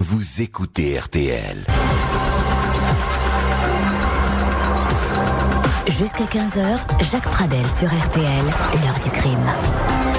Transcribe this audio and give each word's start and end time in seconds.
Vous 0.00 0.42
écoutez 0.42 0.96
RTL. 0.96 1.64
Jusqu'à 5.88 6.24
15h, 6.24 7.10
Jacques 7.10 7.28
Pradel 7.28 7.66
sur 7.68 7.88
RTL, 7.88 8.24
l'heure 8.24 9.00
du 9.02 9.10
crime. 9.10 10.17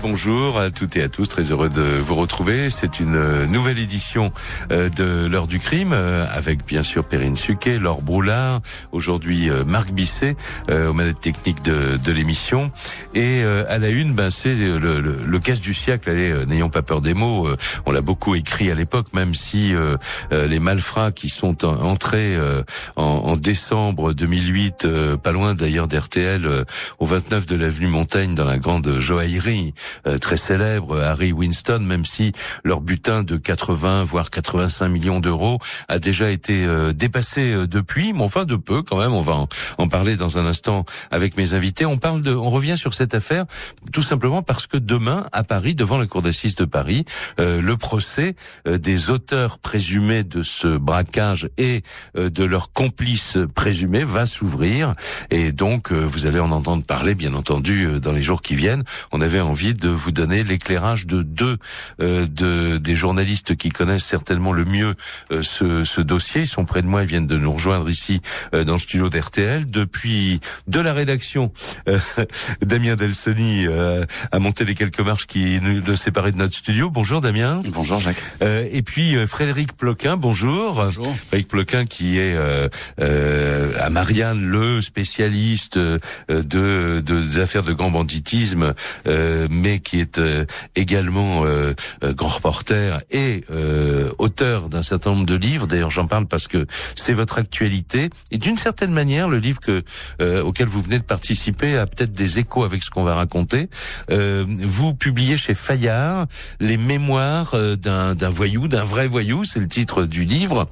Bonjour 0.00 0.58
à 0.58 0.70
toutes 0.70 0.96
et 0.96 1.02
à 1.02 1.08
tous, 1.08 1.28
très 1.28 1.50
heureux 1.50 1.68
de 1.68 1.82
vous 1.82 2.14
retrouver. 2.14 2.70
C'est 2.70 3.00
une 3.00 3.46
nouvelle 3.46 3.78
édition 3.78 4.32
euh, 4.70 4.88
de 4.88 5.26
l'heure 5.26 5.46
du 5.46 5.58
crime 5.58 5.92
euh, 5.92 6.24
avec 6.32 6.64
bien 6.64 6.82
sûr 6.82 7.04
Perrine 7.04 7.36
Suquet, 7.36 7.78
Laure 7.78 8.00
Broulard, 8.00 8.60
aujourd'hui 8.92 9.50
euh, 9.50 9.64
Marc 9.64 9.90
Bisset 9.90 10.36
aux 10.68 10.92
manettes 10.92 11.20
techniques 11.20 11.62
de, 11.62 12.12
l'émission. 12.12 12.70
Et 13.14 13.42
à 13.42 13.78
la 13.78 13.88
une, 13.88 14.12
ben 14.12 14.30
c'est 14.30 14.54
le, 14.54 15.00
le, 15.00 15.38
casse 15.38 15.60
du 15.60 15.74
siècle. 15.74 16.10
Allez, 16.10 16.32
n'ayons 16.46 16.68
pas 16.68 16.82
peur 16.82 17.00
des 17.00 17.14
mots. 17.14 17.48
on 17.86 17.90
l'a 17.90 18.02
beaucoup 18.02 18.34
écrit 18.34 18.70
à 18.70 18.74
l'époque, 18.74 19.08
même 19.14 19.34
si 19.34 19.74
les 20.30 20.58
malfrats 20.58 21.10
qui 21.10 21.28
sont 21.28 21.64
entrés 21.64 22.36
en, 22.96 23.02
en, 23.02 23.36
décembre 23.36 24.12
2008, 24.12 24.86
pas 25.22 25.32
loin 25.32 25.54
d'ailleurs 25.54 25.88
d'RTL, 25.88 26.64
au 26.98 27.06
29 27.06 27.46
de 27.46 27.56
l'avenue 27.56 27.88
Montaigne 27.88 28.34
dans 28.34 28.44
la 28.44 28.58
grande 28.58 28.98
joaillerie 28.98 29.72
euh, 29.78 29.81
très 30.20 30.36
célèbre, 30.36 31.00
Harry 31.00 31.32
Winston, 31.32 31.80
même 31.80 32.04
si 32.04 32.32
leur 32.64 32.80
butin 32.80 33.22
de 33.22 33.36
80 33.36 34.04
voire 34.04 34.30
85 34.30 34.88
millions 34.88 35.20
d'euros 35.20 35.58
a 35.88 35.98
déjà 35.98 36.30
été 36.30 36.64
euh, 36.64 36.92
dépassé 36.92 37.52
euh, 37.52 37.66
depuis, 37.66 38.12
mais 38.12 38.22
enfin 38.22 38.44
de 38.44 38.56
peu 38.56 38.82
quand 38.82 38.98
même. 38.98 39.12
On 39.12 39.22
va 39.22 39.46
en, 39.78 39.88
parler 39.88 40.16
dans 40.16 40.38
un 40.38 40.46
instant 40.46 40.84
avec 41.10 41.36
mes 41.36 41.54
invités. 41.54 41.84
On 41.84 41.98
parle 41.98 42.20
de, 42.22 42.34
on 42.34 42.50
revient 42.50 42.76
sur 42.76 42.94
cette 42.94 43.14
affaire 43.14 43.44
tout 43.92 44.02
simplement 44.02 44.42
parce 44.42 44.66
que 44.66 44.76
demain 44.76 45.26
à 45.32 45.44
Paris, 45.44 45.74
devant 45.74 45.98
la 45.98 46.06
cour 46.06 46.22
d'assises 46.22 46.54
de 46.54 46.64
Paris, 46.64 47.04
le 47.38 47.74
procès 47.74 48.34
des 48.66 49.10
auteurs 49.10 49.58
présumés 49.58 50.24
de 50.24 50.42
ce 50.42 50.76
braquage 50.78 51.50
et 51.58 51.82
de 52.14 52.44
leurs 52.44 52.72
complices 52.72 53.36
présumés 53.54 54.04
va 54.04 54.24
s'ouvrir 54.24 54.94
et 55.30 55.52
donc 55.52 55.92
vous 55.92 56.26
allez 56.26 56.40
en 56.40 56.52
entendre 56.52 56.84
parler 56.84 57.14
bien 57.14 57.34
entendu 57.34 58.00
dans 58.00 58.12
les 58.12 58.22
jours 58.22 58.40
qui 58.40 58.54
viennent. 58.54 58.84
On 59.10 59.20
avait 59.20 59.40
envie 59.40 59.71
de 59.72 59.88
vous 59.88 60.12
donner 60.12 60.44
l'éclairage 60.44 61.06
de 61.06 61.22
deux 61.22 61.58
euh, 62.00 62.26
de, 62.26 62.78
des 62.78 62.96
journalistes 62.96 63.56
qui 63.56 63.70
connaissent 63.70 64.04
certainement 64.04 64.52
le 64.52 64.64
mieux 64.64 64.94
euh, 65.30 65.42
ce, 65.42 65.84
ce, 65.84 66.00
dossier. 66.00 66.42
Ils 66.42 66.46
sont 66.46 66.64
près 66.64 66.82
de 66.82 66.86
moi, 66.86 67.02
ils 67.02 67.08
viennent 67.08 67.26
de 67.26 67.36
nous 67.36 67.52
rejoindre 67.52 67.88
ici 67.88 68.20
euh, 68.54 68.64
dans 68.64 68.74
le 68.74 68.78
studio 68.78 69.08
d'RTL. 69.08 69.70
Depuis 69.70 70.40
de 70.66 70.80
la 70.80 70.92
rédaction, 70.92 71.52
euh, 71.88 71.98
Damien 72.62 72.96
Delsoni 72.96 73.66
a 74.32 74.38
monté 74.38 74.64
les 74.64 74.74
quelques 74.74 75.00
marches 75.00 75.26
qui 75.26 75.60
nous 75.60 75.82
le 75.82 75.96
séparaient 75.96 76.32
de 76.32 76.38
notre 76.38 76.54
studio. 76.54 76.90
Bonjour 76.90 77.20
Damien. 77.20 77.62
Bonjour 77.68 77.98
Jacques. 78.00 78.22
et 78.40 78.82
puis 78.82 79.14
Frédéric 79.26 79.76
Ploquin, 79.76 80.16
bonjour. 80.16 80.74
Bonjour. 80.74 81.14
Frédéric 81.16 81.48
Ploquin 81.48 81.84
qui 81.84 82.18
est 82.18 82.36
à 82.98 83.90
Marianne 83.90 84.42
le 84.42 84.80
spécialiste 84.80 85.78
de, 85.78 86.00
de, 86.28 87.00
des 87.00 87.38
affaires 87.38 87.62
de 87.62 87.72
grand 87.72 87.90
banditisme. 87.90 88.74
Euh, 89.06 89.46
mais 89.62 89.78
qui 89.78 90.00
est 90.00 90.18
euh, 90.18 90.44
également 90.74 91.44
euh, 91.44 91.72
grand 92.02 92.28
reporter 92.28 93.00
et 93.10 93.44
auteur 94.18 94.68
d'un 94.68 94.82
certain 94.82 95.10
nombre 95.10 95.26
de 95.26 95.34
livres. 95.34 95.66
D'ailleurs, 95.66 95.90
j'en 95.90 96.06
parle 96.06 96.26
parce 96.26 96.48
que 96.48 96.66
c'est 96.96 97.12
votre 97.12 97.38
actualité 97.38 98.10
et 98.30 98.38
d'une 98.38 98.56
certaine 98.56 98.90
manière, 98.90 99.28
le 99.28 99.38
livre 99.38 99.60
que 99.60 99.82
auquel 100.42 100.68
vous 100.68 100.80
venez 100.80 100.98
de 100.98 101.04
participer 101.04 101.76
a 101.76 101.86
peut-être 101.86 102.12
des 102.12 102.38
échos 102.38 102.64
avec 102.64 102.82
ce 102.82 102.90
qu'on 102.90 103.04
va 103.04 103.14
raconter. 103.14 103.68
vous 104.08 104.94
publiez 104.94 105.36
chez 105.36 105.54
Fayard 105.54 106.26
les 106.60 106.76
mémoires 106.76 107.54
d'un 107.76 108.28
voyou, 108.28 108.68
d'un 108.68 108.84
vrai 108.84 109.06
voyou, 109.06 109.44
c'est 109.44 109.60
le 109.60 109.68
titre 109.68 110.04
du 110.04 110.24
livre, 110.24 110.68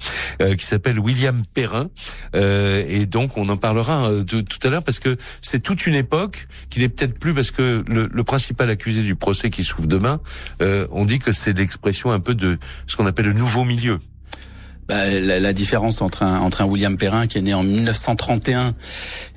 qui 0.59 0.65
s'appelle 0.65 0.99
William 0.99 1.43
Perrin. 1.55 1.89
et 2.35 3.07
donc, 3.07 3.37
on 3.37 3.49
en 3.49 3.57
parlera 3.57 4.11
tout 4.27 4.67
à 4.67 4.71
l'heure 4.71 4.85
parce 4.85 4.99
que 4.99 5.17
c'est 5.43 5.61
toute 5.61 5.87
une 5.87 5.95
époque 5.95 6.49
qui 6.71 6.81
n'est 6.81 6.89
peut-être 6.89 7.19
plus 7.19 7.35
parce 7.35 7.51
que 7.51 7.85
le, 7.89 8.09
le 8.13 8.25
principal 8.25 8.70
accusé 8.71 9.03
du 9.03 9.15
procès 9.15 9.51
qui 9.51 9.65
s'ouvre 9.65 9.87
demain, 9.87 10.21
euh, 10.63 10.87
on 10.91 11.05
dit 11.05 11.19
que 11.19 11.33
c'est 11.33 11.57
l'expression 11.57 12.11
un 12.11 12.21
peu 12.21 12.35
de 12.35 12.59
ce 12.87 12.97
qu'on 12.97 13.07
appelle 13.07 13.27
le 13.27 13.33
nouveau 13.33 13.65
milieu. 13.65 13.99
Bah, 14.91 15.09
la, 15.09 15.39
la, 15.39 15.53
différence 15.53 16.03
entre 16.03 16.25
un, 16.25 16.41
entre 16.41 16.63
un 16.63 16.65
William 16.65 16.97
Perrin 16.97 17.29
qui 17.29 17.39
est 17.39 17.43
né 17.43 17.55
en 17.55 17.63
1931 17.63 18.75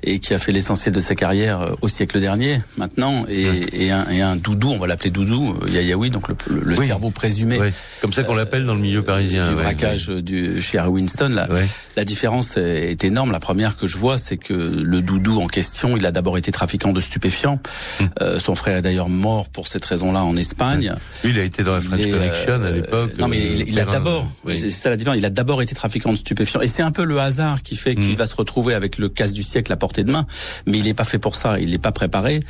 et 0.02 0.18
qui 0.18 0.34
a 0.34 0.40
fait 0.40 0.50
l'essentiel 0.50 0.92
de 0.92 0.98
sa 0.98 1.14
carrière 1.14 1.60
euh, 1.60 1.74
au 1.80 1.86
siècle 1.86 2.18
dernier, 2.18 2.58
maintenant, 2.76 3.24
et, 3.28 3.84
et, 3.84 3.92
un, 3.92 4.08
et 4.10 4.20
un, 4.20 4.34
Doudou, 4.34 4.70
on 4.70 4.78
va 4.78 4.88
l'appeler 4.88 5.10
Doudou, 5.10 5.56
euh, 5.62 5.70
Yayaoui, 5.70 6.10
donc 6.10 6.26
le, 6.28 6.34
le, 6.48 6.74
cerveau 6.74 7.10
présumé. 7.10 7.60
Comme 8.00 8.12
ça 8.12 8.24
qu'on 8.24 8.34
l'appelle 8.34 8.66
dans 8.66 8.74
le 8.74 8.80
milieu 8.80 9.02
parisien. 9.02 9.48
Du 9.48 9.54
braquage 9.54 10.08
du, 10.08 10.60
chez 10.60 10.78
Harry 10.78 10.90
Winston. 10.90 11.28
La, 11.28 11.48
la 11.96 12.04
différence 12.04 12.56
est 12.56 13.04
énorme. 13.04 13.30
La 13.30 13.38
première 13.38 13.76
que 13.76 13.86
je 13.86 13.96
vois, 13.96 14.18
c'est 14.18 14.36
que 14.36 14.52
le 14.52 15.02
Doudou 15.02 15.40
en 15.40 15.46
question, 15.46 15.96
il 15.96 16.04
a 16.04 16.10
d'abord 16.10 16.36
été 16.36 16.50
trafiquant 16.50 16.92
de 16.92 17.00
stupéfiants. 17.00 17.60
Hum. 18.00 18.08
Euh, 18.20 18.38
son 18.40 18.56
frère 18.56 18.78
est 18.78 18.82
d'ailleurs 18.82 19.08
mort 19.08 19.48
pour 19.50 19.68
cette 19.68 19.84
raison-là 19.84 20.24
en 20.24 20.36
Espagne. 20.36 20.94
Lui, 21.22 21.30
il 21.30 21.38
a 21.38 21.44
été 21.44 21.62
dans 21.62 21.74
la 21.74 21.80
French 21.80 22.10
Connection 22.10 22.60
à 22.60 22.70
l'époque. 22.70 23.12
non, 23.18 23.28
mais 23.28 23.38
il, 23.38 23.68
il 23.68 23.78
a 23.78 23.84
d'abord, 23.84 24.26
c'est 24.52 24.68
ça 24.68 24.90
la 24.90 24.96
différence, 24.96 25.18
il 25.18 25.24
a 25.24 25.30
d'abord 25.44 25.60
été 25.60 25.74
trafiquant 25.74 26.10
de 26.10 26.16
stupéfiants. 26.16 26.62
Et 26.62 26.68
c'est 26.68 26.82
un 26.82 26.90
peu 26.90 27.04
le 27.04 27.20
hasard 27.20 27.60
qui 27.60 27.76
fait 27.76 27.94
qu'il 27.94 28.12
mm. 28.12 28.16
va 28.16 28.24
se 28.24 28.34
retrouver 28.34 28.72
avec 28.72 28.96
le 28.96 29.10
casse 29.10 29.34
du 29.34 29.42
siècle 29.42 29.70
à 29.74 29.76
portée 29.76 30.02
de 30.02 30.10
main. 30.10 30.26
Mais 30.66 30.78
il 30.78 30.84
n'est 30.84 30.94
pas 30.94 31.04
fait 31.04 31.18
pour 31.18 31.36
ça, 31.36 31.60
il 31.60 31.68
n'est 31.68 31.78
pas 31.78 31.92
préparé. 31.92 32.40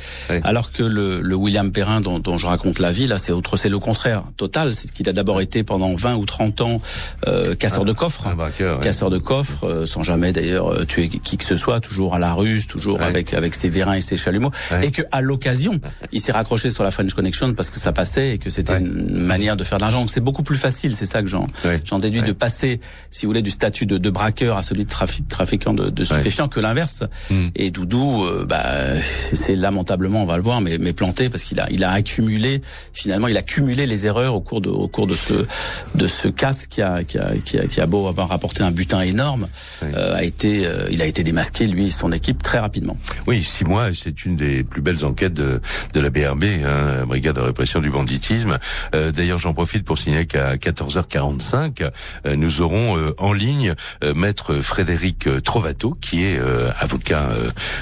Alors 0.43 0.71
que 0.71 0.81
le, 0.81 1.19
le 1.19 1.35
William 1.35 1.73
Perrin 1.73 1.99
dont, 1.99 2.19
dont, 2.19 2.37
je 2.37 2.47
raconte 2.47 2.79
la 2.79 2.93
vie, 2.93 3.05
là, 3.05 3.17
c'est 3.17 3.33
autre, 3.33 3.57
c'est 3.57 3.67
le 3.67 3.79
contraire 3.79 4.23
total. 4.37 4.73
C'est 4.73 4.89
qu'il 4.89 5.09
a 5.09 5.13
d'abord 5.13 5.41
été 5.41 5.65
pendant 5.65 5.93
20 5.93 6.15
ou 6.15 6.25
30 6.25 6.61
ans 6.61 6.77
euh, 7.27 7.53
casseur 7.55 7.83
de 7.83 7.91
coffres. 7.91 8.29
Casseur 8.81 9.09
de 9.09 9.17
coffres, 9.17 9.67
euh, 9.67 9.85
sans 9.85 10.03
jamais 10.03 10.31
d'ailleurs 10.31 10.71
euh, 10.71 10.85
tuer 10.85 11.09
qui 11.09 11.35
que 11.35 11.43
ce 11.43 11.57
soit, 11.57 11.81
toujours 11.81 12.15
à 12.15 12.19
la 12.19 12.33
ruse, 12.33 12.65
toujours 12.65 13.01
avec 13.01 13.33
avec 13.33 13.55
ses 13.55 13.67
vérins 13.67 13.95
et 13.95 14.01
ses 14.01 14.15
chalumeaux. 14.15 14.51
Et 14.81 14.91
que 14.91 15.01
à 15.11 15.19
l'occasion, 15.19 15.81
il 16.13 16.21
s'est 16.21 16.31
raccroché 16.31 16.69
sur 16.69 16.85
la 16.85 16.91
French 16.91 17.13
Connection 17.13 17.53
parce 17.53 17.71
que 17.71 17.79
ça 17.79 17.91
passait 17.91 18.35
et 18.35 18.37
que 18.37 18.49
c'était 18.49 18.77
une 18.77 19.17
manière 19.17 19.57
de 19.57 19.65
faire 19.65 19.79
de 19.79 19.83
l'argent. 19.83 19.99
Donc 19.99 20.11
c'est 20.11 20.21
beaucoup 20.21 20.43
plus 20.43 20.55
facile, 20.55 20.95
c'est 20.95 21.05
ça 21.05 21.21
que 21.21 21.27
j'en 21.27 21.47
j'en 21.83 21.99
déduis, 21.99 22.21
de 22.21 22.31
passer, 22.31 22.79
si 23.15 23.25
vous 23.25 23.29
voulez, 23.29 23.41
du 23.41 23.51
statut 23.51 23.85
de, 23.85 23.97
de 23.97 24.09
braqueur 24.09 24.57
à 24.57 24.61
celui 24.61 24.83
de 24.83 24.89
trafic, 24.89 25.27
trafiquant 25.27 25.73
de, 25.73 25.89
de 25.89 26.03
stupéfiants 26.03 26.49
que 26.49 26.59
l'inverse. 26.59 27.03
Hmm. 27.29 27.47
Et 27.55 27.71
Doudou, 27.71 28.25
euh, 28.25 28.45
bah, 28.45 29.01
c'est 29.33 29.55
lamentablement, 29.55 30.21
on 30.21 30.25
va 30.25 30.35
le 30.35 30.43
voir, 30.43 30.59
mais, 30.59 30.77
mais 30.77 30.91
planté 30.91 31.29
parce 31.29 31.43
qu'il 31.43 31.61
a, 31.61 31.69
il 31.71 31.85
a 31.85 31.91
accumulé, 31.91 32.59
finalement, 32.91 33.29
il 33.29 33.37
a 33.37 33.41
cumulé 33.41 33.85
les 33.85 34.05
erreurs 34.05 34.35
au 34.35 34.41
cours 34.41 34.59
de, 34.59 34.69
au 34.69 34.89
cours 34.89 35.07
de 35.07 35.13
ce, 35.13 35.45
de 35.95 36.07
ce 36.07 36.27
casse 36.27 36.67
qui 36.67 36.81
a, 36.81 37.05
qui 37.05 37.17
a, 37.17 37.37
qui 37.37 37.57
a, 37.57 37.67
qui 37.67 37.79
a 37.79 37.85
beau 37.85 38.07
avoir 38.07 38.27
rapporté 38.27 38.63
un 38.63 38.71
butin 38.71 38.99
énorme, 38.99 39.47
euh, 39.83 40.15
a 40.15 40.23
été, 40.23 40.65
euh, 40.65 40.87
il 40.91 41.01
a 41.01 41.05
été 41.05 41.23
démasqué 41.23 41.67
lui 41.67 41.87
et 41.87 41.91
son 41.91 42.11
équipe 42.11 42.43
très 42.43 42.59
rapidement. 42.59 42.97
Oui, 43.27 43.41
six 43.43 43.63
mois, 43.63 43.93
c'est 43.93 44.25
une 44.25 44.35
des 44.35 44.65
plus 44.65 44.81
belles 44.81 45.05
enquêtes 45.05 45.33
de, 45.33 45.61
de 45.93 45.99
la 46.01 46.09
BRB, 46.09 46.43
hein, 46.65 47.05
brigade 47.05 47.35
de 47.35 47.41
répression 47.41 47.79
du 47.79 47.89
banditisme. 47.89 48.57
D'ailleurs, 48.93 49.37
j'en 49.37 49.53
profite 49.53 49.83
pour 49.83 49.97
signaler 49.97 50.25
qu'à 50.25 50.55
14h45, 50.55 51.89
nous 52.35 52.61
aurons 52.61 52.64
en 52.73 53.33
ligne 53.33 53.73
euh, 54.03 54.13
maître 54.15 54.55
Frédéric 54.55 55.27
euh, 55.27 55.39
Trovato, 55.39 55.91
qui 56.01 56.25
est 56.25 56.39
euh, 56.39 56.71
avocat 56.79 57.31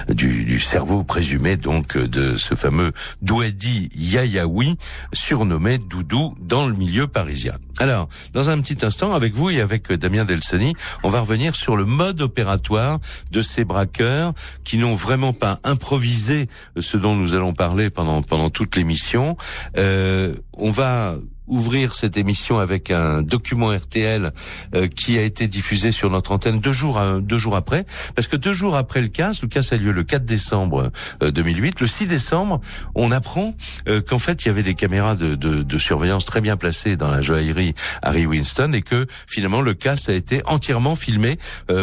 du, 0.10 0.46
du, 0.46 0.60
cerveau 0.60 1.04
présumé 1.04 1.58
donc 1.58 1.98
de 1.98 2.38
ce 2.38 2.56
fameux 2.56 2.92
Douedi 3.22 3.90
Yayaoui, 3.96 4.78
surnommé 5.14 5.78
Doudou 5.78 6.34
dans 6.40 6.68
le 6.68 6.74
milieu 6.74 7.08
parisien. 7.08 7.54
Alors, 7.80 8.08
dans 8.34 8.50
un 8.50 8.62
petit 8.62 8.86
instant, 8.86 9.14
avec 9.14 9.34
vous 9.34 9.50
et 9.50 9.60
avec 9.60 9.92
Damien 9.92 10.26
Delsoni, 10.26 10.76
on 11.04 11.10
va 11.10 11.22
revenir 11.22 11.56
sur 11.56 11.76
le 11.76 11.86
mode 11.86 12.22
opératoire 12.22 13.00
de 13.32 13.42
ces 13.42 13.64
braqueurs 13.64 14.34
qui 14.64 14.78
n'ont 14.78 14.96
vraiment 14.96 15.34
pas 15.34 15.60
improvisé 15.64 16.48
ce 16.80 16.98
dont 16.98 17.16
nous 17.16 17.34
allons 17.34 17.54
parler 17.54 17.90
pendant 17.90 18.22
pendant 18.22 18.50
toute 18.50 18.76
l'émission. 18.76 19.38
Euh, 19.78 20.36
on 20.54 20.72
va 20.72 21.16
ouvrir 21.48 21.94
cette 21.94 22.18
émission 22.18 22.60
avec 22.60 22.92
un 22.92 23.22
document 23.22 23.70
RTL 23.70 24.32
euh, 24.76 24.88
qui 24.88 25.18
a 25.18 25.22
été 25.22 25.48
diffusé 25.48 25.92
sur 25.92 26.10
notre 26.10 26.32
antenne 26.32 26.60
deux 26.60 26.72
jours 26.72 27.02
deux 27.22 27.38
jours 27.38 27.56
après. 27.56 27.86
Parce 28.16 28.28
que 28.28 28.36
deux 28.36 28.54
jours 28.54 28.76
après 28.76 29.02
le 29.02 29.08
casse 29.08 29.42
le 29.42 29.48
casse 29.48 29.74
a 29.74 29.78
lieu 29.78 29.92
le 29.92 30.04
4 30.04 30.24
décembre 30.24 30.92
2008 31.22 31.68
euh, 31.68 31.72
le 31.82 31.88
6 31.88 32.08
décembre 32.08 32.60
on 32.96 33.12
apprend 33.12 33.56
euh, 33.88 34.02
qu'en 34.02 34.20
fait 34.20 34.46
il 34.46 34.48
y 34.48 34.52
avait 34.52 34.64
des 34.64 34.76
caméras 34.76 35.16
de, 35.16 35.36
de, 35.36 35.64
de, 35.64 35.78
surveillance 35.78 36.26
très 36.26 36.40
bien 36.40 36.56
placées 36.56 36.96
dans 36.96 37.10
la 37.10 37.22
joaillerie 37.22 37.74
Harry 38.02 38.26
Winston 38.26 38.72
et 38.74 38.82
que 38.82 39.06
finalement 39.28 39.62
le 39.62 39.74
casse 39.74 40.10
a 40.10 40.14
été 40.14 40.42
entièrement 40.46 40.96
filmé 40.96 41.38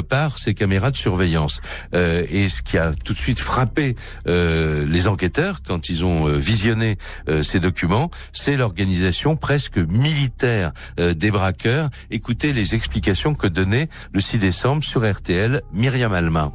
par 0.08 0.38
ces 0.38 0.54
caméras 0.54 0.90
de 0.90 0.96
surveillance. 0.96 1.60
Et 1.92 2.48
ce 2.48 2.62
qui 2.62 2.78
a 2.78 2.92
tout 2.92 3.12
de 3.12 3.18
suite 3.18 3.40
frappé 3.40 3.94
les 4.26 5.08
enquêteurs 5.08 5.60
quand 5.66 5.88
ils 5.88 6.04
ont 6.04 6.26
visionné 6.26 6.96
ces 7.42 7.60
documents 7.60 8.10
c'est 8.32 8.56
l'organisation 8.56 9.36
presque 9.50 9.78
militaire 9.78 10.70
euh, 11.00 11.12
des 11.12 11.32
braqueurs. 11.32 11.90
Écoutez 12.12 12.52
les 12.52 12.76
explications 12.76 13.34
que 13.34 13.48
donnait 13.48 13.88
le 14.12 14.20
6 14.20 14.38
décembre 14.38 14.84
sur 14.84 15.04
RTL 15.04 15.62
Myriam 15.72 16.12
Alma. 16.12 16.52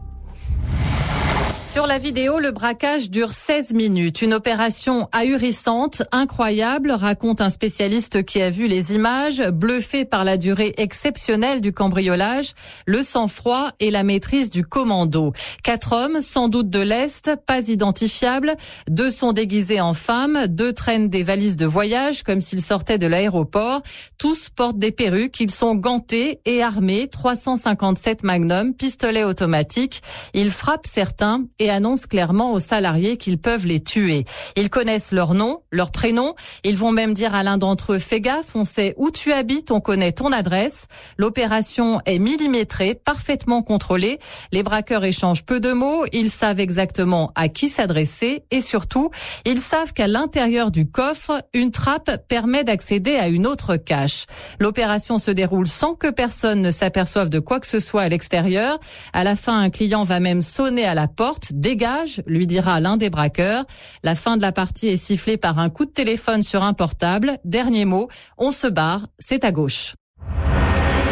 Sur 1.76 1.88
la 1.88 1.98
vidéo, 1.98 2.40
le 2.40 2.52
braquage 2.52 3.10
dure 3.10 3.34
16 3.34 3.74
minutes. 3.74 4.22
Une 4.22 4.34
opération 4.34 5.10
ahurissante, 5.12 6.04
incroyable, 6.14 6.92
raconte 6.92 7.42
un 7.42 7.50
spécialiste 7.50 8.24
qui 8.24 8.42
a 8.42 8.50
vu 8.50 8.68
les 8.68 8.94
images, 8.94 9.42
bluffé 9.50 10.06
par 10.06 10.24
la 10.24 10.38
durée 10.38 10.74
exceptionnelle 10.78 11.60
du 11.60 11.74
cambriolage, 11.74 12.54
le 12.86 13.04
sang-froid 13.04 13.74
et 13.82 13.92
la 13.92 14.04
maîtrise 14.04 14.50
du 14.50 14.64
commando. 14.64 15.34
Quatre 15.64 15.92
hommes, 15.92 16.22
sans 16.22 16.48
doute 16.48 16.70
de 16.70 16.80
l'Est, 16.80 17.32
pas 17.46 17.68
identifiables. 17.68 18.56
Deux 18.88 19.12
sont 19.12 19.34
déguisés 19.34 19.82
en 19.82 19.94
femmes, 19.94 20.48
deux 20.48 20.72
traînent 20.72 21.10
des 21.10 21.24
valises 21.24 21.58
de 21.58 21.66
voyage 21.66 22.24
comme 22.24 22.40
s'ils 22.40 22.62
sortaient 22.62 23.00
de 23.00 23.08
l'aéroport. 23.08 23.82
Tous 24.18 24.48
portent 24.48 24.80
des 24.80 24.94
perruques, 24.94 25.42
ils 25.42 25.52
sont 25.52 25.76
gantés 25.76 26.40
et 26.46 26.64
armés, 26.64 27.10
357 27.10 28.24
magnum, 28.24 28.74
pistolets 28.74 29.26
automatiques. 29.26 30.02
Ils 30.34 30.52
frappent 30.52 30.88
certains 30.88 31.44
annoncent 31.70 32.08
clairement 32.08 32.54
aux 32.54 32.60
salariés 32.60 33.18
qu'ils 33.18 33.38
peuvent 33.38 33.66
les 33.66 33.80
tuer. 33.80 34.26
Ils 34.56 34.70
connaissent 34.70 35.12
leur 35.12 35.34
nom, 35.34 35.62
leur 35.72 35.92
prénom. 35.92 36.34
Ils 36.64 36.78
vont 36.78 36.92
même 36.92 37.14
dire 37.14 37.36
à 37.36 37.44
l'un 37.44 37.58
d'entre 37.58 37.94
eux, 37.94 38.00
fais 38.00 38.22
gaffe, 38.22 38.56
on 38.56 38.64
sait 38.64 38.94
où 38.98 39.12
tu 39.12 39.32
habites, 39.34 39.72
on 39.72 39.80
connaît 39.80 40.12
ton 40.12 40.32
adresse. 40.32 40.88
L'opération 41.18 42.02
est 42.06 42.20
millimétrée, 42.20 42.96
parfaitement 42.96 43.62
contrôlée. 43.62 44.20
Les 44.52 44.64
braqueurs 44.64 45.04
échangent 45.04 45.46
peu 45.46 45.60
de 45.60 45.74
mots. 45.74 46.06
Ils 46.12 46.30
savent 46.30 46.60
exactement 46.60 47.32
à 47.36 47.50
qui 47.50 47.70
s'adresser 47.70 48.44
et 48.52 48.62
surtout, 48.62 49.10
ils 49.46 49.60
savent 49.60 49.94
qu'à 49.94 50.08
l'intérieur 50.08 50.72
du 50.72 50.90
coffre, 50.90 51.42
une 51.54 51.72
trappe 51.72 52.28
permet 52.28 52.64
d'accéder 52.64 53.16
à 53.16 53.28
une 53.28 53.48
autre 53.48 53.76
cache. 53.76 54.26
L'opération 54.60 55.18
se 55.18 55.32
déroule 55.32 55.68
sans 55.68 55.96
que 55.96 56.10
personne 56.10 56.62
ne 56.62 56.72
s'aperçoive 56.72 57.30
de 57.30 57.40
quoi 57.40 57.60
que 57.60 57.68
ce 57.68 57.80
soit 57.80 58.04
à 58.04 58.10
l'extérieur. 58.10 58.80
À 59.14 59.24
la 59.24 59.36
fin, 59.36 59.60
un 59.60 59.70
client 59.70 60.04
va 60.04 60.20
même 60.20 60.42
sonner 60.42 60.86
à 60.86 60.94
la 60.94 61.08
porte 61.08 61.54
dégage, 61.56 62.22
lui 62.28 62.46
dira 62.48 62.80
l'un 62.80 62.98
des 62.98 63.10
braqueurs. 63.10 63.66
La 64.04 64.16
fin 64.16 64.38
de 64.38 64.42
la 64.42 64.52
partie 64.52 64.88
est 64.88 64.98
sifflée 64.98 65.38
par 65.38 65.60
un 65.60 65.70
coup 65.70 65.86
de 65.86 65.92
téléphone 65.92 66.44
sur 66.44 66.64
un 66.64 66.74
portable. 66.74 67.38
Dernier 67.46 67.86
mot, 67.86 68.10
on 68.38 68.52
se 68.52 68.68
barre, 68.68 69.08
c'est 69.20 69.44
à 69.44 69.52
gauche. 69.52 69.96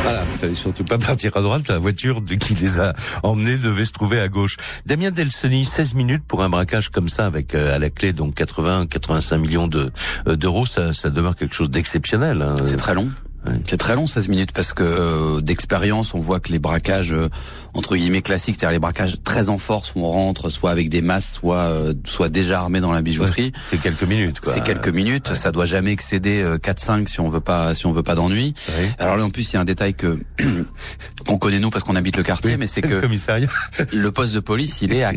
Voilà, 0.04 0.22
il 0.34 0.38
fallait 0.38 0.56
surtout 0.56 0.84
pas 0.84 0.98
partir 0.98 1.36
à 1.38 1.42
droite. 1.42 1.70
La 1.70 1.78
voiture 1.78 2.22
de 2.22 2.36
qui 2.36 2.56
les 2.56 2.78
a 2.78 2.94
emmenés 3.24 3.58
devait 3.58 3.86
se 3.86 3.94
trouver 3.94 4.20
à 4.20 4.28
gauche. 4.28 4.58
Damien 4.86 5.12
Delsoni, 5.12 5.64
16 5.64 5.94
minutes 5.94 6.24
pour 6.28 6.44
un 6.44 6.50
braquage 6.50 6.90
comme 6.90 7.08
ça, 7.08 7.26
avec 7.26 7.56
euh, 7.56 7.74
à 7.74 7.80
la 7.80 7.90
clé 7.90 8.12
donc 8.12 8.36
80, 8.36 8.88
85 8.88 9.38
millions 9.38 9.68
de 9.68 9.92
euh, 10.28 10.36
d'euros, 10.36 10.66
ça, 10.66 10.92
ça 10.92 11.10
demeure 11.10 11.36
quelque 11.36 11.56
chose 11.56 11.70
d'exceptionnel. 11.70 12.42
Hein. 12.42 12.58
C'est 12.66 12.76
très 12.76 12.94
long. 12.94 13.10
C'est 13.68 13.78
très 13.78 13.96
long 13.96 14.08
16 14.08 14.30
minutes 14.30 14.52
parce 14.54 14.74
que 14.74 14.84
euh, 14.84 15.42
d'expérience 15.42 16.14
on 16.14 16.20
voit 16.20 16.40
que 16.40 16.52
les 16.52 16.60
braquages 16.60 17.12
euh, 17.12 17.30
entre 17.74 17.96
guillemets 17.96 18.22
classiques, 18.22 18.56
c'est-à-dire 18.58 18.74
les 18.74 18.80
braquages 18.80 19.18
très 19.24 19.50
en 19.50 19.58
force 19.58 19.94
où 19.96 20.00
on 20.00 20.10
rentre 20.10 20.50
soit 20.50 20.72
avec 20.72 20.90
des 20.90 21.02
masses, 21.02 21.34
soit 21.34 21.58
euh, 21.58 21.94
soit 22.06 22.30
déjà 22.30 22.60
armé 22.60 22.80
dans 22.80 22.92
la 22.92 23.02
bijouterie. 23.02 23.52
c'est 23.70 23.82
quelques 23.82 24.04
minutes. 24.04 24.38
C'est 24.44 24.64
quelques 24.64 24.90
minutes. 24.90 25.34
Ça 25.34 25.52
doit 25.52 25.66
jamais 25.66 25.92
excéder 25.92 26.44
4-5 26.64 27.08
si 27.08 27.20
on 27.20 27.30
veut 27.30 27.42
pas 27.42 27.74
si 27.74 27.86
on 27.86 27.92
veut 27.92 28.04
pas 28.04 28.16
d'ennui. 28.16 28.54
Alors 29.00 29.18
là 29.18 29.24
en 29.26 29.30
plus 29.30 29.52
il 29.52 29.56
y 29.56 29.58
a 29.58 29.62
un 29.62 29.66
détail 29.66 29.94
que 29.94 30.18
qu'on 31.28 31.38
connaît 31.38 31.60
nous 31.60 31.70
parce 31.70 31.84
qu'on 31.84 31.96
habite 31.96 32.18
le 32.18 32.24
quartier, 32.24 32.58
mais 32.58 32.68
c'est 32.68 32.82
que 32.82 32.94
le, 32.94 34.02
le 34.02 34.12
poste 34.12 34.34
de 34.34 34.40
police 34.40 34.82
il 34.82 34.94
est 34.94 35.04
à 35.04 35.12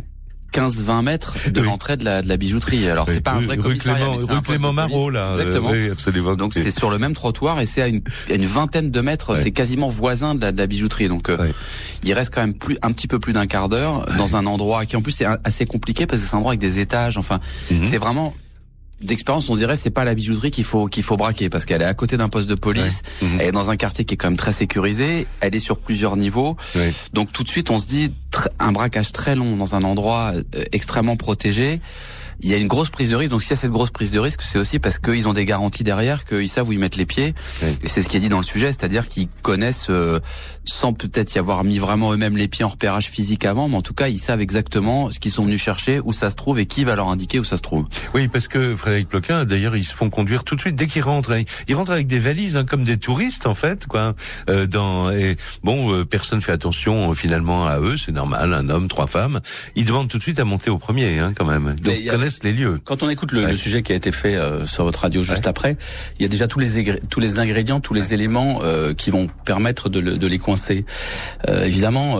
15-20 0.53 1.03
mètres 1.03 1.51
de 1.51 1.61
l'entrée 1.61 1.97
de 1.97 2.05
la, 2.05 2.23
de 2.23 2.29
la 2.29 2.37
bijouterie. 2.37 2.89
Alors 2.89 3.09
c'est 3.09 3.21
pas 3.21 3.33
un 3.33 3.41
vrai 3.41 3.57
commissariat, 3.57 4.07
mais 4.11 4.19
c'est 4.25 4.31
un 4.33 4.41
Clément 4.41 4.73
Marot 4.73 5.11
là. 5.11 5.33
Euh, 5.33 5.41
Exactement. 5.41 5.71
oui, 5.71 5.91
absolument. 5.91 6.35
Donc 6.35 6.55
c'est 6.55 6.71
sur 6.71 6.91
le 6.91 6.99
même 6.99 7.15
trottoir 7.15 7.61
et 7.61 7.67
c'est 7.67 7.83
à 7.83 7.89
une, 7.89 8.01
une 8.31 8.47
vingtaine 8.47 8.91
de 8.91 9.01
mètres. 9.01 9.37
C'est 9.37 9.53
quasiment 9.53 9.89
voisin 9.89 10.35
de 10.35 10.41
la, 10.41 10.53
de 10.53 10.59
la 10.59 10.67
bijouterie. 10.67 11.09
Donc 11.09 11.29
euh, 11.29 11.49
il 12.03 12.13
reste 12.13 12.33
quand 12.33 12.41
même 12.41 12.55
plus 12.55 12.79
un 12.83 12.93
petit 12.93 13.09
peu 13.09 13.19
plus 13.19 13.33
d'un 13.33 13.47
quart 13.47 13.69
d'heure 13.69 14.07
dans 14.17 14.37
un 14.37 14.47
endroit 14.47 14.87
qui 14.87 14.97
en 14.97 15.03
plus 15.03 15.13
c'est 15.13 15.27
assez 15.45 15.67
compliqué 15.67 16.07
parce 16.07 16.23
que 16.23 16.29
c'est 16.29 16.35
un 16.35 16.39
endroit 16.39 16.53
avec 16.53 16.61
des 16.61 16.79
étages. 16.79 17.17
Enfin, 17.17 17.41
mhm. 17.71 17.85
c'est 17.85 17.99
vraiment 17.99 18.35
d'expérience, 19.03 19.49
on 19.51 19.57
dirait 19.57 19.77
c'est 19.77 19.91
pas 19.91 20.05
la 20.05 20.15
bijouterie 20.15 20.51
qu'il 20.51 20.65
faut 20.65 20.87
qu'il 20.87 21.03
faut 21.03 21.17
braquer 21.17 21.51
parce 21.51 21.65
qu'elle 21.65 21.83
est 21.83 21.87
à 21.87 21.95
côté 21.95 22.17
d'un 22.17 22.29
poste 22.29 22.49
de 22.49 22.55
police, 22.55 23.03
mhm. 23.21 23.41
elle 23.41 23.49
est 23.49 23.53
dans 23.53 23.71
un 23.71 23.77
quartier 23.77 24.05
qui 24.05 24.15
est 24.15 24.17
quand 24.17 24.29
même 24.29 24.37
très 24.37 24.53
sécurisé, 24.53 25.27
elle 25.41 25.55
est 25.55 25.61
sur 25.61 25.79
plusieurs 25.79 26.17
niveaux. 26.17 26.57
Donc 27.13 27.33
tout 27.33 27.43
de 27.43 27.49
suite 27.49 27.71
on 27.71 27.79
se 27.79 27.87
dit 27.87 28.13
un 28.59 28.73
braquage 28.73 29.13
très 29.13 29.37
long 29.37 29.57
dans 29.57 29.75
un 29.75 29.85
endroit 29.85 30.33
euh, 30.35 30.65
extrêmement 30.73 31.17
protégé 31.17 31.81
il 32.41 32.51
y 32.51 32.55
a 32.55 32.57
une 32.57 32.69
grosse 32.69 32.91
prise 32.91 33.11
de 33.11 33.17
risque. 33.17 33.31
Donc 33.31 33.43
s'il 33.43 33.51
y 33.51 33.55
a 33.55 33.57
cette 33.57 33.71
grosse 33.71 33.91
prise 33.91 34.11
de 34.11 34.19
risque, 34.19 34.43
c'est 34.43 34.59
aussi 34.59 34.79
parce 34.79 34.99
qu'ils 34.99 35.29
ont 35.29 35.33
des 35.33 35.45
garanties 35.45 35.85
derrière, 35.85 36.25
qu'ils 36.25 36.49
savent 36.49 36.69
où 36.69 36.73
ils 36.73 36.79
mettent 36.79 36.97
les 36.97 37.07
pieds. 37.07 37.35
Et 37.83 37.89
c'est 37.89 38.03
ce 38.03 38.09
qui 38.09 38.17
est 38.17 38.21
dit 38.21 38.29
dans 38.29 38.39
le 38.39 38.45
sujet, 38.45 38.67
c'est-à-dire 38.67 39.09
qu'ils 39.09 39.29
connaissent, 39.43 39.89
euh, 39.91 40.21
sans 40.65 40.93
peut-être 40.93 41.35
y 41.35 41.39
avoir 41.39 41.65
mis 41.65 41.79
vraiment 41.79 42.13
eux-mêmes 42.13 42.37
les 42.37 42.49
pieds 42.49 42.65
en 42.65 42.69
repérage 42.69 43.09
physique 43.09 43.45
avant, 43.45 43.69
mais 43.69 43.77
en 43.77 43.83
tout 43.83 43.95
cas 43.95 44.09
ils 44.09 44.19
savent 44.19 44.41
exactement 44.41 45.11
ce 45.11 45.19
qu'ils 45.19 45.33
sont 45.33 45.45
venus 45.45 45.61
chercher, 45.63 46.01
où 46.05 46.13
ça 46.13 46.31
se 46.31 46.37
trouve 46.37 46.59
et 46.59 46.67
qui 46.67 46.85
va 46.85 46.97
leur 46.97 47.09
indiquer 47.09 47.39
où 47.39 47.45
ça 47.45 47.57
se 47.57 47.63
trouve. 47.63 47.87
Oui, 48.15 48.29
parce 48.29 48.49
que 48.49 48.77
Frédéric 48.77 49.09
Ploquin, 49.09 49.45
d'ailleurs, 49.45 49.77
ils 49.77 49.85
se 49.85 49.95
font 49.95 50.11
conduire 50.11 50.45
tout 50.45 50.57
de 50.57 50.61
suite 50.61 50.77
dès 50.77 50.87
qu'ils 50.87 51.03
rentrent. 51.03 51.33
Ils 51.69 51.75
rentrent 51.75 51.93
avec 51.93 52.07
des 52.07 52.19
valises, 52.19 52.57
hein, 52.57 52.65
comme 52.65 52.85
des 52.85 52.99
touristes 52.99 53.47
en 53.47 53.55
fait, 53.55 53.87
quoi. 53.87 54.15
Euh, 54.49 54.67
dans 54.67 55.11
et 55.11 55.37
bon, 55.65 55.93
euh, 55.93 56.05
personne 56.05 56.41
fait 56.41 56.53
attention 56.53 57.13
finalement 57.15 57.67
à 57.67 57.81
eux, 57.81 57.97
c'est 57.97 58.13
normal, 58.13 58.55
un 58.55 58.69
homme, 58.69 58.89
trois 58.89 59.07
femmes. 59.07 59.41
Ils 59.75 59.85
demandent 59.85 60.09
tout 60.09 60.19
de 60.19 60.23
suite 60.23 60.41
à 60.41 60.45
monter 60.45 60.71
au 60.71 60.79
premier, 60.79 61.19
hein, 61.19 61.33
quand 61.37 61.45
même. 61.45 61.75
Donc 61.81 61.95
les 62.43 62.53
lieux. 62.53 62.81
Quand 62.85 63.03
on 63.03 63.09
écoute 63.09 63.33
le, 63.33 63.57
sujet 63.57 63.83
qui 63.83 63.93
a 63.93 63.97
été 63.97 64.13
fait 64.13 64.37
euh, 64.37 64.67
sur 64.67 64.85
votre 64.85 65.01
radio 65.01 65.23
juste 65.23 65.47
après, 65.47 65.77
il 66.19 66.23
y 66.23 66.25
a 66.25 66.29
déjà 66.29 66.47
tous 66.47 66.59
les 66.59 67.01
tous 67.09 67.21
les 67.21 67.39
ingrédients, 67.39 67.81
tous 67.81 67.95
les 67.95 68.15
éléments 68.15 68.61
euh, 68.63 68.95
qui 68.95 69.11
vont 69.11 69.29
permettre 69.45 69.89
de, 69.89 70.01
de 70.01 70.27
les 70.27 70.39
coincer. 70.39 70.85
Euh, 71.49 71.65
évidemment 71.65 72.19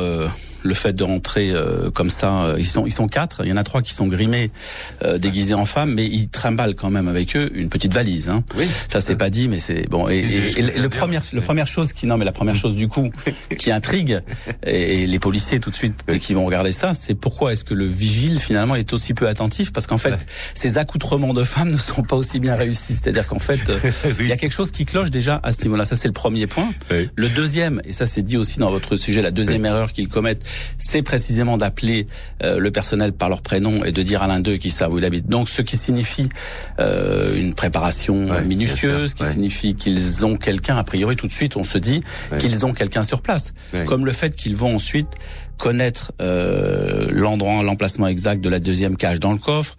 le 0.67 0.75
fait 0.75 0.93
de 0.93 1.05
rentrer 1.05 1.51
euh, 1.51 1.91
comme 1.91 2.11
ça, 2.11 2.43
euh, 2.43 2.57
ils 2.59 2.67
sont 2.67 2.87
ils 2.87 2.93
sont 2.93 3.09
quatre, 3.09 3.43
il 3.45 3.49
y 3.49 3.53
en 3.53 3.57
a 3.57 3.65
trois 3.65 3.83
qui 3.83 3.95
sont 3.95 4.07
grimés, 4.07 4.51
euh, 5.03 5.19
déguisés 5.19 5.55
en 5.55 5.65
femmes, 5.65 5.95
mais 5.95 6.05
ils 6.05 6.29
trimballent 6.29 6.75
quand 6.75 6.91
même 6.91 7.09
avec 7.09 7.37
eux 7.37 7.51
une 7.55 7.69
petite 7.69 7.95
valise. 7.95 8.29
Hein. 8.29 8.45
Oui. 8.57 8.67
Ça 8.89 9.01
c'est 9.01 9.17
pas 9.17 9.31
dit, 9.31 9.49
mais 9.49 9.59
c'est 9.59 9.89
bon. 9.89 10.09
Et, 10.09 10.19
et, 10.19 10.63
le 10.63 10.89
première 10.89 11.23
le 11.33 11.41
première 11.41 11.67
chose 11.67 11.93
qui 11.93 12.07
non 12.07 12.17
mais 12.19 12.25
la 12.25 12.33
première 12.33 12.57
chose 12.57 12.77
du 12.77 12.89
coup 12.89 13.11
qui 13.59 13.71
intrigue 13.71 14.21
et, 14.65 15.07
les 15.07 15.19
policiers 15.19 15.61
tout 15.61 15.71
de 15.71 15.77
suite 15.77 16.05
qui 16.21 16.35
vont 16.35 16.45
regarder 16.45 16.73
ça, 16.73 16.93
c'est 16.93 17.15
pourquoi 17.15 17.53
est-ce 17.53 17.65
que 17.65 17.75
le 17.75 17.87
vigile 17.87 18.39
finalement 18.41 18.75
est 18.75 18.93
aussi 18.93 19.15
peu 19.15 19.29
attentif? 19.29 19.73
Parce 19.73 19.87
qu'en 19.87 19.99
fait 19.99 20.27
ces 20.55 20.79
accoutrements 20.79 21.35
de 21.35 21.45
femmes 21.45 21.71
ne 21.71 21.79
sont 21.79 22.03
pas 22.03 22.17
aussi 22.17 22.41
bien 22.41 22.55
réussis. 22.55 22.97
C'est-à-dire 22.97 23.27
qu'en 23.27 23.39
fait 23.39 23.61
il 24.21 24.27
y 24.27 24.33
a 24.33 24.37
quelque 24.37 24.53
chose 24.53 24.71
qui 24.71 24.85
cloche 24.85 25.11
déjà 25.11 25.41
à 25.43 25.53
ce 25.53 25.63
niveau-là. 25.63 25.85
Ça 25.85 25.97
c'est 25.97 26.09
le 26.09 26.15
premier 26.15 26.47
point. 26.47 26.69
Le 26.91 27.29
deuxième 27.29 27.81
et 27.85 27.93
ça 27.93 28.07
c'est 28.07 28.23
dit 28.23 28.37
aussi 28.37 28.59
dans 28.59 28.71
votre 28.71 28.97
sujet, 28.97 29.23
la 29.23 29.31
deuxième 29.31 29.65
erreur 29.65 29.93
qu'ils 29.93 30.09
commettent, 30.09 30.45
c'est 30.79 31.03
précisément 31.03 31.57
d'appeler 31.57 32.07
euh, 32.43 32.59
le 32.59 32.71
personnel 32.71 33.13
par 33.13 33.29
leur 33.29 33.43
prénom 33.43 33.85
et 33.85 33.93
de 33.93 34.03
dire 34.03 34.23
à 34.23 34.27
l'un 34.27 34.41
d'eux 34.41 34.57
qui 34.57 34.71
savent 34.71 34.93
où 34.93 34.99
il 34.99 35.05
habite. 35.05 35.29
Donc, 35.29 35.49
ce 35.49 35.63
qui 35.63 35.77
signifie 35.77 36.29
euh, 36.79 37.37
une 37.37 37.55
préparation 37.55 38.41
minutieuse, 38.43 39.15
qui 39.15 39.25
signifie 39.25 39.75
qu'ils 39.75 40.27
ont 40.27 40.37
quelqu'un. 40.37 40.77
A 40.77 40.85
priori, 40.85 41.17
tout 41.17 41.27
de 41.27 41.33
suite, 41.33 41.57
on 41.57 41.65
se 41.65 41.79
dit 41.79 42.03
qu'ils 42.39 42.67
ont 42.67 42.73
quelqu'un 42.73 43.03
sur 43.03 43.23
place. 43.23 43.55
Comme 43.87 44.07
le 44.07 44.13
fait 44.13 44.35
qu'ils 44.35 44.57
vont 44.57 44.77
ensuite 44.77 45.09
connaître 45.59 46.13
euh, 46.21 47.09
l'endroit, 47.11 47.63
l'emplacement 47.63 48.07
exact 48.07 48.43
de 48.43 48.49
la 48.49 48.61
deuxième 48.61 48.97
cage 48.97 49.21
dans 49.21 49.33
le 49.33 49.39
coffre. 49.39 49.77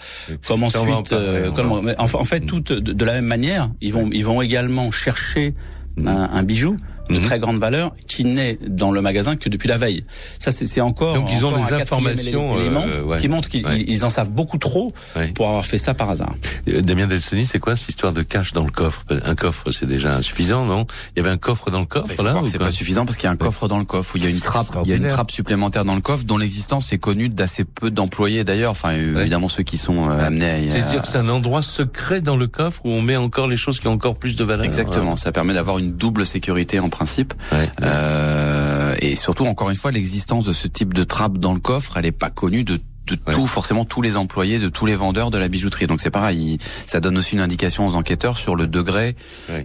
Comme 0.47 0.63
ensuite, 0.63 1.11
euh, 1.11 1.51
en, 1.97 2.23
fait, 2.23 2.41
tout 2.41 2.59
de, 2.59 3.05
la 3.05 3.13
même 3.13 3.25
manière, 3.25 3.69
ils 3.81 3.93
vont, 3.93 4.09
ils 4.11 4.25
vont 4.25 4.41
également 4.41 4.91
chercher 4.91 5.53
mm. 5.97 6.07
un 6.07 6.43
bijou 6.43 6.77
de 7.09 7.17
mhm. 7.17 7.21
très 7.21 7.39
grande 7.39 7.59
valeur 7.59 7.93
qui 8.07 8.23
n'est 8.25 8.57
dans 8.67 8.91
le 8.91 9.01
magasin 9.01 9.35
que 9.35 9.49
depuis 9.49 9.67
la 9.67 9.77
veille. 9.77 10.03
Ça, 10.39 10.51
c'est 10.51 10.81
encore. 10.81 11.15
Donc 11.15 11.29
ils 11.31 11.45
ont 11.45 11.55
des 11.55 11.73
informations 11.73 12.57
euh, 12.57 13.17
qui 13.17 13.27
montrent 13.27 13.49
qu'ils 13.49 14.05
en 14.05 14.09
savent 14.09 14.29
beaucoup 14.29 14.57
trop 14.57 14.93
pour 15.35 15.47
avoir 15.47 15.65
fait 15.65 15.77
ça 15.77 15.93
par 15.93 16.09
hasard. 16.09 16.33
Euh, 16.67 16.81
Damien 16.81 17.07
Delsoni, 17.07 17.45
c'est 17.45 17.59
quoi 17.59 17.75
cette 17.75 17.89
histoire 17.89 18.13
de 18.13 18.23
cash 18.23 18.53
dans 18.53 18.63
le 18.63 18.71
coffre? 18.71 19.03
Un 19.09 19.35
coffre, 19.35 19.71
c'est 19.71 19.85
déjà 19.85 20.15
insuffisant, 20.15 20.65
non? 20.65 20.85
Il 21.15 21.19
y 21.19 21.21
avait 21.21 21.31
un 21.31 21.37
coffre 21.37 21.71
dans 21.71 21.79
le 21.79 21.85
coffre 21.85 22.23
là 22.23 22.35
C'est 22.45 22.57
pas 22.57 22.71
suffisant 22.71 23.05
parce 23.05 23.17
qu'il 23.17 23.25
y 23.25 23.29
a 23.29 23.31
un 23.31 23.37
coffre 23.37 23.67
dans 23.67 23.79
le 23.79 23.85
coffre 23.85 24.15
où 24.15 24.17
il 24.17 24.23
y 24.23 24.27
a 24.27 24.29
une 24.29 24.39
trappe, 24.39 24.67
il 24.83 24.89
y 24.89 24.93
a 24.93 24.97
une 24.97 25.07
trappe 25.07 25.31
supplémentaire 25.31 25.85
dans 25.85 25.95
le 25.95 26.01
coffre 26.01 26.23
dont 26.25 26.37
l'existence 26.37 26.91
est 26.93 26.97
connue 26.97 27.29
d'assez 27.29 27.63
peu 27.63 27.91
d'employés 27.91 28.43
d'ailleurs. 28.43 28.71
Enfin, 28.71 28.91
évidemment 28.91 29.47
ceux 29.47 29.63
qui 29.63 29.77
sont 29.77 30.09
euh, 30.09 30.25
amenés. 30.25 30.49
À... 30.49 30.71
C'est-à-dire 30.71 31.01
que 31.01 31.07
c'est 31.07 31.17
un 31.17 31.29
endroit 31.29 31.61
secret 31.61 32.21
dans 32.21 32.37
le 32.37 32.47
coffre 32.47 32.81
où 32.85 32.89
on 32.89 33.01
met 33.01 33.15
encore 33.15 33.47
les 33.47 33.57
choses 33.57 33.79
qui 33.79 33.87
ont 33.87 33.93
encore 33.93 34.17
plus 34.17 34.35
de 34.35 34.43
valeur. 34.43 34.65
Exactement. 34.65 35.17
Ça 35.17 35.31
permet 35.31 35.53
d'avoir 35.53 35.77
une 35.77 35.93
double 35.93 36.25
sécurité 36.25 36.79
en 36.79 36.89
principe. 36.97 37.33
Euh, 37.81 38.95
et 38.99 39.15
surtout, 39.15 39.45
encore 39.45 39.69
une 39.69 39.75
fois, 39.75 39.91
l'existence 39.91 40.45
de 40.45 40.53
ce 40.53 40.67
type 40.67 40.93
de 40.93 41.03
trappe 41.03 41.37
dans 41.37 41.53
le 41.53 41.59
coffre, 41.59 41.97
elle 41.97 42.05
est 42.05 42.11
pas 42.11 42.29
connue 42.29 42.63
de 42.63 42.79
de 43.07 43.15
tout 43.31 43.47
forcément 43.47 43.85
tous 43.85 44.01
les 44.01 44.17
employés 44.17 44.59
de 44.59 44.67
tous 44.67 44.85
les 44.85 44.95
vendeurs 44.95 45.31
de 45.31 45.37
la 45.37 45.47
bijouterie. 45.47 45.87
Donc 45.87 46.01
c'est 46.01 46.11
pareil 46.11 46.57
ça 46.85 46.99
donne 46.99 47.17
aussi 47.17 47.35
une 47.35 47.39
indication 47.39 47.87
aux 47.87 47.95
enquêteurs 47.95 48.35
sur 48.35 48.57
le 48.57 48.67
degré 48.67 49.15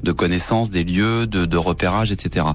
de 0.00 0.12
connaissance 0.12 0.70
des 0.70 0.84
lieux 0.84 1.26
de, 1.26 1.44
de 1.44 1.56
repérage 1.56 2.12
etc 2.12 2.46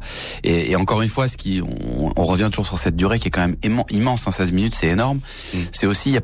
et, 0.45 0.71
et, 0.71 0.77
encore 0.77 1.01
une 1.01 1.09
fois 1.09 1.27
ce 1.27 1.35
qui 1.35 1.61
on, 1.61 2.13
on, 2.15 2.23
revient 2.23 2.47
toujours 2.49 2.67
sur 2.67 2.77
cette 2.77 2.95
durée 2.95 3.19
qui 3.19 3.27
est 3.27 3.31
quand 3.31 3.45
même 3.45 3.83
immense 3.89 4.29
hein, 4.29 4.31
16 4.31 4.53
minutes 4.53 4.75
c'est 4.75 4.87
énorme. 4.87 5.19
Mm. 5.53 5.57
c'est 5.73 5.87
aussi 5.87 6.11
y 6.11 6.17
a, 6.17 6.21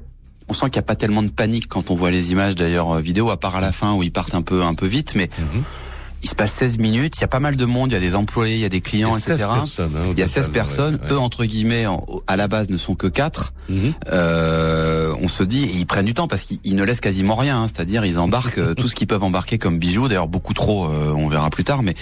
on 0.48 0.54
sent 0.54 0.68
qu'il 0.68 0.80
n'y 0.80 0.86
a 0.86 0.90
pas 0.94 0.96
tellement 0.96 1.24
de 1.24 1.34
panique 1.42 1.68
quand 1.68 1.92
on 1.92 1.96
voit 1.96 2.12
les 2.12 2.32
images 2.32 2.56
d'ailleurs 2.56 2.90
euh, 2.96 3.02
vidéo 3.02 3.32
à 3.32 3.38
part 3.38 3.58
à 3.58 3.62
la 3.62 3.74
fin 3.74 3.96
où 3.96 4.02
ils 4.02 4.14
partent 4.14 4.36
un 4.36 4.44
peu 4.44 4.64
un 4.64 4.76
peu 4.76 4.88
vite 4.88 5.12
mais 5.14 5.26
mm-hmm 5.26 5.92
il 6.24 6.30
se 6.30 6.36
passe 6.36 6.53
16 6.53 6.80
minutes, 6.80 7.18
il 7.18 7.22
y 7.22 7.24
a 7.25 7.27
pas 7.27 7.42
mal 7.42 7.58
de 7.58 7.65
monde, 7.65 7.92
il 7.92 7.94
y 7.94 7.98
a 7.98 8.00
des 8.00 8.15
employés, 8.15 8.56
il 8.56 8.62
y 8.62 8.65
a 8.65 8.70
des 8.70 8.82
clients, 8.82 9.12
il 9.12 9.13
y 9.13 9.18
a 9.18 9.20
16 9.20 9.42
etc. 9.42 9.50
Personnes, 9.53 9.92
hein, 9.98 10.10
il 10.12 10.20
y 10.20 10.24
a 10.24 10.27
16 10.27 10.50
personnes, 10.50 11.00
eux 11.12 11.18
entre 11.18 11.46
guillemets, 11.46 11.86
à 12.27 12.36
la 12.38 12.48
base 12.48 12.70
ne 12.70 12.77
sont 12.77 12.96
que 12.96 13.08
4. 13.08 13.53
Mhm. 13.70 13.94
euh, 14.12 15.13
on 15.22 15.27
se 15.27 15.44
dit, 15.44 15.70
ils 15.75 15.86
prennent 15.86 16.06
du 16.06 16.13
temps 16.13 16.27
parce 16.27 16.44
qu'ils 16.44 16.75
ne 16.75 16.84
laissent 16.84 17.01
quasiment 17.01 17.36
rien, 17.36 17.62
hein, 17.62 17.68
c'est-à-dire 17.68 18.06
ils 18.06 18.20
embarquent 18.20 18.75
tout 18.75 18.88
ce 18.88 18.96
qu'ils 18.96 19.08
peuvent 19.08 19.24
embarquer 19.24 19.58
comme 19.58 19.77
bijoux, 19.77 20.08
d'ailleurs 20.08 20.27
beaucoup 20.27 20.53
trop, 20.53 20.86
euh, 20.86 21.12
on 21.15 21.27
verra 21.27 21.50
plus 21.50 21.63
tard, 21.63 21.84
mais, 21.84 21.96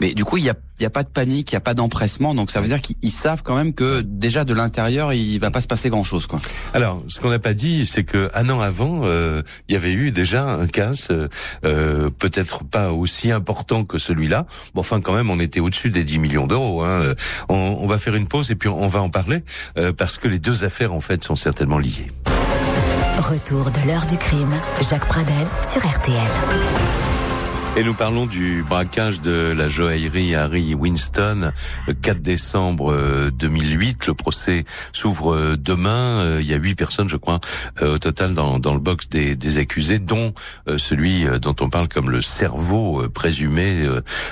mais 0.00 0.12
du 0.12 0.24
coup 0.24 0.36
il 0.36 0.44
y 0.44 0.50
a 0.50 0.54
il 0.78 0.82
n'y 0.82 0.86
a 0.86 0.90
pas 0.90 1.02
de 1.02 1.08
panique, 1.08 1.50
il 1.52 1.54
n'y 1.54 1.58
a 1.58 1.60
pas 1.60 1.74
d'empressement, 1.74 2.34
donc 2.34 2.50
ça 2.50 2.60
veut 2.60 2.68
dire 2.68 2.80
qu'ils 2.80 3.10
savent 3.10 3.42
quand 3.42 3.56
même 3.56 3.74
que 3.74 4.00
déjà 4.00 4.44
de 4.44 4.54
l'intérieur, 4.54 5.12
il 5.12 5.38
va 5.38 5.50
pas 5.50 5.60
se 5.60 5.66
passer 5.66 5.90
grand-chose. 5.90 6.26
quoi. 6.26 6.40
Alors, 6.72 7.02
ce 7.08 7.20
qu'on 7.20 7.30
n'a 7.30 7.38
pas 7.38 7.54
dit, 7.54 7.86
c'est 7.86 8.04
que 8.04 8.30
un 8.34 8.48
an 8.48 8.60
avant, 8.60 9.00
euh, 9.04 9.42
il 9.68 9.72
y 9.72 9.76
avait 9.76 9.92
eu 9.92 10.12
déjà 10.12 10.44
un 10.44 10.66
cas, 10.66 10.92
euh, 11.64 12.10
peut-être 12.10 12.64
pas 12.64 12.92
aussi 12.92 13.32
important 13.32 13.84
que 13.84 13.98
celui-là, 13.98 14.46
bon, 14.74 14.80
enfin 14.80 15.00
quand 15.00 15.14
même, 15.14 15.30
on 15.30 15.40
était 15.40 15.60
au-dessus 15.60 15.90
des 15.90 16.04
10 16.04 16.18
millions 16.18 16.46
d'euros. 16.46 16.82
Hein. 16.82 17.14
On, 17.48 17.54
on, 17.80 17.86
va 17.86 17.98
faire 17.98 18.14
une 18.14 18.28
pause 18.28 18.50
et 18.50 18.54
puis 18.54 18.68
on 18.68 18.88
va 18.88 19.02
en 19.02 19.10
parler, 19.10 19.42
euh, 19.78 19.92
parce 19.92 20.18
que 20.18 20.28
les 20.28 20.38
deux 20.38 20.64
affaires, 20.64 20.92
en 20.92 21.00
fait, 21.00 21.24
sont 21.24 21.36
certainement 21.36 21.78
liées. 21.78 22.10
Retour 23.18 23.70
de 23.70 23.88
l'heure 23.88 24.06
du 24.06 24.16
crime, 24.16 24.54
Jacques 24.88 25.08
Pradel 25.08 25.46
sur 25.72 25.84
RTL. 25.84 27.07
Et 27.78 27.84
nous 27.84 27.94
parlons 27.94 28.26
du 28.26 28.64
braquage 28.68 29.20
de 29.20 29.54
la 29.56 29.68
joaillerie 29.68 30.34
Harry 30.34 30.74
Winston 30.74 31.52
le 31.86 31.94
4 31.94 32.20
décembre 32.20 33.30
2008. 33.30 33.98
Euh, 34.02 34.06
le 34.08 34.14
procès 34.14 34.64
s'ouvre 34.92 35.32
euh, 35.32 35.56
demain. 35.56 36.24
Euh, 36.24 36.38
il 36.40 36.48
y 36.48 36.54
a 36.54 36.56
huit 36.56 36.74
personnes, 36.74 37.08
je 37.08 37.16
crois, 37.16 37.38
au 37.80 37.98
total 37.98 38.34
dans, 38.34 38.56
le 38.56 38.80
box 38.80 39.08
des, 39.08 39.58
accusés, 39.58 40.00
dont 40.00 40.34
celui 40.76 41.26
dont 41.40 41.54
on 41.60 41.68
parle 41.68 41.86
comme 41.86 42.10
le 42.10 42.20
cerveau 42.20 43.08
présumé 43.14 43.86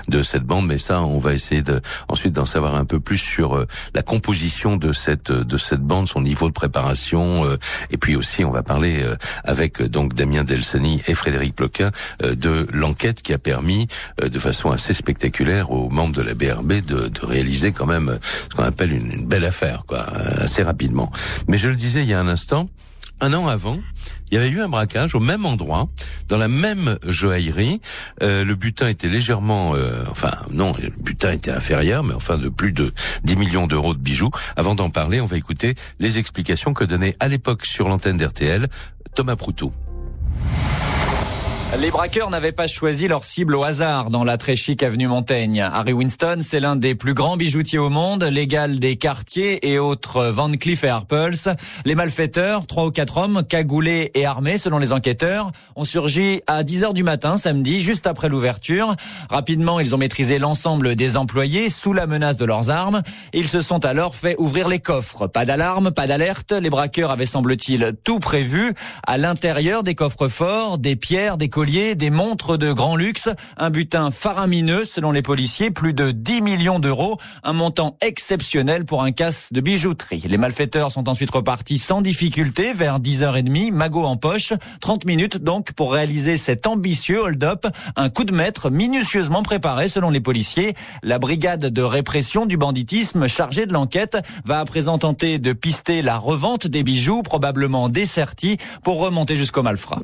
de 0.08 0.22
cette 0.22 0.42
bande. 0.42 0.66
Mais 0.66 0.78
ça, 0.78 1.02
on 1.02 1.18
va 1.18 1.32
essayer 1.32 1.62
ensuite 2.08 2.32
d'en 2.32 2.46
savoir 2.46 2.74
un 2.74 2.84
peu 2.84 2.98
plus 2.98 3.18
sur 3.18 3.64
la 3.94 4.02
composition 4.02 4.76
de 4.76 4.92
cette 4.92 5.30
de 5.30 5.56
cette 5.56 5.82
bande, 5.82 6.08
son 6.08 6.20
niveau 6.20 6.48
de 6.48 6.52
préparation, 6.52 7.44
et 7.90 7.96
puis 7.96 8.16
aussi 8.16 8.44
on 8.44 8.50
va 8.50 8.62
parler 8.62 9.04
avec 9.44 9.82
donc 9.82 10.14
Damien 10.14 10.42
Delsani 10.42 11.02
et 11.06 11.14
Frédéric 11.14 11.54
Ploquin 11.54 11.90
de 12.22 12.66
l'enquête 12.72 13.22
qui 13.22 13.32
a 13.32 13.35
permis, 13.38 13.88
euh, 14.22 14.28
de 14.28 14.38
façon 14.38 14.70
assez 14.70 14.94
spectaculaire, 14.94 15.70
aux 15.70 15.90
membres 15.90 16.14
de 16.14 16.22
la 16.22 16.34
BRB 16.34 16.84
de, 16.84 17.10
réaliser 17.22 17.72
quand 17.72 17.86
même 17.86 18.10
euh, 18.10 18.18
ce 18.50 18.56
qu'on 18.56 18.62
appelle 18.62 18.92
une, 18.92 19.10
une, 19.10 19.26
belle 19.26 19.44
affaire, 19.44 19.84
quoi, 19.86 20.06
euh, 20.14 20.44
assez 20.44 20.62
rapidement. 20.62 21.10
Mais 21.48 21.58
je 21.58 21.68
le 21.68 21.76
disais 21.76 22.02
il 22.02 22.08
y 22.08 22.14
a 22.14 22.20
un 22.20 22.28
instant, 22.28 22.68
un 23.20 23.32
an 23.32 23.46
avant, 23.46 23.78
il 24.30 24.34
y 24.34 24.38
avait 24.38 24.50
eu 24.50 24.60
un 24.60 24.68
braquage 24.68 25.14
au 25.14 25.20
même 25.20 25.46
endroit, 25.46 25.86
dans 26.28 26.36
la 26.36 26.48
même 26.48 26.98
joaillerie. 27.06 27.80
Euh, 28.22 28.44
le 28.44 28.54
butin 28.56 28.88
était 28.88 29.08
légèrement, 29.08 29.74
euh, 29.74 30.04
enfin 30.10 30.32
non, 30.52 30.74
le 30.82 30.90
butin 31.02 31.32
était 31.32 31.50
inférieur, 31.50 32.02
mais 32.02 32.14
enfin 32.14 32.36
de 32.36 32.48
plus 32.48 32.72
de 32.72 32.92
10 33.24 33.36
millions 33.36 33.66
d'euros 33.66 33.94
de 33.94 34.00
bijoux. 34.00 34.30
Avant 34.56 34.74
d'en 34.74 34.90
parler, 34.90 35.20
on 35.20 35.26
va 35.26 35.36
écouter 35.36 35.74
les 35.98 36.18
explications 36.18 36.74
que 36.74 36.84
donnait 36.84 37.16
à 37.20 37.28
l'époque 37.28 37.64
sur 37.64 37.88
l'antenne 37.88 38.16
d'RTL 38.16 38.68
Thomas 39.14 39.36
Proutot. 39.36 39.72
Les 41.78 41.90
braqueurs 41.90 42.30
n'avaient 42.30 42.52
pas 42.52 42.66
choisi 42.66 43.06
leur 43.06 43.22
cible 43.22 43.54
au 43.54 43.62
hasard 43.62 44.08
dans 44.08 44.24
la 44.24 44.38
très 44.38 44.56
chic 44.56 44.82
avenue 44.82 45.08
Montaigne. 45.08 45.60
Harry 45.60 45.92
Winston, 45.92 46.38
c'est 46.40 46.58
l'un 46.58 46.74
des 46.74 46.94
plus 46.94 47.12
grands 47.12 47.36
bijoutiers 47.36 47.78
au 47.78 47.90
monde, 47.90 48.24
l'égal 48.24 48.78
des 48.78 48.96
quartiers 48.96 49.70
et 49.70 49.78
autres 49.78 50.24
Van 50.28 50.50
Cleef 50.52 50.84
et 50.84 50.88
Arpels. 50.88 51.54
Les 51.84 51.94
malfaiteurs, 51.94 52.66
trois 52.66 52.86
ou 52.86 52.90
quatre 52.90 53.18
hommes, 53.18 53.42
cagoulés 53.46 54.10
et 54.14 54.24
armés 54.24 54.56
selon 54.56 54.78
les 54.78 54.92
enquêteurs, 54.92 55.52
ont 55.76 55.84
surgi 55.84 56.40
à 56.46 56.62
10 56.62 56.84
heures 56.84 56.94
du 56.94 57.02
matin 57.02 57.36
samedi, 57.36 57.80
juste 57.82 58.06
après 58.06 58.30
l'ouverture. 58.30 58.96
Rapidement, 59.28 59.78
ils 59.78 59.94
ont 59.94 59.98
maîtrisé 59.98 60.38
l'ensemble 60.38 60.96
des 60.96 61.18
employés 61.18 61.68
sous 61.68 61.92
la 61.92 62.06
menace 62.06 62.38
de 62.38 62.46
leurs 62.46 62.70
armes. 62.70 63.02
Ils 63.34 63.48
se 63.48 63.60
sont 63.60 63.84
alors 63.84 64.14
fait 64.14 64.34
ouvrir 64.38 64.68
les 64.68 64.78
coffres. 64.78 65.26
Pas 65.26 65.44
d'alarme, 65.44 65.90
pas 65.90 66.06
d'alerte. 66.06 66.52
Les 66.52 66.70
braqueurs 66.70 67.10
avaient, 67.10 67.26
semble-t-il, 67.26 67.92
tout 68.02 68.18
prévu. 68.18 68.72
À 69.06 69.18
l'intérieur 69.18 69.82
des 69.82 69.94
coffres 69.94 70.28
forts, 70.28 70.78
des 70.78 70.96
pierres, 70.96 71.36
des 71.36 71.50
colliers, 71.50 71.65
des 71.66 72.10
montres 72.10 72.58
de 72.58 72.72
grand 72.72 72.94
luxe, 72.94 73.28
un 73.56 73.70
butin 73.70 74.12
faramineux 74.12 74.84
selon 74.84 75.10
les 75.10 75.20
policiers, 75.20 75.72
plus 75.72 75.94
de 75.94 76.12
10 76.12 76.40
millions 76.40 76.78
d'euros, 76.78 77.18
un 77.42 77.52
montant 77.52 77.96
exceptionnel 78.00 78.84
pour 78.84 79.02
un 79.02 79.10
casse 79.10 79.52
de 79.52 79.60
bijouterie. 79.60 80.22
Les 80.28 80.36
malfaiteurs 80.36 80.92
sont 80.92 81.08
ensuite 81.08 81.32
repartis 81.32 81.78
sans 81.78 82.02
difficulté 82.02 82.72
vers 82.72 83.00
10h30, 83.00 83.72
magot 83.72 84.04
en 84.04 84.16
poche, 84.16 84.52
30 84.80 85.06
minutes 85.06 85.38
donc 85.38 85.72
pour 85.72 85.92
réaliser 85.92 86.36
cet 86.36 86.68
ambitieux 86.68 87.20
hold-up, 87.20 87.66
un 87.96 88.10
coup 88.10 88.24
de 88.24 88.32
maître 88.32 88.70
minutieusement 88.70 89.42
préparé 89.42 89.88
selon 89.88 90.10
les 90.10 90.20
policiers. 90.20 90.74
La 91.02 91.18
brigade 91.18 91.66
de 91.66 91.82
répression 91.82 92.46
du 92.46 92.56
banditisme 92.56 93.26
chargée 93.26 93.66
de 93.66 93.72
l'enquête 93.72 94.18
va 94.44 94.60
à 94.60 94.64
présent 94.64 94.98
tenter 94.98 95.40
de 95.40 95.52
pister 95.52 96.00
la 96.00 96.16
revente 96.16 96.68
des 96.68 96.84
bijoux, 96.84 97.22
probablement 97.22 97.88
dessertis, 97.88 98.56
pour 98.84 99.00
remonter 99.00 99.34
jusqu'au 99.34 99.64
malfrat. 99.64 100.02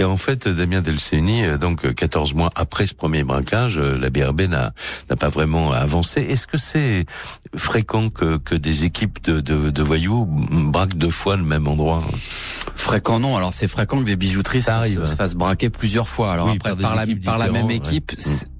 Et 0.00 0.04
en 0.04 0.16
fait, 0.16 0.48
Damien 0.48 0.80
Delceni, 0.80 1.44
euh, 1.44 1.58
donc 1.58 1.94
14 1.94 2.32
mois 2.32 2.48
après 2.54 2.86
ce 2.86 2.94
premier 2.94 3.22
braquage, 3.22 3.78
euh, 3.78 3.98
la 3.98 4.08
BRB 4.08 4.48
n'a 4.48 4.72
pas 5.18 5.28
vraiment 5.28 5.72
avancé. 5.72 6.22
Est-ce 6.22 6.46
que 6.46 6.56
c'est 6.56 7.04
fréquent 7.54 8.08
que, 8.08 8.38
que 8.38 8.54
des 8.54 8.84
équipes 8.84 9.22
de, 9.22 9.42
de, 9.42 9.68
de, 9.68 9.82
voyous 9.82 10.24
braquent 10.24 10.96
deux 10.96 11.10
fois 11.10 11.36
le 11.36 11.42
même 11.42 11.68
endroit 11.68 12.02
Fréquent 12.74 13.20
non. 13.20 13.36
Alors 13.36 13.52
c'est 13.52 13.68
fréquent 13.68 13.98
que 14.00 14.06
des 14.06 14.16
bijouteries 14.16 14.62
se, 14.62 14.70
se, 15.04 15.14
fassent 15.14 15.34
braquer 15.34 15.68
plusieurs 15.68 16.08
fois. 16.08 16.32
Alors 16.32 16.48
après 16.48 16.74
par, 16.76 16.96
la, 16.96 17.04
par 17.22 17.36
la 17.36 17.50
même 17.50 17.70
équipe, 17.70 18.12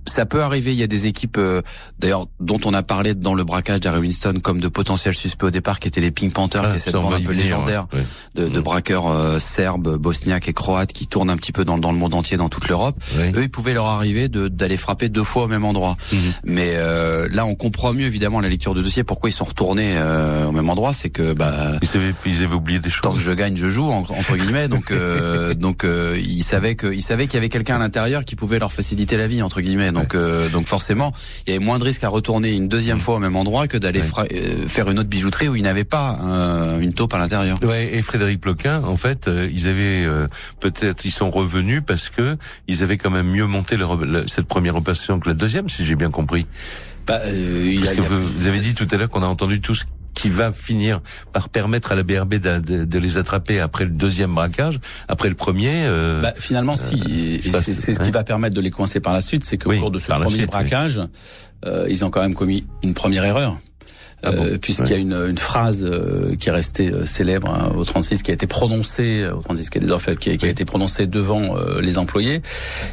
ça 0.07 0.27
peut 0.27 0.43
arriver. 0.43 0.73
Il 0.73 0.79
y 0.79 0.83
a 0.83 0.87
des 0.87 1.07
équipes, 1.07 1.39
euh, 1.39 1.63
d'ailleurs, 1.99 2.27
dont 2.41 2.59
on 2.65 2.75
a 2.75 2.83
parlé 2.83 3.15
dans 3.15 3.35
le 3.35 3.45
braquage 3.45 3.81
d'Harry 3.81 4.01
Winston 4.01 4.41
comme 4.43 4.61
de 4.61 4.69
potentiels 4.69 5.15
suspects 5.15 5.47
au 5.47 5.51
départ, 5.51 5.81
qui 5.81 5.89
étaient 5.89 6.01
les 6.01 6.11
Pink 6.11 6.33
Panthers, 6.33 6.63
ah, 6.65 6.71
qui 6.71 6.77
est 6.77 6.81
cette 6.81 6.95
bande 6.95 7.15
un 7.15 7.21
peu 7.21 7.33
légendaire 7.33 7.87
de, 8.35 8.49
de, 8.49 8.59
mm. 8.59 8.63
braqueurs 8.63 9.09
euh, 9.09 9.39
serbes, 9.39 9.97
bosniaques 9.97 10.49
et 10.49 10.53
croates 10.53 10.93
qui 10.93 11.07
tournent 11.07 11.31
un 11.31 11.37
petit 11.37 11.53
peu 11.53 11.65
dans, 11.65 11.79
dans 11.79 11.93
le 11.93 11.99
monde 11.99 12.15
entier, 12.15 12.37
dans 12.37 12.49
toute 12.49 12.69
l'Europe. 12.69 12.97
Eux, 13.19 13.43
il 13.43 13.51
pouvait 13.51 13.75
leur 13.75 13.87
arriver 13.87 14.29
d'aller 14.29 14.77
frapper 14.77 15.09
deux 15.09 15.25
fois 15.25 15.45
au 15.45 15.49
même 15.49 15.65
endroit. 15.65 15.97
Mm-hmm. 16.13 16.17
Mais 16.45 16.73
euh, 16.77 17.29
là, 17.31 17.45
on 17.45 17.55
comprend 17.55 17.93
mieux 17.93 18.07
évidemment 18.07 18.41
la 18.41 18.49
lecture 18.49 18.75
du 18.75 18.83
dossier 18.83 19.05
pourquoi 19.05 19.31
ils 19.31 19.35
sont 19.35 19.45
retournés 19.45 19.97
au 20.47 20.53
même 20.53 20.69
endroit. 20.71 20.93
C'est 20.93 21.11
que 21.11 21.33
bah 21.33 21.79
ils 21.83 21.97
avaient, 21.97 22.15
ils 22.27 22.45
avaient 22.45 22.55
oublié 22.55 22.79
des 22.79 22.91
choses. 22.91 23.03
Tant 23.03 23.13
que 23.13 23.19
je 23.19 23.33
gagne, 23.33 23.57
je 23.57 23.69
joue 23.69 23.91
entre 23.91 24.37
guillemets. 24.37 24.69
donc 24.69 24.93
donc 25.59 25.85
ils 25.85 26.43
savaient 26.43 26.75
que 26.75 26.93
ils 26.93 27.03
savaient 27.03 27.27
qu'il 27.27 27.35
y 27.35 27.39
avait 27.39 27.49
quelqu'un 27.49 27.77
à 27.77 27.79
l'intérieur 27.79 28.25
qui 28.25 28.37
pouvait 28.37 28.59
leur 28.59 28.73
faciliter 28.73 29.17
la 29.17 29.27
vie 29.27 29.43
entre 29.43 29.61
guillemets. 29.61 29.90
Donc 29.93 30.17
donc 30.51 30.67
forcément, 30.67 31.13
il 31.47 31.53
y 31.53 31.57
avait 31.57 31.65
moins 31.65 31.79
de 31.79 31.85
risques 31.85 32.05
à 32.05 32.09
retourner 32.09 32.53
une 32.53 32.69
deuxième 32.69 33.01
fois 33.01 33.17
au 33.17 33.19
même 33.19 33.37
endroit 33.37 33.67
que 33.67 33.79
d'aller 33.79 34.01
euh, 34.01 34.69
faire 34.69 34.91
une 34.91 34.99
autre 34.99 35.09
bijouterie 35.09 35.49
où 35.49 35.57
il 35.57 35.63
n'avait 35.63 35.85
pas 35.85 36.19
une 36.81 36.93
taupe 36.93 37.15
à 37.15 37.19
l'intérieur. 37.19 37.59
Ouais, 37.63 37.95
et 37.95 38.03
Frédéric 38.03 38.41
Ploquin, 38.41 38.83
en 38.85 38.97
fait, 38.97 39.29
euh, 39.29 39.49
ils 39.53 39.69
avaient 39.69 40.05
euh, 40.05 40.27
peut-être, 40.61 41.05
ils 41.05 41.11
sont 41.11 41.31
revenus 41.31 41.83
parce 41.87 42.11
que 42.11 42.37
ils 42.69 42.83
avaient 42.83 42.99
quand 42.99 43.11
même 43.11 43.29
mieux 43.29 43.47
monté 43.47 43.77
cette 44.27 44.47
première 44.47 44.77
opération 44.77 45.19
que 45.19 45.29
la 45.29 45.35
deuxième, 45.35 45.69
si 45.69 45.85
j'ai 45.85 45.97
bien 45.97 46.11
compris. 46.11 46.47
Bah, 47.07 47.19
parce 47.21 47.97
que 47.97 48.01
vous, 48.03 48.21
vous, 48.21 48.47
avez 48.47 48.61
dit 48.61 48.75
tout 48.75 48.87
à 48.91 48.97
l'heure 48.97 49.09
qu'on 49.09 49.23
a 49.23 49.27
entendu 49.27 49.61
tout 49.61 49.75
ce 49.75 49.85
qui 50.15 50.31
va 50.31 50.53
finir 50.53 51.01
par 51.33 51.49
permettre 51.49 51.93
à 51.93 51.95
la 51.95 52.03
BRB 52.03 52.35
de, 52.35 52.85
de, 52.85 52.99
les 52.99 53.17
attraper 53.17 53.61
après 53.61 53.85
le 53.85 53.91
deuxième 53.91 54.35
braquage, 54.35 54.81
après 55.09 55.29
le 55.29 55.35
premier. 55.35 55.85
Euh, 55.85 56.21
bah, 56.21 56.33
finalement, 56.37 56.77
si. 56.77 57.41
Euh, 57.47 57.61
c'est 57.61 57.95
ce 57.95 58.01
qui 58.01 58.11
va 58.11 58.25
permettre 58.25 58.55
de 58.55 58.61
les 58.61 58.71
coincer 58.71 59.01
par 59.01 59.13
la 59.13 59.21
suite, 59.21 59.45
c'est 59.45 59.59
qu'au 59.59 59.73
cours 59.73 59.91
de 59.91 59.99
ce 59.99 60.11
premier 60.11 60.47
braquage, 60.47 61.01
euh, 61.65 61.87
ils 61.89 62.05
ont 62.05 62.11
quand 62.11 62.21
même 62.21 62.35
commis 62.35 62.67
une 62.83 62.95
première 62.95 63.25
erreur. 63.25 63.57
Ah 64.23 64.29
euh, 64.29 64.59
puisqu'il 64.59 64.91
y 64.91 64.95
a 64.95 64.99
une, 64.99 65.15
une 65.15 65.39
phrase 65.39 65.83
euh, 65.83 66.37
qui 66.37 66.51
est 66.51 66.53
restée 66.53 66.91
euh, 66.91 67.07
célèbre 67.07 67.49
hein, 67.49 67.73
au 67.75 67.85
36, 67.85 68.23
qui 68.23 68.31
a 68.31 68.35
été 68.35 68.47
prononcée 68.47 69.27
au 69.27 69.41
36 69.41 69.71
qui 69.71 69.79
a 69.79 69.81
des 69.81 70.17
qui, 70.17 70.37
qui 70.37 70.47
a 70.47 70.49
été 70.49 70.65
prononcée 70.65 71.07
devant 71.07 71.57
les 71.81 71.99
employés, 71.99 72.43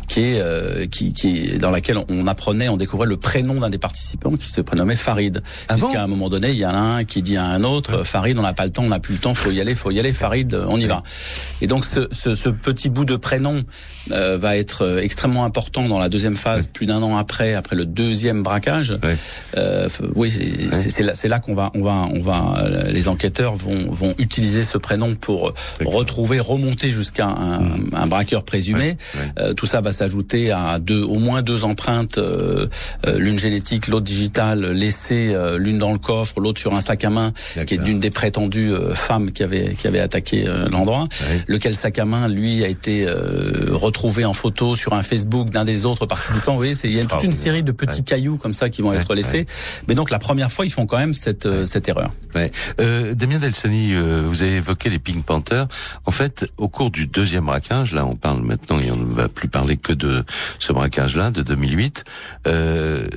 qui 0.08 0.22
est 0.22 0.90
qui, 0.90 1.14
qui 1.14 1.58
dans 1.58 1.72
laquelle 1.72 1.98
on 2.10 2.28
apprenait, 2.28 2.70
on 2.70 2.78
découvrait 2.78 3.08
le 3.08 3.18
prénom 3.18 3.56
d'un 3.56 3.70
des 3.70 3.78
participants 3.78 4.32
qui 4.32 4.50
se 4.50 4.62
prénommait 4.62 4.96
Farid. 4.96 5.42
Ah 5.68 5.76
Puisqu'à 5.76 6.04
un 6.04 6.08
moment 6.08 6.30
donné, 6.30 6.52
il 6.52 6.58
y 6.58 6.66
en 6.66 6.74
a 6.74 6.78
un 6.78 7.04
qui 7.04 7.22
dit 7.22 7.38
à 7.38 7.46
un 7.46 7.64
autre, 7.64 8.04
Farid, 8.04 8.38
on 8.38 8.42
n'a 8.42 8.54
pas 8.54 8.66
le 8.66 8.72
temps, 8.72 8.84
on 8.84 8.90
n'a 8.90 9.00
plus 9.00 9.16
le 9.16 9.20
temps, 9.20 9.34
faut 9.34 9.52
y 9.52 9.60
aller, 9.60 9.76
faut 9.76 9.92
y 9.92 10.00
aller, 10.00 10.14
Farid, 10.14 10.58
on 10.68 10.78
y 10.78 10.86
va. 10.86 11.04
Et 11.62 11.68
donc 11.68 11.86
ce, 11.86 12.08
ce, 12.12 12.36
ce 12.36 12.50
petit 12.50 12.90
bout 12.90 13.06
de 13.06 13.16
prénom 13.16 13.64
va 14.10 14.58
être 14.58 15.00
extrêmement 15.02 15.46
important 15.46 15.88
dans 15.88 16.00
la 16.00 16.10
deuxième 16.10 16.36
phase, 16.36 16.68
plus 16.68 16.86
d'un 16.86 17.02
an 17.02 17.18
après, 17.18 17.54
après 17.54 17.76
le 17.76 17.86
deuxième 17.86 18.44
braquage. 18.44 18.98
Euh, 19.56 19.90
oui, 20.16 20.32
c'est 20.72 21.16
c'est 21.16 21.28
là 21.28 21.40
qu'on 21.40 21.56
va, 21.56 21.72
on 21.76 21.84
va, 21.84 22.08
on 22.14 22.20
va, 22.20 22.66
les 22.90 23.08
enquêteurs 23.08 23.56
vont, 23.56 23.92
vont 23.92 24.14
utiliser 24.18 24.64
ce 24.64 24.78
prénom 24.78 25.16
pour 25.16 25.54
retrouver, 25.86 26.40
remonter 26.40 26.90
jusqu'à 26.90 27.28
un, 27.28 27.60
mmh. 27.60 27.92
un, 27.94 28.08
braqueur 28.08 28.44
présumé. 28.44 28.98
Euh, 29.40 29.54
tout 29.54 29.66
ça 29.66 29.82
va 29.82 29.92
s'ajouter 29.92 30.52
à 30.52 30.80
deux, 30.80 31.02
au 31.02 31.20
moins 31.20 31.42
deux 31.42 31.64
empreintes, 31.64 32.18
euh, 32.18 32.68
euh, 33.06 33.18
l'une 33.20 33.40
génétique, 33.40 33.88
l'autre 33.88 34.06
digitale, 34.06 34.72
laissées 34.72 35.36
l'une 35.58 35.78
dans 35.78 35.92
le 35.92 35.98
coffre, 35.98 36.40
l'autre 36.40 36.60
sur 36.60 36.74
un 36.74 36.82
sac 36.82 37.04
à 37.04 37.10
main, 37.10 37.34
qui 37.66 37.76
est 37.76 37.78
d'une 37.78 38.00
des 38.00 38.10
prétendues 38.10 38.74
femmes 38.94 39.32
qui 39.32 39.44
avait, 39.44 39.74
qui 39.76 39.88
avait 39.88 40.00
attaqué 40.00 40.46
l'endroit. 40.72 41.08
Lequel 41.48 41.76
sac 41.76 42.00
à 42.00 42.06
main, 42.06 42.28
lui, 42.28 42.64
a 42.64 42.68
été 42.68 43.08
retrouvé 43.72 43.97
en 44.06 44.34
photo 44.34 44.76
sur 44.76 44.94
un 44.94 45.04
Facebook 45.04 45.50
d'un 45.50 45.66
des 45.66 45.86
autres 45.86 46.06
participants. 46.06 46.54
Vous 46.54 46.60
voyez, 46.60 46.76
il 46.84 46.96
y 46.96 47.00
a 47.00 47.06
toute 47.06 47.24
une 47.24 47.32
série 47.32 47.64
de 47.64 47.72
petits 47.72 48.04
cailloux 48.04 48.38
comme 48.38 48.54
ça 48.54 48.70
qui 48.70 48.82
vont 48.82 48.94
être 48.94 49.16
laissés. 49.16 49.46
Mais 49.88 49.96
donc 49.96 50.10
la 50.10 50.20
première 50.20 50.52
fois, 50.52 50.66
ils 50.66 50.72
font 50.72 50.86
quand 50.86 50.98
même 50.98 51.14
cette, 51.14 51.66
cette 51.66 51.88
erreur. 51.88 52.12
Euh, 52.80 53.14
Damien 53.14 53.40
Delsoni, 53.40 53.96
vous 53.96 54.42
avez 54.42 54.58
évoqué 54.58 54.90
les 54.90 55.00
Pink 55.00 55.26
Panthers. 55.26 55.68
En 56.06 56.12
fait, 56.12 56.50
au 56.58 56.68
cours 56.68 56.92
du 56.92 57.08
deuxième 57.08 57.46
braquage, 57.46 57.94
là 57.94 58.06
on 58.06 58.16
parle 58.16 58.42
maintenant 58.42 58.80
et 58.80 58.92
on 58.92 58.98
ne 58.98 59.14
va 59.14 59.30
plus 59.30 59.48
parler 59.48 59.78
que 59.78 59.94
de 59.94 60.24
ce 60.60 60.74
braquage-là 60.74 61.32
de 61.32 61.42
2008, 61.42 62.04
euh, 62.48 63.08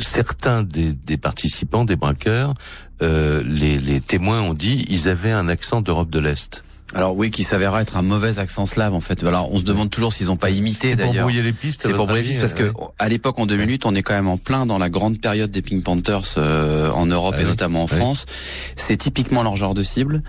certains 0.00 0.62
des, 0.62 0.92
des, 0.92 1.16
participants, 1.16 1.84
des 1.84 1.96
braqueurs, 1.96 2.54
euh, 3.02 3.42
les, 3.44 3.78
les 3.78 4.00
témoins 4.00 4.42
ont 4.42 4.54
dit 4.54 4.84
ils 4.88 5.08
avaient 5.08 5.32
un 5.32 5.48
accent 5.48 5.80
d'Europe 5.80 6.10
de 6.10 6.18
l'Est. 6.18 6.64
Alors 6.94 7.16
oui, 7.16 7.30
qui 7.30 7.44
s'avérera 7.44 7.82
être 7.82 7.96
un 7.96 8.02
mauvais 8.02 8.38
accent 8.38 8.66
slave 8.66 8.94
en 8.94 9.00
fait. 9.00 9.24
Alors 9.24 9.52
on 9.52 9.58
se 9.58 9.64
demande 9.64 9.90
toujours 9.90 10.12
s'ils 10.12 10.26
n'ont 10.26 10.36
pas 10.36 10.50
imité 10.50 10.94
d'ailleurs. 10.94 11.12
C'est 11.12 11.18
pour 11.18 11.22
brouiller 11.22 11.42
les 11.42 11.52
pistes. 11.52 11.82
C'est 11.82 11.92
pour 11.92 12.06
brouiller 12.06 12.22
les 12.22 12.28
pistes 12.28 12.40
parce 12.40 12.54
que 12.54 12.72
à 12.98 13.08
l'époque 13.08 13.38
en 13.38 13.46
2008, 13.46 13.86
on 13.86 13.94
est 13.94 14.02
quand 14.02 14.14
même 14.14 14.28
en 14.28 14.36
plein 14.36 14.66
dans 14.66 14.78
la 14.78 14.88
grande 14.88 15.20
période 15.20 15.50
des 15.50 15.62
Pink 15.62 15.82
Panthers 15.82 16.34
euh, 16.36 16.90
en 16.90 17.06
Europe 17.06 17.34
ah 17.38 17.42
et 17.42 17.44
notamment 17.44 17.82
en 17.82 17.86
France. 17.86 18.26
C'est 18.76 18.96
typiquement 18.96 19.42
leur 19.42 19.56
genre 19.56 19.74
de 19.74 19.82
cible. 19.82 20.22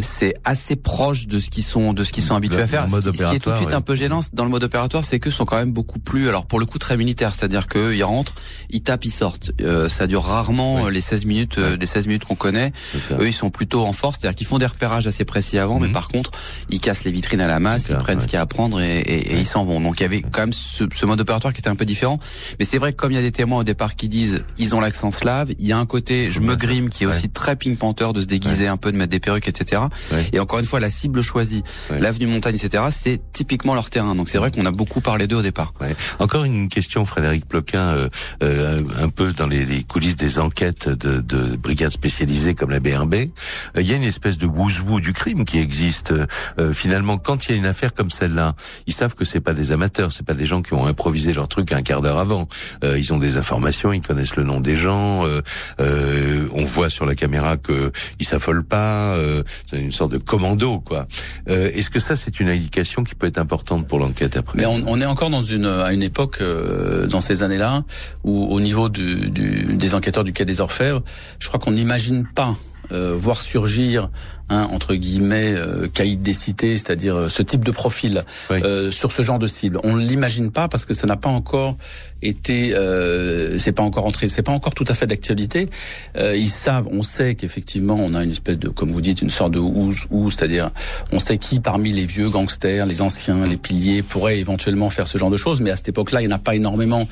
C'est 0.00 0.34
assez 0.44 0.76
proche 0.76 1.26
de 1.26 1.40
ce 1.40 1.50
qu'ils 1.50 1.64
sont 1.64 1.92
de 1.92 2.04
ce 2.04 2.12
qu'ils 2.12 2.22
sont 2.22 2.36
habitués 2.36 2.62
à 2.62 2.66
faire. 2.66 2.88
Ce 2.88 2.96
qui, 3.10 3.18
ce 3.18 3.24
qui, 3.24 3.36
est 3.36 3.38
tout 3.38 3.50
de 3.50 3.56
suite 3.56 3.72
un 3.72 3.80
peu 3.80 3.96
gênant 3.96 4.20
dans 4.32 4.44
le 4.44 4.50
mode 4.50 4.64
opératoire, 4.64 5.04
c'est 5.04 5.18
que 5.18 5.30
sont 5.30 5.44
quand 5.44 5.56
même 5.56 5.72
beaucoup 5.72 5.98
plus 5.98 6.28
alors 6.28 6.46
pour 6.46 6.60
le 6.60 6.66
coup 6.66 6.78
très 6.78 6.96
militaire, 6.96 7.34
c'est-à-dire 7.34 7.66
que 7.66 7.94
ils 7.94 8.04
rentrent, 8.04 8.34
ils 8.70 8.82
tapent, 8.82 9.04
ils 9.04 9.10
sortent. 9.10 9.52
Euh, 9.60 9.88
ça 9.88 10.06
dure 10.06 10.22
rarement 10.22 10.88
les 10.88 11.00
16 11.00 11.24
minutes 11.24 11.58
euh, 11.58 11.76
les 11.76 11.86
16 11.86 12.06
minutes 12.06 12.24
qu'on 12.24 12.34
connaît. 12.34 12.72
Eux, 13.18 13.26
ils 13.26 13.32
sont 13.32 13.50
plutôt 13.50 13.82
en 13.82 13.92
force, 13.92 14.18
c'est-à-dire 14.20 14.36
qu'ils 14.36 14.46
font 14.46 14.58
des 14.58 14.66
repérages 14.66 15.06
assez 15.06 15.24
précis 15.24 15.58
avant, 15.58 15.80
mais 15.80 15.88
mhm. 15.88 15.92
par 15.92 16.08
contre, 16.12 16.30
ils 16.70 16.80
cassent 16.80 17.04
les 17.04 17.10
vitrines 17.10 17.40
à 17.40 17.46
la 17.48 17.58
masse, 17.58 17.88
ils 17.88 17.96
prennent 17.96 18.20
ce 18.20 18.26
qu'il 18.26 18.34
y 18.34 18.36
a 18.36 18.42
à 18.42 18.46
prendre 18.46 18.80
et, 18.80 19.00
et, 19.00 19.36
ils 19.36 19.46
s'en 19.46 19.64
vont. 19.64 19.80
Donc 19.80 20.00
il 20.00 20.02
y 20.02 20.06
avait 20.06 20.22
quand 20.22 20.42
même 20.42 20.52
ce, 20.52 20.84
ce, 20.92 21.06
mode 21.06 21.20
opératoire 21.20 21.52
qui 21.52 21.60
était 21.60 21.68
un 21.68 21.76
peu 21.76 21.84
différent. 21.84 22.18
Mais 22.58 22.64
c'est 22.64 22.78
vrai 22.78 22.92
que 22.92 22.98
comme 22.98 23.12
il 23.12 23.16
y 23.16 23.18
a 23.18 23.22
des 23.22 23.32
témoins 23.32 23.60
au 23.60 23.64
départ 23.64 23.96
qui 23.96 24.08
disent 24.08 24.42
ils 24.58 24.74
ont 24.74 24.80
l'accent 24.80 25.10
slave, 25.10 25.52
il 25.58 25.66
y 25.66 25.72
a 25.72 25.78
un 25.78 25.86
côté 25.86 26.30
je 26.30 26.40
me 26.40 26.54
grime 26.54 26.90
qui 26.90 27.04
est 27.04 27.06
aussi 27.06 27.28
très 27.28 27.56
Pink 27.56 27.78
Panther 27.78 28.08
de 28.14 28.20
se 28.20 28.26
déguiser 28.26 28.68
un 28.68 28.76
peu, 28.76 28.92
de 28.92 28.96
mettre 28.96 29.10
des 29.10 29.20
perruques, 29.20 29.48
etc. 29.48 29.82
Et 30.32 30.40
encore 30.40 30.58
une 30.58 30.64
fois, 30.64 30.80
la 30.80 30.90
cible 30.90 31.22
choisie, 31.22 31.62
l'avenue 31.90 32.26
montagne, 32.26 32.56
etc. 32.56 32.84
C'est 32.90 33.20
typiquement 33.32 33.74
leur 33.74 33.90
terrain. 33.90 34.14
Donc 34.14 34.28
c'est 34.28 34.38
vrai 34.38 34.50
qu'on 34.50 34.66
a 34.66 34.70
beaucoup 34.70 35.00
parlé 35.00 35.26
d'eux 35.26 35.36
au 35.36 35.42
départ. 35.42 35.72
Encore 36.18 36.44
une 36.44 36.68
question, 36.68 37.04
Frédéric 37.04 37.46
Ploquin, 37.46 37.88
euh, 37.94 38.08
euh, 38.42 38.82
un 39.00 39.08
peu 39.08 39.32
dans 39.32 39.46
les, 39.46 39.64
les, 39.64 39.82
coulisses 39.82 40.16
des 40.16 40.38
enquêtes 40.38 40.88
de, 40.88 41.20
de 41.20 41.56
brigades 41.56 41.90
spécialisées 41.90 42.54
comme 42.54 42.70
la 42.70 42.80
BRB, 42.80 43.14
euh, 43.14 43.28
il 43.80 43.88
y 43.88 43.92
a 43.92 43.96
une 43.96 44.02
espèce 44.02 44.38
de 44.38 44.46
wouzou 44.46 45.00
du 45.00 45.12
crime 45.12 45.44
qui 45.44 45.58
existe. 45.58 45.91
Euh, 46.10 46.72
finalement, 46.72 47.18
quand 47.18 47.46
il 47.46 47.52
y 47.52 47.54
a 47.54 47.58
une 47.58 47.66
affaire 47.66 47.94
comme 47.94 48.10
celle-là, 48.10 48.54
ils 48.86 48.92
savent 48.92 49.14
que 49.14 49.24
c'est 49.24 49.40
pas 49.40 49.54
des 49.54 49.72
amateurs, 49.72 50.12
c'est 50.12 50.24
pas 50.24 50.34
des 50.34 50.46
gens 50.46 50.62
qui 50.62 50.74
ont 50.74 50.86
improvisé 50.86 51.32
leur 51.32 51.48
truc 51.48 51.72
un 51.72 51.82
quart 51.82 52.00
d'heure 52.00 52.18
avant. 52.18 52.48
Euh, 52.84 52.98
ils 52.98 53.12
ont 53.12 53.18
des 53.18 53.36
informations, 53.36 53.92
ils 53.92 54.00
connaissent 54.00 54.36
le 54.36 54.44
nom 54.44 54.60
des 54.60 54.76
gens. 54.76 55.26
Euh, 55.26 56.48
on 56.54 56.64
voit 56.64 56.90
sur 56.90 57.06
la 57.06 57.14
caméra 57.14 57.56
que 57.56 57.92
ils 58.18 58.26
s'affolent 58.26 58.64
pas. 58.64 59.16
c'est 59.66 59.80
une 59.80 59.92
sorte 59.92 60.12
de 60.12 60.18
commando, 60.18 60.80
quoi. 60.80 61.06
Est-ce 61.46 61.90
que 61.90 62.00
ça, 62.00 62.16
c'est 62.16 62.40
une 62.40 62.48
indication 62.48 63.04
qui 63.04 63.14
peut 63.14 63.26
être 63.26 63.38
importante 63.38 63.86
pour 63.86 63.98
l'enquête 63.98 64.36
après? 64.36 64.58
Mais 64.58 64.66
on, 64.66 65.00
est 65.00 65.06
encore 65.06 65.30
dans 65.30 65.42
une 65.42 65.66
à 65.66 65.92
une 65.92 66.02
époque 66.02 66.42
dans 67.08 67.20
ces 67.20 67.42
années-là 67.42 67.84
où 68.24 68.46
au 68.46 68.60
niveau 68.60 68.88
du, 68.88 69.30
du, 69.30 69.76
des 69.76 69.94
enquêteurs 69.94 70.24
du 70.24 70.32
Quai 70.32 70.44
des 70.44 70.60
Orfèvres, 70.60 71.02
je 71.38 71.48
crois 71.48 71.60
qu'on 71.60 71.72
n'imagine 71.72 72.26
pas 72.26 72.54
voir 72.90 73.40
surgir 73.40 74.10
Hein, 74.48 74.68
entre 74.70 74.94
guillemets 74.96 75.54
euh, 75.54 75.88
caïd 75.88 76.20
des 76.20 76.34
cités, 76.34 76.76
c'est-à-dire 76.76 77.16
euh, 77.16 77.28
ce 77.28 77.42
type 77.42 77.64
de 77.64 77.70
profil 77.70 78.24
euh, 78.50 78.90
sur 78.90 79.10
ce 79.10 79.22
genre 79.22 79.38
de 79.38 79.46
cible. 79.46 79.78
On 79.82 79.94
ne 79.94 80.04
l'imagine 80.04 80.50
pas 80.50 80.68
parce 80.68 80.84
que 80.84 80.92
ça 80.92 81.06
n'a 81.06 81.16
pas 81.16 81.30
encore 81.30 81.76
été, 82.20 82.74
euh, 82.74 83.56
c'est 83.56 83.72
pas 83.72 83.82
encore 83.82 84.04
entré, 84.04 84.28
c'est 84.28 84.42
pas 84.42 84.52
encore 84.52 84.74
tout 84.74 84.84
à 84.88 84.94
fait 84.94 85.06
d'actualité. 85.06 85.68
Euh, 86.16 86.36
ils 86.36 86.50
savent, 86.50 86.88
on 86.92 87.02
sait 87.02 87.34
qu'effectivement 87.34 87.96
on 87.98 88.14
a 88.14 88.24
une 88.24 88.32
espèce 88.32 88.58
de, 88.58 88.68
comme 88.68 88.90
vous 88.90 89.00
dites, 89.00 89.22
une 89.22 89.30
sorte 89.30 89.52
de 89.52 89.58
ouse 89.58 90.06
ou, 90.10 90.30
c'est-à-dire 90.30 90.70
on 91.12 91.18
sait 91.18 91.38
qui 91.38 91.60
parmi 91.60 91.92
les 91.92 92.04
vieux 92.04 92.28
gangsters, 92.28 92.84
les 92.84 93.00
anciens, 93.00 93.46
les 93.46 93.56
piliers 93.56 94.02
pourrait 94.02 94.38
éventuellement 94.38 94.90
faire 94.90 95.06
ce 95.06 95.16
genre 95.18 95.30
de 95.30 95.36
choses, 95.38 95.62
mais 95.62 95.70
à 95.70 95.76
cette 95.76 95.88
époque-là 95.88 96.20
il 96.20 96.26
n'y 96.26 96.32
en 96.32 96.36
a 96.36 96.40
pas 96.40 96.56
énormément 96.56 97.08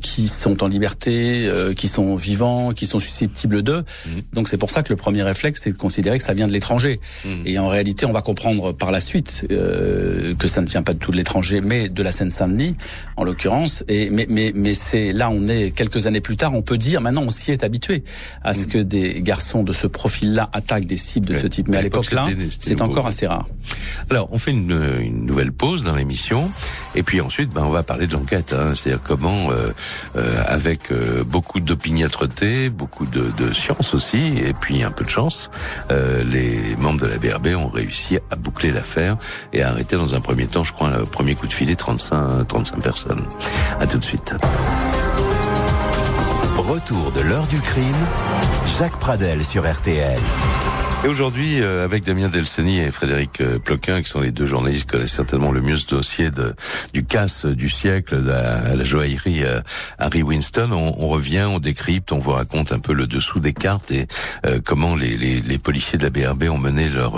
qui 0.00 0.28
sont 0.28 0.62
en 0.62 0.66
liberté, 0.66 1.50
qui 1.76 1.88
sont 1.88 2.16
vivants, 2.16 2.72
qui 2.72 2.86
sont 2.86 3.00
susceptibles 3.00 3.62
d'eux. 3.62 3.84
Mmh. 4.06 4.10
Donc 4.34 4.48
c'est 4.48 4.58
pour 4.58 4.70
ça 4.70 4.82
que 4.82 4.92
le 4.92 4.96
premier 4.96 5.22
réflexe 5.22 5.60
c'est 5.62 5.72
de 5.72 5.78
considérer 5.78 6.18
que 6.18 6.24
ça 6.24 6.34
vient 6.34 6.47
de 6.48 6.52
l'étranger. 6.52 7.00
Hmm. 7.24 7.42
Et 7.46 7.58
en 7.58 7.68
réalité, 7.68 8.06
on 8.06 8.12
va 8.12 8.22
comprendre 8.22 8.72
par 8.72 8.90
la 8.90 9.00
suite 9.00 9.46
euh, 9.50 10.34
que 10.34 10.48
ça 10.48 10.60
ne 10.60 10.66
vient 10.66 10.82
pas 10.82 10.94
de 10.94 10.98
tout 10.98 11.10
de 11.10 11.16
l'étranger, 11.16 11.60
mais 11.60 11.88
de 11.88 12.02
la 12.02 12.12
Seine-Saint-Denis, 12.12 12.76
en 13.16 13.24
l'occurrence. 13.24 13.84
Et 13.88 14.10
mais 14.10 14.26
mais 14.28 14.52
mais 14.54 14.74
c'est 14.74 15.12
là, 15.12 15.30
on 15.30 15.46
est 15.46 15.70
quelques 15.70 16.06
années 16.06 16.20
plus 16.20 16.36
tard, 16.36 16.54
on 16.54 16.62
peut 16.62 16.78
dire 16.78 17.00
maintenant, 17.00 17.22
on 17.22 17.30
s'y 17.30 17.52
est 17.52 17.64
habitué 17.64 18.02
à 18.42 18.54
ce 18.54 18.66
hmm. 18.66 18.70
que 18.70 18.78
des 18.78 19.22
garçons 19.22 19.62
de 19.62 19.72
ce 19.72 19.86
profil-là 19.86 20.50
attaquent 20.52 20.86
des 20.86 20.96
cibles 20.96 21.26
de 21.26 21.34
ce 21.34 21.46
type. 21.46 21.68
Mais 21.68 21.76
à 21.76 21.82
l'époque 21.82 22.10
là, 22.12 22.26
c'est 22.48 22.80
encore 22.80 23.06
assez 23.06 23.26
rare. 23.26 23.46
Alors, 24.10 24.28
on 24.32 24.38
fait 24.38 24.50
une, 24.50 24.98
une 25.00 25.26
nouvelle 25.26 25.52
pause 25.52 25.84
dans 25.84 25.94
l'émission, 25.94 26.50
et 26.94 27.02
puis 27.02 27.20
ensuite, 27.20 27.50
ben, 27.50 27.62
on 27.64 27.70
va 27.70 27.82
parler 27.82 28.06
de 28.06 28.14
l'enquête. 28.14 28.54
Hein, 28.56 28.72
C'est-à-dire 28.74 29.02
comment, 29.02 29.50
euh, 29.50 29.70
euh, 30.16 30.42
avec 30.46 30.90
euh, 30.90 31.24
beaucoup 31.24 31.60
d'opiniâtreté, 31.60 32.70
beaucoup 32.70 33.06
de, 33.06 33.30
de 33.38 33.52
science 33.52 33.94
aussi, 33.94 34.34
et 34.38 34.52
puis 34.52 34.82
un 34.82 34.90
peu 34.90 35.04
de 35.04 35.10
chance, 35.10 35.50
les 35.90 36.37
les 36.38 36.76
membres 36.76 37.00
de 37.00 37.06
la 37.06 37.18
BRB 37.18 37.48
ont 37.56 37.68
réussi 37.68 38.18
à 38.30 38.36
boucler 38.36 38.70
l'affaire 38.70 39.16
et 39.52 39.62
à 39.62 39.70
arrêter 39.70 39.96
dans 39.96 40.14
un 40.14 40.20
premier 40.20 40.46
temps, 40.46 40.64
je 40.64 40.72
crois, 40.72 40.90
le 40.90 41.04
premier 41.04 41.34
coup 41.34 41.46
de 41.46 41.52
filet, 41.52 41.76
35, 41.76 42.46
35 42.46 42.80
personnes. 42.80 43.24
À 43.80 43.86
tout 43.86 43.98
de 43.98 44.04
suite. 44.04 44.34
Retour 46.56 47.12
de 47.12 47.20
l'heure 47.20 47.46
du 47.46 47.58
crime, 47.60 48.06
Jacques 48.78 48.98
Pradel 48.98 49.44
sur 49.44 49.70
RTL. 49.70 50.18
Et 51.04 51.06
aujourd'hui, 51.06 51.62
euh, 51.62 51.84
avec 51.84 52.04
Damien 52.04 52.28
Delseny 52.28 52.80
et 52.80 52.90
Frédéric 52.90 53.40
euh, 53.40 53.60
Ploquin, 53.60 54.02
qui 54.02 54.08
sont 54.08 54.20
les 54.20 54.32
deux 54.32 54.46
journalistes 54.46 54.82
qui 54.82 54.96
connaissent 54.96 55.14
certainement 55.14 55.52
le 55.52 55.60
mieux 55.60 55.76
ce 55.76 55.86
dossier 55.86 56.32
de, 56.32 56.56
du 56.92 57.04
casse 57.04 57.46
du 57.46 57.70
siècle 57.70 58.20
de 58.20 58.30
la, 58.30 58.74
la 58.74 58.82
joaillerie 58.82 59.44
euh, 59.44 59.60
Harry 59.98 60.24
Winston, 60.24 60.70
on, 60.72 60.96
on, 60.98 61.06
revient, 61.06 61.46
on 61.48 61.60
décrypte, 61.60 62.10
on 62.10 62.18
vous 62.18 62.32
raconte 62.32 62.72
un 62.72 62.80
peu 62.80 62.92
le 62.94 63.06
dessous 63.06 63.38
des 63.38 63.52
cartes 63.52 63.92
et 63.92 64.08
comment 64.64 64.96
les, 64.96 65.16
les, 65.16 65.40
les, 65.40 65.58
policiers 65.58 65.98
de 65.98 66.02
la 66.02 66.10
BRB 66.10 66.44
ont 66.50 66.58
mené 66.58 66.88
leur 66.88 67.16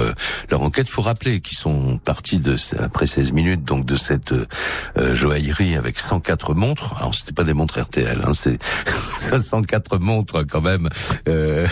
leur 0.51 0.63
enquête. 0.63 0.89
Faut 0.89 1.03
rappeler 1.03 1.41
qu'ils 1.41 1.59
sont 1.59 1.99
partis 1.99 2.39
de 2.39 2.57
après 2.79 3.07
16 3.07 3.33
minutes 3.33 3.65
donc 3.65 3.87
de 3.87 3.97
cette 3.97 4.35
joaillerie 4.97 5.77
avec 5.77 5.99
104 5.99 6.55
montres. 6.55 6.97
Alors 6.99 7.15
c'était 7.15 7.33
pas 7.33 7.45
des 7.45 7.55
montres 7.55 7.81
RTL, 7.81 8.21
hein, 8.25 8.35
c'est 8.35 8.59
104 9.39 9.99
montres 9.99 10.47
quand 10.47 10.63
même 10.63 10.89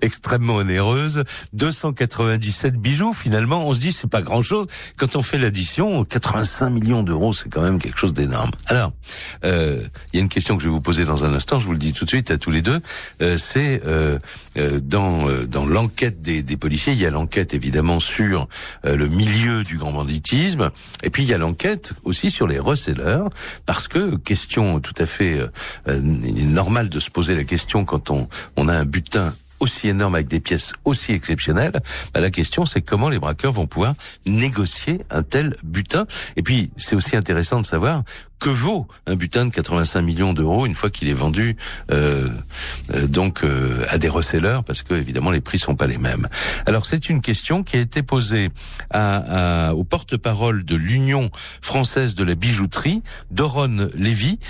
extrêmement 0.00 0.60
onéreuses 1.02 1.24
297 1.52 2.76
bijoux. 2.76 3.12
Finalement, 3.12 3.66
on 3.66 3.74
se 3.74 3.80
dit 3.80 3.92
c'est 3.92 4.08
pas 4.08 4.22
grand 4.22 4.42
chose. 4.42 4.66
Quand 4.96 5.16
on 5.16 5.22
fait 5.22 5.38
l'addition, 5.38 6.04
85 6.04 6.70
millions 6.70 7.02
d'euros, 7.02 7.32
c'est 7.32 7.48
quand 7.48 7.62
même 7.62 7.78
quelque 7.78 7.98
chose 7.98 8.12
d'énorme. 8.12 8.50
Alors, 8.66 8.92
euh, 9.44 9.82
il 10.12 10.16
y 10.16 10.20
a 10.20 10.22
une 10.22 10.28
question 10.28 10.56
que 10.56 10.62
je 10.62 10.68
vais 10.68 10.72
vous 10.72 10.80
poser 10.80 11.04
dans 11.04 11.24
un 11.24 11.34
instant. 11.34 11.60
Je 11.60 11.66
vous 11.66 11.72
le 11.72 11.78
dis 11.78 11.92
tout 11.92 12.04
de 12.04 12.10
suite 12.10 12.30
à 12.30 12.38
tous 12.38 12.50
les 12.50 12.62
deux. 12.62 12.80
Euh, 13.20 13.36
c'est 13.36 13.82
euh, 13.86 14.18
euh 14.56 14.80
dans 14.80 15.28
euh, 15.28 15.46
dans 15.46 15.66
l'enquête 15.66 16.20
des, 16.20 16.42
des, 16.42 16.56
policiers, 16.56 16.92
il 16.92 16.98
y 16.98 17.06
a 17.06 17.10
l'enquête 17.10 17.54
évidemment 17.54 18.00
sur 18.00 18.48
le 18.84 19.08
milieu 19.08 19.64
du 19.64 19.76
grand 19.76 19.92
banditisme, 19.92 20.70
et 21.02 21.10
puis 21.10 21.22
il 21.22 21.28
y 21.28 21.34
a 21.34 21.38
l'enquête 21.38 21.94
aussi 22.04 22.30
sur 22.30 22.46
les 22.46 22.58
resellers, 22.58 23.24
parce 23.66 23.88
que 23.88 24.16
question 24.16 24.80
tout 24.80 24.94
à 24.98 25.06
fait 25.06 25.38
normale 25.86 26.88
de 26.88 27.00
se 27.00 27.10
poser 27.10 27.34
la 27.34 27.44
question 27.44 27.84
quand 27.84 28.10
on 28.10 28.28
on 28.56 28.68
a 28.68 28.74
un 28.74 28.84
butin 28.84 29.32
aussi 29.62 29.88
énorme 29.88 30.16
avec 30.16 30.26
des 30.26 30.40
pièces 30.40 30.72
aussi 30.84 31.12
exceptionnelles, 31.12 31.80
bah, 32.12 32.20
la 32.20 32.30
question 32.30 32.66
c'est 32.66 32.82
comment 32.82 33.08
les 33.08 33.20
braqueurs 33.20 33.52
vont 33.52 33.66
pouvoir 33.66 33.94
négocier 34.26 35.00
un 35.10 35.22
tel 35.22 35.56
butin. 35.62 36.06
Et 36.36 36.42
puis 36.42 36.70
c'est 36.76 36.96
aussi 36.96 37.16
intéressant 37.16 37.60
de 37.60 37.66
savoir 37.66 38.02
que 38.42 38.48
vaut 38.48 38.88
un 39.06 39.14
butin 39.14 39.46
de 39.46 39.50
85 39.50 40.02
millions 40.02 40.32
d'euros 40.32 40.66
une 40.66 40.74
fois 40.74 40.90
qu'il 40.90 41.08
est 41.08 41.12
vendu 41.12 41.56
euh, 41.92 42.28
euh, 42.92 43.06
donc 43.06 43.44
euh, 43.44 43.84
à 43.88 43.98
des 43.98 44.08
resellers 44.08 44.58
parce 44.66 44.82
que 44.82 44.94
évidemment 44.94 45.30
les 45.30 45.40
prix 45.40 45.58
sont 45.58 45.76
pas 45.76 45.86
les 45.86 45.96
mêmes. 45.96 46.26
Alors 46.66 46.84
c'est 46.84 47.08
une 47.08 47.22
question 47.22 47.62
qui 47.62 47.76
a 47.76 47.80
été 47.80 48.02
posée 48.02 48.50
à, 48.90 49.68
à, 49.68 49.74
au 49.74 49.84
porte-parole 49.84 50.64
de 50.64 50.74
l'Union 50.74 51.30
française 51.60 52.16
de 52.16 52.24
la 52.24 52.34
bijouterie, 52.34 53.04
Doron 53.30 53.88
Lévy. 53.94 54.40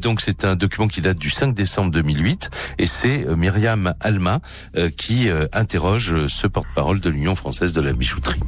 donc 0.00 0.22
c'est 0.22 0.46
un 0.46 0.56
document 0.56 0.88
qui 0.88 1.02
date 1.02 1.18
du 1.18 1.28
5 1.28 1.54
décembre 1.54 1.90
2008 1.90 2.48
et 2.78 2.86
c'est 2.86 3.26
Myriam 3.36 3.92
Alma 4.00 4.40
qui 4.96 5.28
interroge 5.52 6.26
ce 6.26 6.46
porte-parole 6.46 7.00
de 7.00 7.10
l'Union 7.10 7.34
française 7.34 7.74
de 7.74 7.82
la 7.82 7.92
bijouterie. 7.92 8.40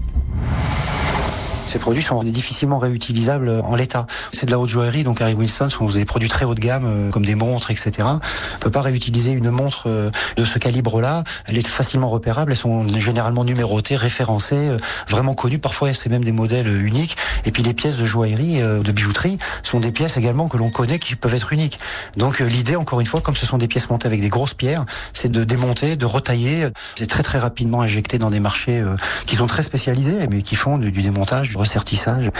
Ces 1.67 1.79
produits 1.79 2.03
sont 2.03 2.23
difficilement 2.23 2.79
réutilisables 2.79 3.63
en 3.65 3.75
l'état. 3.75 4.07
C'est 4.33 4.47
de 4.47 4.51
la 4.51 4.59
haute 4.59 4.69
joaillerie, 4.69 5.03
donc 5.03 5.21
Harry 5.21 5.35
Winston 5.35 5.71
sont 5.71 5.89
des 5.89 6.05
produits 6.05 6.29
très 6.29 6.45
haut 6.45 6.55
de 6.55 6.61
gamme, 6.61 6.85
euh, 6.85 7.11
comme 7.11 7.25
des 7.25 7.35
montres, 7.35 7.71
etc. 7.71 7.93
On 8.01 8.59
peut 8.61 8.71
pas 8.71 8.83
réutiliser 8.83 9.33
une 9.33 9.51
montre 9.51 9.85
euh, 9.87 10.11
de 10.37 10.45
ce 10.45 10.59
calibre-là. 10.59 11.25
Elle 11.47 11.57
est 11.57 11.67
facilement 11.67 12.09
repérable. 12.09 12.53
Elles 12.53 12.59
sont 12.59 12.87
généralement 12.99 13.45
numérotées, 13.45 13.97
référencées, 13.97 14.55
euh, 14.55 14.79
vraiment 15.09 15.35
connues. 15.35 15.59
Parfois, 15.59 15.95
c'est 15.95 16.11
même 16.11 16.25
des 16.25 16.33
modèles 16.33 16.69
uniques. 16.69 17.17
Et 17.45 17.51
puis, 17.51 17.63
les 17.63 17.75
pièces 17.75 17.97
de 17.97 18.05
joaillerie, 18.05 18.61
de 18.63 18.93
bijouterie, 18.93 19.39
sont 19.63 19.81
des 19.81 19.93
pièces 19.93 20.17
également 20.17 20.49
que 20.49 20.57
l'on 20.57 20.71
connaît 20.71 20.99
qui 20.99 21.17
peuvent 21.17 21.35
être 21.35 21.53
uniques. 21.53 21.79
Donc, 22.17 22.39
l'idée, 22.41 22.77
encore 22.77 23.01
une 23.01 23.07
fois, 23.07 23.21
comme 23.21 23.37
ce 23.37 23.47
sont 23.47 23.59
des 23.59 23.69
pièces 23.69 23.91
montées 23.91 24.07
avec 24.07 24.21
des 24.21 24.29
grosses 24.29 24.55
pierres, 24.55 24.85
c'est 25.13 25.31
de 25.31 25.45
démonter, 25.45 25.97
de 25.97 26.07
retailler. 26.07 26.69
C'est 26.97 27.07
très 27.09 27.23
très 27.23 27.39
rapidement 27.39 27.83
injecté 27.83 28.19
dans 28.19 28.31
des 28.31 28.41
marchés 28.41 28.83
qui 29.27 29.37
sont 29.37 29.47
très 29.47 29.63
spécialisés, 29.63 30.27
mais 30.31 30.43
qui 30.43 30.57
font 30.57 30.79
du 30.79 30.91
démontage, 30.91 31.54
recertissage. 31.57 32.31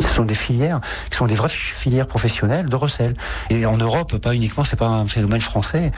Ce 0.00 0.08
sont 0.08 0.24
des 0.24 0.34
filières 0.34 0.80
qui 1.10 1.16
sont 1.16 1.26
des 1.26 1.34
vraies 1.34 1.48
filières 1.48 2.06
professionnelles 2.06 2.66
de 2.66 2.76
recel. 2.76 3.14
Et 3.50 3.66
en 3.66 3.76
Europe, 3.76 4.16
pas 4.18 4.34
uniquement, 4.34 4.64
c'est 4.64 4.76
pas 4.76 4.88
un 4.88 5.06
phénomène 5.06 5.40
français. 5.40 5.92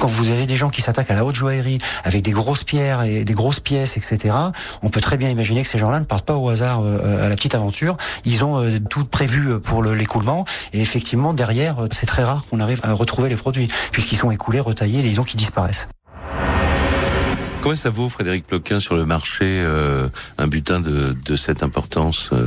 Quand 0.00 0.08
vous 0.08 0.30
avez 0.30 0.46
des 0.46 0.56
gens 0.56 0.70
qui 0.70 0.82
s'attaquent 0.82 1.10
à 1.10 1.14
la 1.14 1.24
haute 1.24 1.34
joaillerie 1.34 1.78
avec 2.04 2.22
des 2.22 2.30
grosses 2.30 2.64
pierres 2.64 3.02
et 3.02 3.24
des 3.24 3.34
grosses 3.34 3.60
pièces, 3.60 3.96
etc., 3.96 4.34
on 4.82 4.90
peut 4.90 5.00
très 5.00 5.16
bien 5.16 5.28
imaginer 5.28 5.62
que 5.62 5.68
ces 5.68 5.78
gens-là 5.78 6.00
ne 6.00 6.04
partent 6.04 6.26
pas 6.26 6.36
au 6.36 6.48
hasard 6.48 6.80
euh, 6.82 7.24
à 7.24 7.28
la 7.28 7.36
petite 7.36 7.54
aventure. 7.54 7.96
Ils 8.24 8.44
ont 8.44 8.62
euh, 8.62 8.78
tout 8.90 9.04
prévu 9.04 9.58
pour 9.60 9.82
l'écoulement. 9.82 10.44
Et 10.72 10.80
effectivement, 10.80 11.32
derrière, 11.34 11.76
c'est 11.92 12.06
très 12.06 12.24
rare 12.24 12.44
qu'on 12.50 12.60
arrive 12.60 12.80
à 12.82 12.92
retrouver 12.92 13.28
les 13.28 13.36
produits, 13.36 13.68
puisqu'ils 13.92 14.18
sont 14.18 14.30
écoulés, 14.30 14.60
retaillés, 14.60 15.04
et 15.06 15.14
donc 15.14 15.34
ils 15.34 15.36
disparaissent. 15.36 15.88
Comment 17.62 17.76
ça 17.76 17.90
vaut, 17.90 18.08
Frédéric 18.08 18.46
Ploquin, 18.46 18.78
sur 18.78 18.94
le 18.94 19.04
marché, 19.04 19.44
euh, 19.44 20.08
un 20.38 20.46
butin 20.46 20.80
de, 20.80 21.16
de 21.24 21.36
cette 21.36 21.62
importance 21.62 22.30
euh 22.32 22.46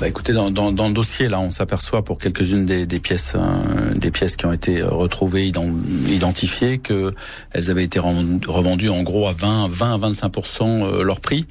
bah 0.00 0.08
écoutez, 0.08 0.32
dans, 0.32 0.50
dans, 0.50 0.72
dans, 0.72 0.88
le 0.88 0.94
dossier 0.94 1.28
là, 1.28 1.38
on 1.38 1.50
s'aperçoit 1.50 2.02
pour 2.02 2.16
quelques-unes 2.16 2.64
des, 2.64 2.86
des, 2.86 2.98
pièces, 2.98 3.34
euh, 3.36 3.94
des 3.94 4.10
pièces 4.10 4.36
qui 4.36 4.46
ont 4.46 4.52
été 4.52 4.82
retrouvées, 4.82 5.52
identifiées, 6.08 6.78
que 6.78 7.12
elles 7.52 7.70
avaient 7.70 7.84
été 7.84 7.98
revendues 7.98 8.88
en 8.88 9.02
gros 9.02 9.28
à 9.28 9.32
20, 9.32 9.68
20 9.68 9.94
à 9.94 10.10
25% 10.10 11.02
leur 11.02 11.20
prix 11.20 11.46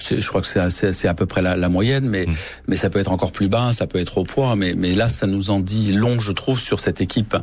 je 0.00 0.26
crois 0.28 0.40
que 0.40 0.46
c'est 0.46 1.08
à 1.08 1.14
peu 1.14 1.26
près 1.26 1.42
la, 1.42 1.56
la 1.56 1.68
moyenne, 1.68 2.08
mais 2.08 2.26
mm. 2.26 2.34
mais 2.68 2.76
ça 2.76 2.90
peut 2.90 2.98
être 2.98 3.12
encore 3.12 3.32
plus 3.32 3.48
bas, 3.48 3.70
ça 3.72 3.86
peut 3.86 3.98
être 3.98 4.18
au 4.18 4.24
poids, 4.24 4.56
mais 4.56 4.74
mais 4.76 4.92
là 4.92 5.08
ça 5.08 5.26
nous 5.26 5.50
en 5.50 5.60
dit 5.60 5.92
long, 5.92 6.20
je 6.20 6.32
trouve, 6.32 6.60
sur 6.60 6.80
cette 6.80 7.00
équipe, 7.00 7.36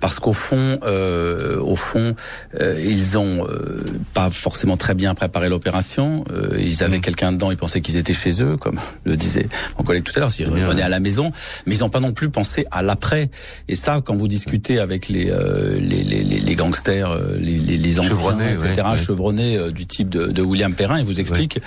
parce 0.00 0.18
qu'au 0.18 0.32
fond, 0.32 0.78
euh, 0.84 1.60
au 1.60 1.76
fond, 1.76 2.14
euh, 2.60 2.82
ils 2.86 3.18
ont 3.18 3.46
euh, 3.46 3.84
pas 4.12 4.30
forcément 4.30 4.76
très 4.76 4.94
bien 4.94 5.14
préparé 5.14 5.48
l'opération. 5.48 6.24
Euh, 6.32 6.56
ils 6.58 6.82
avaient 6.82 6.98
mm. 6.98 7.02
quelqu'un 7.02 7.32
dedans, 7.32 7.50
ils 7.50 7.56
pensaient 7.56 7.80
qu'ils 7.80 7.96
étaient 7.96 8.14
chez 8.14 8.42
eux, 8.42 8.56
comme 8.56 8.78
le 9.04 9.16
disait 9.16 9.48
mon 9.78 9.84
collègue 9.84 10.04
tout 10.04 10.12
à 10.16 10.20
l'heure, 10.20 10.30
s'ils 10.30 10.48
revenaient 10.48 10.82
à 10.82 10.88
la 10.88 11.00
maison, 11.00 11.32
mais 11.66 11.74
ils 11.76 11.80
n'ont 11.80 11.90
pas 11.90 12.00
non 12.00 12.12
plus 12.12 12.30
pensé 12.30 12.66
à 12.70 12.82
l'après. 12.82 13.30
Et 13.68 13.76
ça, 13.76 14.00
quand 14.04 14.14
vous 14.14 14.28
discutez 14.28 14.78
avec 14.78 15.08
les 15.08 15.24
les, 15.24 16.04
les, 16.04 16.22
les, 16.22 16.54
gangsters, 16.54 17.16
les, 17.38 17.58
les, 17.58 17.98
anciens, 17.98 18.38
etc., 18.48 18.88
chevronnés 18.96 19.72
du 19.72 19.86
type 19.86 20.08
de, 20.08 20.26
de 20.26 20.42
William 20.42 20.74
Perrin, 20.74 20.98
ils 20.98 21.04
vous 21.04 21.20
expliquent 21.20 21.60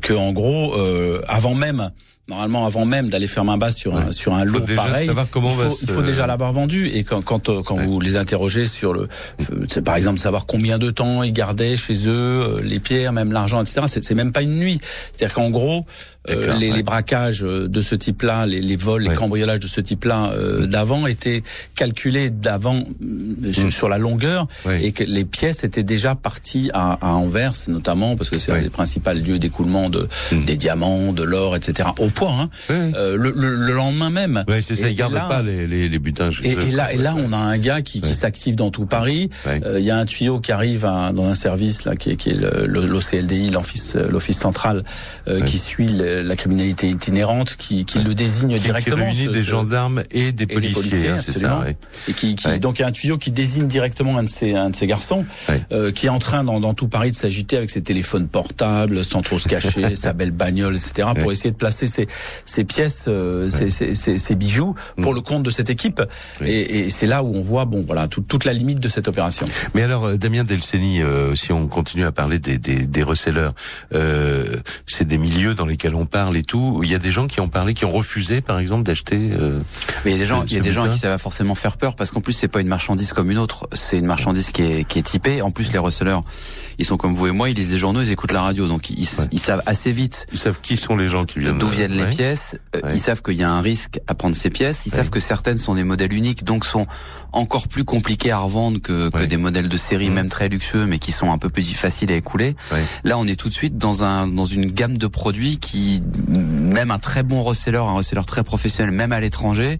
que 0.00 0.12
en 0.12 0.32
gros, 0.32 0.74
euh, 0.74 1.22
avant 1.28 1.54
même 1.54 1.90
normalement 2.28 2.66
avant 2.66 2.86
même 2.86 3.08
d'aller 3.08 3.26
faire 3.26 3.44
main 3.44 3.58
basse 3.58 3.76
sur 3.76 3.96
un 3.96 4.12
sur 4.12 4.32
un 4.34 4.44
lot 4.44 4.60
pareil, 4.74 5.10
comment 5.30 5.50
il, 5.50 5.70
faut, 5.70 5.76
il 5.82 5.90
faut 5.90 6.02
déjà 6.02 6.26
l'avoir 6.26 6.52
vendu 6.52 6.88
et 6.88 7.02
quand 7.02 7.22
quand, 7.22 7.48
euh, 7.48 7.62
quand 7.62 7.74
vous 7.74 8.00
les 8.00 8.16
interrogez 8.16 8.66
sur 8.66 8.92
le 8.92 9.08
c'est 9.68 9.82
par 9.82 9.96
exemple 9.96 10.20
savoir 10.20 10.46
combien 10.46 10.78
de 10.78 10.90
temps 10.90 11.24
ils 11.24 11.32
gardaient 11.32 11.76
chez 11.76 12.06
eux 12.06 12.10
euh, 12.10 12.60
les 12.62 12.78
pierres, 12.78 13.12
même 13.12 13.32
l'argent, 13.32 13.60
etc. 13.62 13.82
C'est 13.88 14.14
même 14.14 14.32
pas 14.32 14.42
une 14.42 14.54
nuit. 14.54 14.80
C'est-à-dire 15.12 15.34
qu'en 15.34 15.50
gros 15.50 15.84
euh, 16.30 16.58
les, 16.58 16.70
les, 16.70 16.82
braquages 16.82 17.40
de 17.40 17.80
ce 17.80 17.94
type-là, 17.94 18.46
les, 18.46 18.60
les, 18.60 18.76
vols, 18.76 19.02
les 19.02 19.14
cambriolages 19.14 19.60
de 19.60 19.66
ce 19.66 19.80
type-là 19.80 20.30
euh, 20.32 20.66
d'avant 20.66 21.06
étaient 21.06 21.42
calculés 21.74 22.30
d'avant 22.30 22.84
mm. 23.00 23.70
sur 23.70 23.88
la 23.88 23.98
longueur 23.98 24.46
et 24.70 24.92
que 24.92 25.02
les 25.02 25.24
pièces 25.24 25.64
étaient 25.64 25.82
déjà 25.82 26.14
parties 26.14 26.70
à, 26.74 26.98
à 27.00 27.12
Anvers 27.14 27.52
notamment 27.68 28.16
parce 28.16 28.30
que 28.30 28.38
c'est 28.38 28.52
un 28.52 28.62
des 28.62 28.70
principaux 28.70 29.12
lieux 29.12 29.38
d'écoulement 29.38 29.90
de 29.90 30.08
mm. 30.30 30.44
des 30.44 30.56
diamants, 30.56 31.12
de 31.12 31.22
l'or, 31.22 31.56
etc. 31.56 31.88
Au 31.98 32.08
point 32.08 32.42
hein, 32.42 32.50
euh, 32.70 33.16
le, 33.16 33.32
le, 33.32 33.72
lendemain 33.72 34.10
même. 34.10 34.44
Oui, 34.48 34.62
c'est 34.62 34.76
ça. 34.76 34.88
Ils 34.88 34.94
gardent 34.94 35.14
pas 35.14 35.42
les, 35.42 35.66
les, 35.66 35.88
les 35.88 35.98
butins. 35.98 36.30
Et, 36.44 36.52
et, 36.52 36.70
là, 36.70 36.92
et 36.92 36.98
là, 36.98 37.14
on 37.18 37.32
a 37.32 37.36
un 37.36 37.58
gars 37.58 37.82
qui, 37.82 38.00
qui 38.00 38.14
s'active 38.14 38.54
dans 38.54 38.70
tout 38.70 38.86
Paris. 38.86 39.30
Euh, 39.46 39.78
il 39.78 39.84
y 39.84 39.90
a 39.90 39.96
un 39.96 40.04
tuyau 40.04 40.40
qui 40.40 40.52
arrive 40.52 40.84
à, 40.84 41.12
dans 41.12 41.26
un 41.26 41.34
service 41.34 41.84
là 41.84 41.96
qui 41.96 42.10
est, 42.10 42.16
qui 42.16 42.30
est 42.30 42.40
l'OCLDI, 42.66 43.50
l'office 43.50 43.96
l'office 43.96 44.38
central, 44.38 44.84
qui 45.46 45.58
suit 45.58 45.88
la 46.22 46.36
criminalité 46.36 46.88
itinérante 46.88 47.56
qui, 47.56 47.84
qui 47.84 48.00
le 48.00 48.14
désigne 48.14 48.58
directement. 48.58 48.96
Qui 48.96 49.02
réunit 49.02 49.28
des 49.28 49.42
gendarmes 49.42 50.02
et 50.10 50.32
des 50.32 50.46
policiers, 50.46 51.08
hein, 51.08 51.16
c'est 51.16 51.32
ça. 51.32 51.64
Et 52.08 52.12
qui, 52.12 52.34
qui 52.34 52.60
donc 52.60 52.78
il 52.78 52.82
y 52.82 52.84
a 52.84 52.88
un 52.88 52.92
tuyau 52.92 53.18
qui 53.18 53.30
désigne 53.30 53.66
directement 53.66 54.18
un 54.18 54.24
de 54.24 54.28
ces 54.28 54.54
un 54.54 54.70
de 54.70 54.76
ces 54.76 54.86
garçons 54.86 55.24
euh, 55.70 55.92
qui 55.92 56.06
est 56.06 56.10
en 56.10 56.18
train 56.18 56.44
dans, 56.44 56.60
dans 56.60 56.74
tout 56.74 56.88
Paris 56.88 57.10
de 57.10 57.16
s'agiter 57.16 57.56
avec 57.56 57.70
ses 57.70 57.82
téléphones 57.82 58.28
portables, 58.28 59.04
sans 59.04 59.22
trop 59.22 59.38
se 59.38 59.48
cacher, 59.48 59.94
sa 59.94 60.12
belle 60.12 60.30
bagnole, 60.30 60.76
etc. 60.76 61.08
pour 61.18 61.32
essayer 61.32 61.50
de 61.50 61.56
placer 61.56 61.86
ses, 61.86 62.06
ses 62.44 62.64
pièces, 62.64 63.06
euh, 63.08 63.48
ses, 63.48 63.70
ses, 63.70 63.94
ses, 64.18 64.34
bijoux 64.34 64.74
pour 65.00 65.12
mm. 65.12 65.14
le 65.14 65.20
compte 65.20 65.42
de 65.42 65.50
cette 65.50 65.70
équipe. 65.70 66.02
Et, 66.44 66.78
et 66.78 66.90
c'est 66.90 67.06
là 67.06 67.22
où 67.22 67.34
on 67.34 67.42
voit 67.42 67.64
bon 67.64 67.82
voilà 67.86 68.08
tout, 68.08 68.20
toute 68.20 68.44
la 68.44 68.52
limite 68.52 68.80
de 68.80 68.88
cette 68.88 69.08
opération. 69.08 69.46
Mais 69.74 69.82
alors 69.82 70.04
euh, 70.06 70.16
Damien 70.16 70.44
Delceni, 70.44 71.02
euh, 71.02 71.34
si 71.34 71.52
on 71.52 71.68
continue 71.68 72.04
à 72.04 72.12
parler 72.12 72.38
des 72.38 72.58
des, 72.58 72.86
des 72.86 73.02
resellers, 73.02 73.50
euh, 73.94 74.44
c'est 74.86 75.06
des 75.06 75.18
milieux 75.18 75.54
dans 75.54 75.66
lesquels 75.66 75.94
on 75.94 76.01
parle 76.06 76.36
et 76.36 76.42
tout. 76.42 76.80
Il 76.82 76.90
y 76.90 76.94
a 76.94 76.98
des 76.98 77.10
gens 77.10 77.26
qui 77.26 77.40
ont 77.40 77.48
parlé, 77.48 77.74
qui 77.74 77.84
ont 77.84 77.90
refusé, 77.90 78.40
par 78.40 78.58
exemple, 78.58 78.82
d'acheter. 78.82 79.30
Euh, 79.32 79.60
mais 80.04 80.12
il 80.12 80.14
y 80.14 80.16
a 80.16 80.18
des 80.18 80.24
gens, 80.24 80.44
il 80.44 80.52
y 80.52 80.56
a 80.56 80.60
des 80.60 80.72
gens 80.72 80.88
qui 80.88 80.98
ça 80.98 81.08
va 81.08 81.18
forcément 81.18 81.54
faire 81.54 81.76
peur 81.76 81.96
parce 81.96 82.10
qu'en 82.10 82.20
plus 82.20 82.32
c'est 82.32 82.48
pas 82.48 82.60
une 82.60 82.68
marchandise 82.68 83.12
comme 83.12 83.30
une 83.30 83.38
autre. 83.38 83.68
C'est 83.72 83.98
une 83.98 84.06
marchandise 84.06 84.52
qui 84.52 84.62
est 84.62 84.84
qui 84.84 84.98
est 84.98 85.02
typée. 85.02 85.42
En 85.42 85.50
plus 85.50 85.72
les 85.72 85.78
receleurs, 85.78 86.22
ils 86.78 86.84
sont 86.84 86.96
comme 86.96 87.14
vous 87.14 87.26
et 87.26 87.32
moi, 87.32 87.50
ils 87.50 87.56
lisent 87.56 87.70
les 87.70 87.78
journaux, 87.78 88.02
ils 88.02 88.10
écoutent 88.10 88.32
la 88.32 88.42
radio, 88.42 88.66
donc 88.66 88.90
ils, 88.90 89.08
ils 89.30 89.40
savent 89.40 89.62
assez 89.66 89.92
vite. 89.92 90.26
Ils 90.32 90.38
savent 90.38 90.60
qui 90.60 90.76
sont 90.76 90.96
les 90.96 91.08
gens 91.08 91.24
qui 91.24 91.38
viennent. 91.38 91.58
D'où 91.58 91.68
viennent 91.68 91.96
les 91.96 92.06
pièces. 92.06 92.56
Euh, 92.76 92.80
ils 92.92 93.00
savent 93.00 93.22
qu'il 93.22 93.36
y 93.36 93.42
a 93.42 93.50
un 93.50 93.60
risque 93.60 94.00
à 94.06 94.14
prendre 94.14 94.36
ces 94.36 94.50
pièces. 94.50 94.86
Ils 94.86 94.92
savent 94.92 95.10
que 95.10 95.20
certaines 95.20 95.58
sont 95.58 95.74
des 95.74 95.84
modèles 95.84 96.12
uniques, 96.12 96.44
donc 96.44 96.64
sont 96.64 96.86
encore 97.32 97.68
plus 97.68 97.84
compliqués 97.84 98.30
à 98.30 98.38
revendre 98.38 98.80
que, 98.80 99.10
que 99.10 99.24
des 99.24 99.36
modèles 99.36 99.68
de 99.68 99.76
série, 99.76 100.10
mmh. 100.10 100.14
même 100.14 100.28
très 100.28 100.48
luxueux, 100.48 100.86
mais 100.86 100.98
qui 100.98 101.12
sont 101.12 101.32
un 101.32 101.38
peu 101.38 101.48
plus 101.48 101.62
faciles 101.74 102.12
à 102.12 102.16
écouler. 102.16 102.54
Là, 103.04 103.18
on 103.18 103.26
est 103.26 103.36
tout 103.36 103.48
de 103.48 103.54
suite 103.54 103.78
dans 103.78 104.02
un 104.02 104.26
dans 104.26 104.44
une 104.44 104.66
gamme 104.66 104.98
de 104.98 105.06
produits 105.06 105.58
qui 105.58 106.02
même 106.28 106.90
un 106.90 106.98
très 106.98 107.22
bon 107.22 107.42
reseller, 107.42 107.78
un 107.78 107.92
reseller 107.92 108.22
très 108.26 108.44
professionnel, 108.44 108.94
même 108.94 109.12
à 109.12 109.20
l'étranger, 109.20 109.78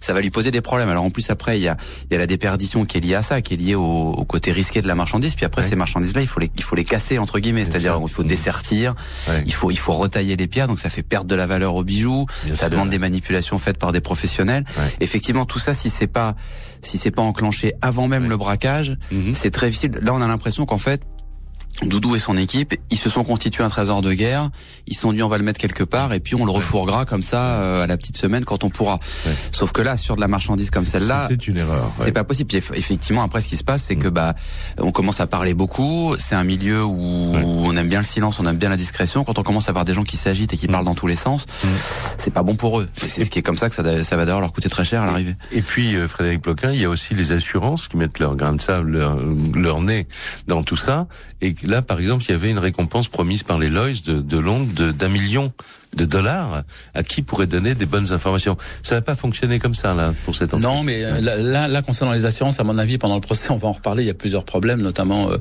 ça 0.00 0.12
va 0.14 0.20
lui 0.20 0.30
poser 0.30 0.50
des 0.50 0.60
problèmes. 0.60 0.88
Alors 0.88 1.04
en 1.04 1.10
plus 1.10 1.30
après 1.30 1.58
il 1.58 1.62
y 1.62 1.68
a, 1.68 1.76
il 2.10 2.14
y 2.14 2.16
a 2.16 2.18
la 2.18 2.26
déperdition 2.26 2.84
qui 2.86 2.98
est 2.98 3.00
liée 3.00 3.14
à 3.14 3.22
ça, 3.22 3.42
qui 3.42 3.54
est 3.54 3.56
liée 3.56 3.74
au, 3.74 4.24
côté 4.24 4.52
risqué 4.52 4.80
de 4.80 4.88
la 4.88 4.94
marchandise. 4.94 5.34
Puis 5.34 5.44
après 5.44 5.62
ces 5.62 5.76
marchandises-là, 5.76 6.22
faut 6.30 6.40
les, 6.40 6.50
il 6.56 6.62
faut 6.62 6.76
les 6.76 6.84
casser 6.84 7.18
entre 7.18 7.38
guillemets, 7.38 7.64
c'est-à-dire 7.64 7.98
il 8.00 8.08
faut 8.08 8.24
dessertir, 8.24 8.94
il 9.46 9.52
faut, 9.52 9.70
il 9.70 9.78
faut 9.78 9.92
retailler 9.92 10.36
les 10.36 10.46
pierres, 10.46 10.68
donc 10.68 10.78
ça 10.78 10.90
fait 10.90 11.02
perdre 11.02 11.26
de 11.26 11.34
la 11.34 11.46
valeur 11.46 11.74
aux 11.74 11.84
bijoux. 11.84 12.26
ça 12.52 12.68
demande 12.68 12.90
des 12.90 12.98
manipulations 12.98 13.58
faites 13.58 13.78
par 13.78 13.92
des 13.92 14.00
professionnels. 14.00 14.64
Effectivement, 15.00 15.44
tout 15.44 15.58
ça, 15.58 15.74
si 15.74 15.90
c'est 15.90 16.06
pas, 16.06 16.34
si 16.82 16.98
c'est 16.98 17.10
pas 17.10 17.22
enclenché 17.22 17.74
avant 17.82 18.08
même 18.08 18.28
le 18.28 18.36
braquage, 18.36 18.96
mhm. 19.12 19.34
c'est 19.34 19.50
très 19.50 19.66
difficile. 19.66 19.98
Là, 20.00 20.14
on 20.14 20.22
a 20.22 20.26
l'impression 20.26 20.66
qu'en 20.66 20.78
fait, 20.78 21.02
Doudou 21.82 22.14
et 22.14 22.18
son 22.18 22.36
équipe, 22.36 22.74
ils 22.90 22.98
se 22.98 23.08
sont 23.08 23.24
constitués 23.24 23.64
un 23.64 23.68
trésor 23.68 24.02
de 24.02 24.12
guerre. 24.12 24.50
Ils 24.86 24.94
se 24.94 25.00
sont 25.00 25.12
dit 25.12 25.22
on 25.22 25.28
va 25.28 25.38
le 25.38 25.44
mettre 25.44 25.58
quelque 25.58 25.84
part 25.84 26.12
et 26.12 26.20
puis 26.20 26.34
on 26.34 26.44
le 26.44 26.50
refourguera 26.50 27.06
comme 27.06 27.22
ça 27.22 27.40
euh, 27.40 27.84
à 27.84 27.86
la 27.86 27.96
petite 27.96 28.16
semaine 28.16 28.44
quand 28.44 28.64
on 28.64 28.70
pourra. 28.70 28.98
Sauf 29.52 29.72
que 29.72 29.82
là, 29.82 29.96
sur 29.96 30.16
de 30.16 30.20
la 30.20 30.28
marchandise 30.28 30.70
comme 30.70 30.84
celle-là, 30.84 31.28
c'est 31.30 31.46
une 31.48 31.58
erreur. 31.58 31.84
C'est 31.84 32.12
pas 32.12 32.24
possible. 32.24 32.54
effectivement, 32.54 33.22
après, 33.22 33.40
ce 33.40 33.48
qui 33.48 33.56
se 33.56 33.64
passe, 33.64 33.82
c'est 33.84 33.96
que 33.96 34.08
mm. 34.08 34.12
bah, 34.12 34.34
on 34.78 34.92
commence 34.92 35.20
à 35.20 35.26
parler 35.26 35.54
beaucoup. 35.54 36.14
C'est 36.18 36.34
un 36.34 36.44
milieu 36.44 36.84
où 36.84 37.34
on 37.34 37.76
aime 37.76 37.88
bien 37.88 38.00
le 38.00 38.04
silence, 38.04 38.40
on 38.40 38.46
aime 38.46 38.58
bien 38.58 38.68
la 38.68 38.76
discrétion. 38.76 39.24
Quand 39.24 39.38
on 39.38 39.42
commence 39.42 39.68
à 39.68 39.72
voir 39.72 39.84
des 39.84 39.94
gens 39.94 40.04
qui 40.04 40.16
s'agitent 40.16 40.52
et 40.52 40.56
qui 40.56 40.68
mm. 40.68 40.72
parlent 40.72 40.84
dans 40.84 40.94
tous 40.94 41.06
les 41.06 41.16
sens, 41.16 41.46
mm. 41.46 41.68
c'est 42.18 42.32
pas 42.32 42.42
bon 42.42 42.56
pour 42.56 42.80
eux. 42.80 42.88
c'est 42.96 43.24
ce 43.24 43.30
qui 43.30 43.38
est 43.38 43.42
comme 43.42 43.58
ça 43.58 43.68
que 43.68 43.74
ça, 43.74 44.04
ça 44.04 44.16
va 44.16 44.24
d'ailleurs 44.24 44.40
leur 44.40 44.52
coûter 44.52 44.68
très 44.68 44.84
cher 44.84 45.02
à 45.02 45.06
l'arrivée. 45.06 45.34
Et 45.52 45.62
puis 45.62 45.96
euh, 45.96 46.08
Frédéric 46.08 46.42
Ploquin, 46.42 46.72
il 46.72 46.80
y 46.80 46.84
a 46.84 46.90
aussi 46.90 47.14
les 47.14 47.32
assurances 47.32 47.88
qui 47.88 47.96
mettent 47.96 48.18
leur 48.18 48.36
grain 48.36 48.52
de 48.52 48.60
sable, 48.60 48.98
leur, 48.98 49.16
leur 49.54 49.80
nez 49.80 50.06
dans 50.46 50.62
tout 50.62 50.76
ça. 50.76 51.06
Et 51.40 51.54
là, 51.70 51.82
par 51.82 51.98
exemple, 51.98 52.24
il 52.28 52.32
y 52.32 52.34
avait 52.34 52.50
une 52.50 52.58
récompense 52.58 53.08
promise 53.08 53.42
par 53.42 53.58
les 53.58 53.68
Lois 53.68 53.92
de, 54.04 54.20
de 54.20 54.38
Londres 54.38 54.90
d'un 54.92 55.08
million 55.08 55.52
de 55.96 56.04
dollars, 56.04 56.62
à 56.94 57.02
qui 57.02 57.22
pourrait 57.22 57.46
donner 57.46 57.74
des 57.74 57.86
bonnes 57.86 58.12
informations. 58.12 58.56
Ça 58.82 58.94
n'a 58.94 59.00
pas 59.00 59.14
fonctionné 59.14 59.58
comme 59.58 59.74
ça 59.74 59.94
là 59.94 60.12
pour 60.24 60.34
cette 60.34 60.54
entreprise. 60.54 60.76
Non, 60.76 60.84
mais 60.84 61.04
euh, 61.04 61.20
là, 61.20 61.68
là, 61.68 61.82
concernant 61.82 62.12
les 62.12 62.26
assurances, 62.26 62.60
à 62.60 62.64
mon 62.64 62.78
avis, 62.78 62.98
pendant 62.98 63.16
le 63.16 63.20
procès, 63.20 63.50
on 63.50 63.56
va 63.56 63.68
en 63.68 63.72
reparler. 63.72 64.04
Il 64.04 64.06
y 64.06 64.10
a 64.10 64.14
plusieurs 64.14 64.44
problèmes, 64.44 64.82
notamment, 64.82 65.30
euh, 65.30 65.38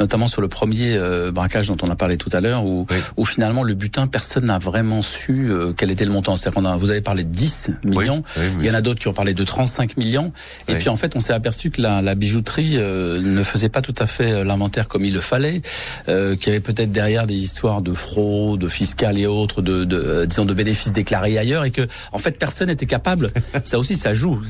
notamment 0.00 0.26
sur 0.26 0.40
le 0.40 0.48
premier 0.48 0.96
euh, 0.96 1.30
braquage 1.30 1.68
dont 1.68 1.76
on 1.82 1.90
a 1.90 1.96
parlé 1.96 2.16
tout 2.16 2.30
à 2.32 2.40
l'heure, 2.40 2.64
où, 2.64 2.86
où 3.16 3.24
finalement 3.24 3.62
le 3.62 3.74
butin, 3.74 4.06
personne 4.06 4.46
n'a 4.46 4.58
vraiment 4.58 5.02
su 5.02 5.50
quel 5.76 5.90
était 5.90 6.04
le 6.04 6.12
montant. 6.12 6.36
C'est-à-dire 6.36 6.60
qu'on 6.60 6.68
a, 6.68 6.76
vous 6.76 6.90
avez 6.90 7.00
parlé 7.00 7.22
de 7.24 7.32
10 7.32 7.70
millions. 7.84 8.22
il 8.60 8.66
y 8.66 8.70
en 8.70 8.74
a 8.74 8.80
d'autres 8.80 9.00
qui 9.00 9.08
ont 9.08 9.12
parlé 9.12 9.34
de 9.34 9.44
35 9.44 9.96
millions. 9.96 10.32
Et 10.68 10.74
puis 10.74 10.88
en 10.88 10.96
fait, 10.96 11.16
on 11.16 11.20
s'est 11.20 11.32
aperçu 11.32 11.70
que 11.70 11.80
la, 11.80 12.02
la 12.02 12.14
bijouterie 12.14 12.76
ne 12.76 13.42
faisait 13.42 13.68
pas 13.68 13.82
tout 13.82 13.94
à 13.98 14.06
fait 14.06 14.44
l'inventaire 14.44 14.88
comme 14.88 15.04
il 15.04 15.14
le 15.14 15.20
fallait, 15.20 15.62
qu'il 16.06 16.46
y 16.46 16.50
avait 16.50 16.60
peut-être 16.60 16.92
derrière 16.92 17.26
des 17.26 17.36
histoires 17.36 17.82
de 17.82 17.92
fraude, 17.92 18.68
fiscale 18.68 19.18
et 19.18 19.26
autres, 19.26 19.62
de, 19.62 19.84
de 19.84 19.91
disons 20.26 20.44
de 20.44 20.54
bénéfices 20.54 20.92
déclarés 20.92 21.38
ailleurs, 21.38 21.64
et 21.64 21.70
que 21.70 21.86
en 22.12 22.18
fait 22.18 22.38
personne 22.38 22.68
n'était 22.68 22.86
capable. 22.86 23.30
ça 23.64 23.78
aussi, 23.78 23.96
ça 23.96 24.14
joue. 24.14 24.40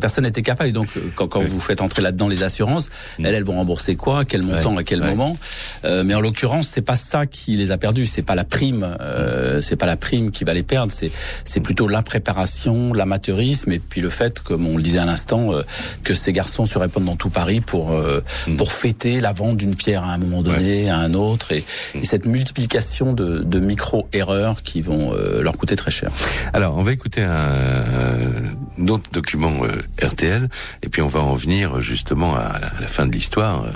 Personne 0.00 0.24
n'était 0.24 0.42
capable. 0.42 0.70
Et 0.70 0.72
donc, 0.72 0.88
quand, 1.14 1.28
quand 1.28 1.42
vous 1.42 1.60
faites 1.60 1.80
entrer 1.80 2.02
là-dedans 2.02 2.28
les 2.28 2.42
assurances, 2.42 2.90
mm. 3.18 3.26
elles, 3.26 3.34
elles 3.34 3.44
vont 3.44 3.56
rembourser 3.56 3.96
quoi, 3.96 4.24
quel 4.24 4.42
montant, 4.42 4.76
à 4.76 4.84
quel 4.84 5.02
moment. 5.02 5.36
Euh, 5.84 6.04
mais 6.04 6.14
en 6.14 6.20
l'occurrence, 6.20 6.68
c'est 6.68 6.82
pas 6.82 6.96
ça 6.96 7.26
qui 7.26 7.56
les 7.56 7.70
a 7.70 7.78
perdus. 7.78 8.06
C'est 8.06 8.22
pas 8.22 8.34
la 8.34 8.44
prime. 8.44 8.96
Euh, 9.00 9.60
c'est 9.60 9.76
pas 9.76 9.86
la 9.86 9.96
prime 9.96 10.30
qui 10.30 10.44
va 10.44 10.54
les 10.54 10.62
perdre. 10.62 10.92
C'est 10.92 11.10
c'est 11.44 11.60
plutôt 11.60 11.88
l'impréparation, 11.88 12.92
l'amateurisme, 12.92 13.72
et 13.72 13.78
puis 13.78 14.00
le 14.00 14.10
fait, 14.10 14.40
comme 14.40 14.66
on 14.66 14.76
le 14.76 14.82
disait 14.82 14.98
à 14.98 15.04
l'instant, 15.04 15.52
euh, 15.52 15.62
que 16.04 16.14
ces 16.14 16.32
garçons 16.32 16.66
se 16.66 16.78
répondent 16.78 17.04
dans 17.04 17.16
tout 17.16 17.30
Paris 17.30 17.60
pour 17.60 17.92
euh, 17.92 18.22
mm. 18.46 18.56
pour 18.56 18.72
fêter 18.72 19.20
la 19.20 19.32
vente 19.32 19.56
d'une 19.56 19.74
pierre 19.74 20.04
à 20.04 20.12
un 20.12 20.18
moment 20.18 20.42
donné, 20.42 20.90
à 20.90 20.98
un 20.98 21.14
autre, 21.14 21.52
et, 21.52 21.64
mm. 21.94 21.98
et 21.98 22.04
cette 22.04 22.26
multiplication 22.26 23.12
de, 23.12 23.40
de 23.40 23.60
micro 23.60 24.08
erreurs 24.12 24.47
qui 24.54 24.80
vont 24.82 25.14
euh, 25.14 25.42
leur 25.42 25.56
coûter 25.56 25.76
très 25.76 25.90
cher. 25.90 26.10
Alors, 26.52 26.76
on 26.76 26.82
va 26.82 26.92
écouter 26.92 27.22
un, 27.22 27.30
un 28.78 28.88
autre 28.88 29.10
document 29.12 29.64
euh, 29.64 30.06
RTL, 30.06 30.48
et 30.82 30.88
puis 30.88 31.02
on 31.02 31.06
va 31.08 31.20
en 31.20 31.34
venir 31.34 31.80
justement 31.80 32.36
à, 32.36 32.60
la 32.80 32.86
fin 32.86 33.06
de 33.06 33.12
l'histoire 33.12 33.64
euh, 33.64 33.70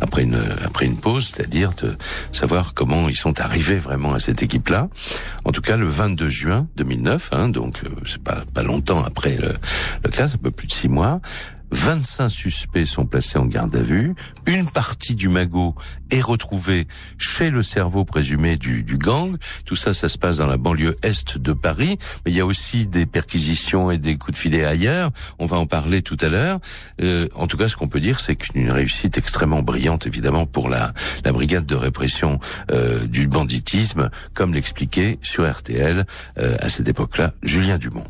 après 0.00 0.22
une 0.22 0.40
après 0.64 0.86
une 0.86 0.96
pause, 0.96 1.32
c'est-à-dire 1.34 1.72
de 1.82 1.96
savoir 2.32 2.74
comment 2.74 3.08
ils 3.08 3.16
sont 3.16 3.40
arrivés 3.40 3.78
vraiment 3.78 4.14
à 4.14 4.18
cette 4.18 4.42
équipe-là. 4.42 4.88
En 5.44 5.52
tout 5.52 5.62
cas, 5.62 5.76
le 5.76 5.86
22 5.86 6.28
juin 6.28 6.66
2009, 6.76 7.30
hein, 7.32 7.48
donc 7.48 7.80
c'est 8.06 8.22
pas 8.22 8.42
pas 8.54 8.62
longtemps 8.62 9.02
après 9.04 9.36
le, 9.36 9.52
le 10.04 10.10
cas, 10.10 10.26
un 10.26 10.38
peu 10.38 10.50
plus 10.50 10.66
de 10.66 10.72
six 10.72 10.88
mois. 10.88 11.20
25 11.70 12.28
suspects 12.28 12.86
sont 12.86 13.06
placés 13.06 13.38
en 13.38 13.46
garde 13.46 13.74
à 13.76 13.82
vue. 13.82 14.14
Une 14.46 14.66
partie 14.66 15.14
du 15.14 15.28
magot 15.28 15.74
est 16.10 16.20
retrouvée 16.20 16.86
chez 17.18 17.50
le 17.50 17.62
cerveau 17.62 18.04
présumé 18.04 18.56
du, 18.56 18.82
du, 18.82 18.98
gang. 18.98 19.36
Tout 19.64 19.76
ça, 19.76 19.94
ça 19.94 20.08
se 20.08 20.18
passe 20.18 20.38
dans 20.38 20.46
la 20.46 20.56
banlieue 20.56 20.96
est 21.02 21.38
de 21.38 21.52
Paris. 21.52 21.98
Mais 22.24 22.32
il 22.32 22.36
y 22.36 22.40
a 22.40 22.46
aussi 22.46 22.86
des 22.86 23.06
perquisitions 23.06 23.90
et 23.90 23.98
des 23.98 24.16
coups 24.16 24.36
de 24.36 24.40
filet 24.40 24.64
ailleurs. 24.64 25.10
On 25.38 25.46
va 25.46 25.58
en 25.58 25.66
parler 25.66 26.02
tout 26.02 26.16
à 26.20 26.28
l'heure. 26.28 26.58
Euh, 27.02 27.28
en 27.34 27.46
tout 27.46 27.56
cas, 27.56 27.68
ce 27.68 27.76
qu'on 27.76 27.88
peut 27.88 28.00
dire, 28.00 28.20
c'est 28.20 28.36
qu'une 28.36 28.70
réussite 28.70 29.18
extrêmement 29.18 29.62
brillante, 29.62 30.06
évidemment, 30.06 30.46
pour 30.46 30.68
la, 30.68 30.92
la 31.24 31.32
brigade 31.32 31.66
de 31.66 31.74
répression 31.74 32.38
euh, 32.70 33.06
du 33.06 33.26
banditisme, 33.26 34.10
comme 34.34 34.54
l'expliquait 34.54 35.18
sur 35.22 35.50
RTL 35.50 36.04
euh, 36.38 36.56
à 36.60 36.68
cette 36.68 36.88
époque-là 36.88 37.32
Julien 37.42 37.78
Dumont 37.78 38.06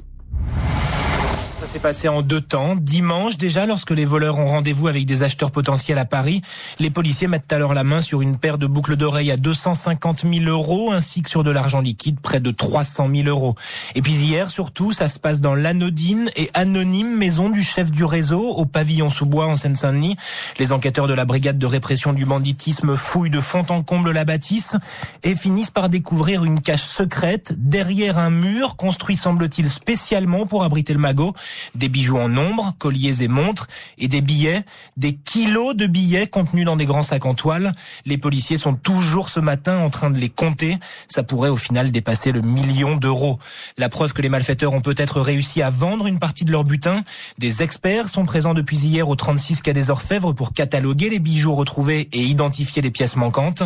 s'est 1.66 1.80
passé 1.80 2.08
en 2.08 2.22
deux 2.22 2.40
temps. 2.40 2.76
Dimanche, 2.76 3.36
déjà, 3.36 3.66
lorsque 3.66 3.90
les 3.90 4.04
voleurs 4.04 4.38
ont 4.38 4.46
rendez-vous 4.46 4.86
avec 4.86 5.06
des 5.06 5.24
acheteurs 5.24 5.50
potentiels 5.50 5.98
à 5.98 6.04
Paris, 6.04 6.40
les 6.78 6.88
policiers 6.88 7.26
mettent 7.26 7.52
alors 7.52 7.74
la 7.74 7.82
main 7.82 8.00
sur 8.00 8.22
une 8.22 8.36
paire 8.36 8.58
de 8.58 8.66
boucles 8.66 8.96
d'oreilles 8.96 9.32
à 9.32 9.36
250 9.36 10.24
000 10.32 10.44
euros, 10.46 10.92
ainsi 10.92 11.20
que 11.20 11.28
sur 11.28 11.42
de 11.42 11.50
l'argent 11.50 11.80
liquide, 11.80 12.20
près 12.20 12.38
de 12.38 12.52
300 12.52 13.08
000 13.12 13.28
euros. 13.28 13.56
Et 13.96 14.02
puis 14.02 14.12
hier, 14.12 14.48
surtout, 14.48 14.92
ça 14.92 15.08
se 15.08 15.18
passe 15.18 15.40
dans 15.40 15.56
l'anodine 15.56 16.30
et 16.36 16.48
anonyme 16.54 17.16
maison 17.16 17.50
du 17.50 17.62
chef 17.62 17.90
du 17.90 18.04
réseau, 18.04 18.40
au 18.40 18.64
pavillon 18.64 19.10
sous 19.10 19.26
bois 19.26 19.46
en 19.46 19.56
Seine-Saint-Denis. 19.56 20.16
Les 20.58 20.70
enquêteurs 20.70 21.08
de 21.08 21.14
la 21.14 21.24
brigade 21.24 21.58
de 21.58 21.66
répression 21.66 22.12
du 22.12 22.24
banditisme 22.24 22.94
fouillent 22.94 23.30
de 23.30 23.40
fond 23.40 23.66
en 23.68 23.82
comble 23.82 24.12
la 24.12 24.24
bâtisse 24.24 24.76
et 25.24 25.34
finissent 25.34 25.70
par 25.70 25.88
découvrir 25.88 26.44
une 26.44 26.60
cache 26.60 26.84
secrète 26.84 27.52
derrière 27.56 28.18
un 28.18 28.30
mur 28.30 28.76
construit, 28.76 29.16
semble-t-il, 29.16 29.68
spécialement 29.68 30.46
pour 30.46 30.62
abriter 30.62 30.92
le 30.92 31.00
magot 31.00 31.34
des 31.74 31.88
bijoux 31.88 32.18
en 32.18 32.28
nombre, 32.28 32.74
colliers 32.78 33.22
et 33.22 33.28
montres, 33.28 33.68
et 33.98 34.08
des 34.08 34.20
billets, 34.20 34.64
des 34.96 35.14
kilos 35.14 35.74
de 35.74 35.86
billets 35.86 36.26
contenus 36.26 36.64
dans 36.64 36.76
des 36.76 36.86
grands 36.86 37.02
sacs 37.02 37.26
en 37.26 37.34
toile. 37.34 37.74
Les 38.06 38.18
policiers 38.18 38.56
sont 38.56 38.74
toujours 38.74 39.28
ce 39.28 39.40
matin 39.40 39.78
en 39.78 39.90
train 39.90 40.10
de 40.10 40.18
les 40.18 40.28
compter. 40.28 40.76
Ça 41.08 41.22
pourrait 41.22 41.48
au 41.48 41.56
final 41.56 41.90
dépasser 41.90 42.32
le 42.32 42.40
million 42.40 42.96
d'euros. 42.96 43.38
La 43.76 43.88
preuve 43.88 44.12
que 44.12 44.22
les 44.22 44.28
malfaiteurs 44.28 44.74
ont 44.74 44.80
peut-être 44.80 45.20
réussi 45.20 45.62
à 45.62 45.70
vendre 45.70 46.06
une 46.06 46.18
partie 46.18 46.44
de 46.44 46.52
leur 46.52 46.64
butin. 46.64 47.04
Des 47.38 47.62
experts 47.62 48.08
sont 48.08 48.24
présents 48.24 48.54
depuis 48.54 48.78
hier 48.78 49.08
au 49.08 49.16
36 49.16 49.62
quai 49.62 49.72
des 49.72 49.90
Orfèvres 49.90 50.32
pour 50.32 50.52
cataloguer 50.52 51.08
les 51.08 51.18
bijoux 51.18 51.54
retrouvés 51.54 52.08
et 52.12 52.22
identifier 52.22 52.82
les 52.82 52.90
pièces 52.90 53.16
manquantes. 53.16 53.62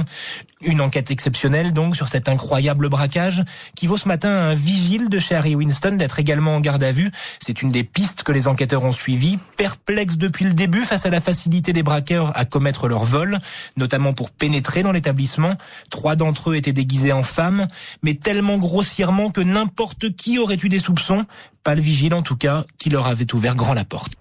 Une 0.61 0.81
enquête 0.81 1.11
exceptionnelle 1.11 1.73
donc 1.73 1.97
sur 1.97 2.09
cet 2.09 2.29
incroyable 2.29 2.89
braquage 2.89 3.43
qui 3.75 3.87
vaut 3.87 3.97
ce 3.97 4.09
matin 4.09 4.29
à 4.29 4.43
un 4.43 4.55
vigile 4.55 5.09
de 5.09 5.19
chez 5.19 5.35
Harry 5.35 5.55
Winston 5.55 5.97
d'être 5.97 6.19
également 6.19 6.57
en 6.57 6.61
garde 6.61 6.83
à 6.83 6.93
vue. 6.93 7.11
C'est 7.41 7.63
une 7.63 7.72
des 7.73 7.83
pistes 7.83 8.23
que 8.23 8.31
les 8.31 8.47
enquêteurs 8.47 8.85
ont 8.85 8.93
suivies, 8.93 9.37
perplexes 9.57 10.19
depuis 10.19 10.45
le 10.45 10.53
début 10.53 10.85
face 10.85 11.07
à 11.07 11.11
la 11.11 11.21
facilité 11.21 11.73
des 11.73 11.83
braqueurs 11.83 12.31
à 12.37 12.45
commettre 12.45 12.87
leur 12.87 13.03
vol, 13.03 13.39
notamment 13.77 14.13
pour 14.13 14.31
pénétrer 14.31 14.83
dans 14.83 14.93
l'établissement. 14.93 15.57
Trois 15.91 16.15
d'entre 16.15 16.51
eux 16.51 16.57
étaient 16.57 16.73
déguisés 16.73 17.13
en 17.13 17.23
femmes, 17.23 17.67
mais 18.03 18.15
tellement 18.15 18.59
grossièrement 18.59 19.31
que 19.31 19.41
n'importe 19.41 20.15
qui 20.15 20.39
aurait 20.39 20.59
eu 20.63 20.69
des 20.69 20.79
soupçons, 20.79 21.25
pas 21.65 21.75
le 21.75 21.83
vigile 21.83 22.15
en 22.15 22.23
tout 22.23 22.37
cas, 22.37 22.65
qui 22.79 22.91
leur 22.91 23.09
avait 23.09 23.35
ouvert 23.35 23.57
grand 23.57 23.75
la 23.75 23.85
porte. 23.85 24.13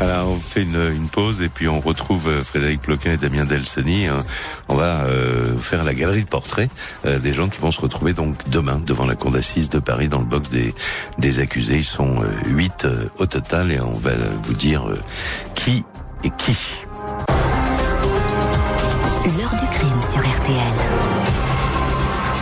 Alors, 0.00 0.28
on 0.28 0.38
fait 0.38 0.62
une, 0.62 1.08
pause 1.08 1.42
et 1.42 1.48
puis 1.48 1.68
on 1.68 1.80
retrouve 1.80 2.28
euh, 2.28 2.42
Frédéric 2.42 2.80
Ploquin 2.80 3.12
et 3.12 3.16
Damien 3.16 3.44
Delseny. 3.44 4.06
Hein. 4.06 4.24
On 4.68 4.74
va 4.74 5.04
euh, 5.04 5.56
faire 5.56 5.84
la 5.84 5.94
galerie 5.94 6.24
de 6.24 6.28
portraits 6.28 6.70
euh, 7.06 7.18
des 7.18 7.32
gens 7.32 7.48
qui 7.48 7.60
vont 7.60 7.70
se 7.70 7.80
retrouver 7.80 8.12
donc 8.12 8.48
demain 8.48 8.80
devant 8.84 9.06
la 9.06 9.14
cour 9.14 9.30
d'assises 9.30 9.70
de 9.70 9.78
Paris 9.78 10.08
dans 10.08 10.18
le 10.18 10.24
box 10.24 10.50
des, 10.50 10.74
des 11.18 11.38
accusés. 11.38 11.76
Ils 11.76 11.84
sont 11.84 12.22
huit 12.46 12.86
au 13.18 13.26
total 13.26 13.70
et 13.70 13.80
on 13.80 13.94
va 13.94 14.12
vous 14.42 14.54
dire 14.54 14.86
qui 15.54 15.84
est 16.24 16.36
qui. 16.36 16.56
L'heure 19.38 19.50
du 19.50 19.66
crime 19.68 20.02
sur 20.02 20.20
RTL. 20.20 21.23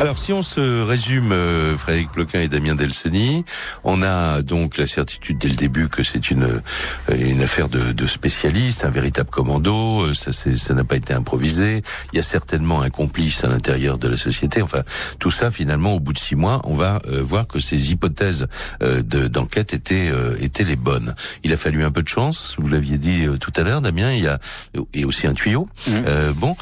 Alors, 0.00 0.18
si 0.18 0.32
on 0.32 0.42
se 0.42 0.82
résume, 0.82 1.30
euh, 1.30 1.76
Frédéric 1.76 2.10
Ploquin 2.10 2.40
et 2.40 2.48
Damien 2.48 2.74
Delceni, 2.74 3.44
on 3.84 4.02
a 4.02 4.42
donc 4.42 4.76
la 4.76 4.86
certitude 4.86 5.38
dès 5.38 5.48
le 5.48 5.54
début 5.54 5.88
que 5.88 6.02
c'est 6.02 6.30
une 6.30 6.44
euh, 6.44 7.16
une 7.16 7.40
affaire 7.40 7.68
de, 7.68 7.92
de 7.92 8.06
spécialistes, 8.06 8.84
un 8.84 8.90
véritable 8.90 9.30
commando. 9.30 10.02
Euh, 10.02 10.14
ça, 10.14 10.32
ça 10.32 10.74
n'a 10.74 10.82
pas 10.82 10.96
été 10.96 11.14
improvisé. 11.14 11.82
Il 12.12 12.16
y 12.16 12.18
a 12.18 12.22
certainement 12.22 12.82
un 12.82 12.90
complice 12.90 13.44
à 13.44 13.48
l'intérieur 13.48 13.98
de 13.98 14.08
la 14.08 14.16
société. 14.16 14.60
Enfin, 14.60 14.82
tout 15.20 15.30
ça, 15.30 15.52
finalement, 15.52 15.94
au 15.94 16.00
bout 16.00 16.12
de 16.12 16.18
six 16.18 16.36
mois, 16.36 16.60
on 16.64 16.74
va 16.74 17.00
voir 17.20 17.46
que 17.46 17.60
ces 17.60 17.92
hypothèses 17.92 18.46
d'enquête 18.80 19.74
étaient 19.74 20.10
étaient 20.40 20.64
les 20.64 20.76
bonnes. 20.76 21.14
Il 21.44 21.52
a 21.52 21.56
fallu 21.56 21.84
un 21.84 21.90
peu 21.90 22.02
de 22.02 22.08
chance. 22.08 22.56
Vous 22.58 22.68
l'aviez 22.68 22.98
dit 22.98 23.26
tout 23.40 23.52
à 23.56 23.62
l'heure, 23.62 23.80
Damien. 23.80 24.12
Il 24.12 24.22
y 24.22 24.28
a 24.28 24.38
et 24.94 25.04
aussi 25.04 25.26
un 25.26 25.34
tuyau. 25.34 25.68
Mmh. 25.86 26.32
bon. 26.36 26.56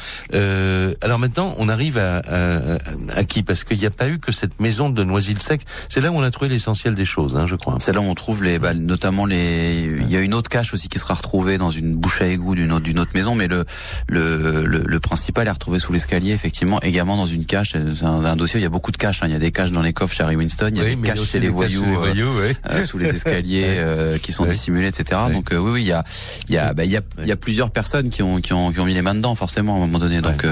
alors 1.01 1.19
maintenant, 1.19 1.53
on 1.57 1.69
arrive 1.69 1.97
à, 1.97 2.17
à, 2.17 2.77
à 3.15 3.20
parce 3.45 3.63
qu'il 3.63 3.77
n'y 3.77 3.85
a 3.85 3.91
pas 3.91 4.09
eu 4.09 4.19
que 4.19 4.31
cette 4.31 4.59
maison 4.59 4.89
de 4.89 5.03
Noisy-le-Sec. 5.03 5.61
C'est 5.89 6.01
là 6.01 6.11
où 6.11 6.15
on 6.15 6.23
a 6.23 6.31
trouvé 6.31 6.49
l'essentiel 6.49 6.95
des 6.95 7.05
choses, 7.05 7.35
hein, 7.35 7.45
je 7.47 7.55
crois. 7.55 7.77
C'est 7.79 7.93
là 7.93 8.01
où 8.01 8.05
on 8.05 8.15
trouve 8.15 8.43
les, 8.43 8.59
bah, 8.59 8.73
notamment 8.73 9.25
les. 9.25 9.89
Il 10.01 10.11
y 10.11 10.15
a 10.15 10.19
une 10.19 10.33
autre 10.33 10.49
cache 10.49 10.73
aussi 10.73 10.89
qui 10.89 10.99
sera 10.99 11.13
retrouvée 11.13 11.57
dans 11.57 11.71
une 11.71 11.95
bouche 11.95 12.21
à 12.21 12.27
égout 12.27 12.55
d'une 12.55 12.71
autre, 12.71 12.83
d'une 12.83 12.99
autre 12.99 13.11
maison, 13.13 13.35
mais 13.35 13.47
le, 13.47 13.65
le, 14.07 14.65
le, 14.65 14.99
principal 14.99 15.47
est 15.47 15.51
retrouvé 15.51 15.79
sous 15.79 15.93
l'escalier, 15.93 16.31
effectivement, 16.31 16.81
également 16.81 17.17
dans 17.17 17.25
une 17.25 17.45
cache. 17.45 17.71
C'est 17.71 18.05
un, 18.05 18.35
dossier 18.35 18.57
où 18.57 18.59
il 18.59 18.63
y 18.63 18.67
a 18.67 18.69
beaucoup 18.69 18.91
de 18.91 18.97
caches. 18.97 19.23
Hein. 19.23 19.27
Il 19.27 19.33
y 19.33 19.35
a 19.35 19.39
des 19.39 19.51
caches 19.51 19.71
dans 19.71 19.81
les 19.81 19.93
coffres 19.93 20.15
chez 20.15 20.23
Harry 20.23 20.35
Winston, 20.35 20.69
il 20.71 20.77
y 20.77 20.81
a 20.81 20.83
des 20.83 20.97
caches 20.97 21.23
chez 21.23 21.39
les 21.39 21.49
voyous, 21.49 21.83
euh, 21.83 22.53
euh, 22.69 22.85
sous 22.85 22.97
les 22.97 23.09
escaliers 23.15 23.75
euh, 23.77 24.17
qui 24.17 24.31
sont 24.31 24.45
dissimulés, 24.45 24.87
etc. 24.87 25.21
Donc 25.31 25.49
oui, 25.51 25.57
oui, 25.57 25.81
il 25.83 25.87
y 25.87 25.91
a, 25.91 26.03
il 26.47 26.55
y 26.55 26.57
a, 26.57 26.73
bah, 26.73 26.85
il 26.85 26.91
y 26.91 26.97
a, 26.97 27.01
il 27.19 27.27
y 27.27 27.31
a 27.31 27.37
plusieurs 27.37 27.71
personnes 27.71 28.09
qui 28.09 28.23
ont, 28.23 28.41
qui 28.41 28.53
ont, 28.53 28.71
qui 28.71 28.79
ont 28.79 28.85
mis 28.85 28.93
les 28.93 29.01
mains 29.01 29.15
dedans, 29.15 29.35
forcément, 29.35 29.73
à 29.73 29.77
un 29.77 29.79
moment 29.81 29.99
donné. 29.99 30.21
Donc 30.21 30.45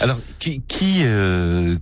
alors 0.00 0.18
qui, 0.38 0.62
qui, 0.66 1.04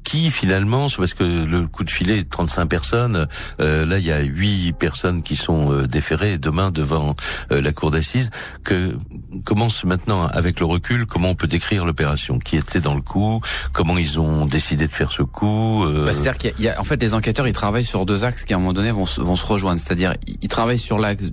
qui 0.04 0.29
finalement, 0.30 0.88
parce 0.96 1.14
que 1.14 1.24
le 1.24 1.66
coup 1.66 1.84
de 1.84 1.90
filet, 1.90 2.24
35 2.24 2.66
personnes, 2.66 3.26
euh, 3.60 3.84
là 3.86 3.98
il 3.98 4.04
y 4.04 4.12
a 4.12 4.20
8 4.20 4.72
personnes 4.74 5.22
qui 5.22 5.36
sont 5.36 5.72
euh, 5.72 5.86
déférées 5.86 6.38
demain 6.38 6.70
devant 6.70 7.14
euh, 7.52 7.60
la 7.60 7.72
cour 7.72 7.90
d'assises. 7.90 8.30
Que 8.64 8.96
commence 9.44 9.84
maintenant 9.84 10.26
avec 10.26 10.60
le 10.60 10.66
recul, 10.66 11.06
comment 11.06 11.30
on 11.30 11.34
peut 11.34 11.46
décrire 11.46 11.84
l'opération? 11.84 12.38
Qui 12.38 12.56
était 12.56 12.80
dans 12.80 12.94
le 12.94 13.02
coup? 13.02 13.40
Comment 13.72 13.98
ils 13.98 14.20
ont 14.20 14.46
décidé 14.46 14.86
de 14.86 14.92
faire 14.92 15.12
ce 15.12 15.22
coup? 15.22 15.84
Bah, 15.86 16.12
C'est-à-dire 16.12 16.38
qu'il 16.38 16.64
y, 16.64 16.68
a, 16.68 16.80
en 16.80 16.84
fait 16.84 17.00
les 17.00 17.14
enquêteurs 17.14 17.46
ils 17.46 17.52
travaillent 17.52 17.84
sur 17.84 18.06
deux 18.06 18.24
axes 18.24 18.44
qui 18.44 18.52
à 18.52 18.56
un 18.56 18.60
moment 18.60 18.72
donné 18.72 18.90
vont, 18.90 19.04
vont 19.18 19.36
se 19.36 19.46
rejoindre. 19.46 19.80
C'est-à-dire 19.80 20.14
ils 20.42 20.48
travaillent 20.48 20.78
sur 20.78 20.98
l'axe 20.98 21.30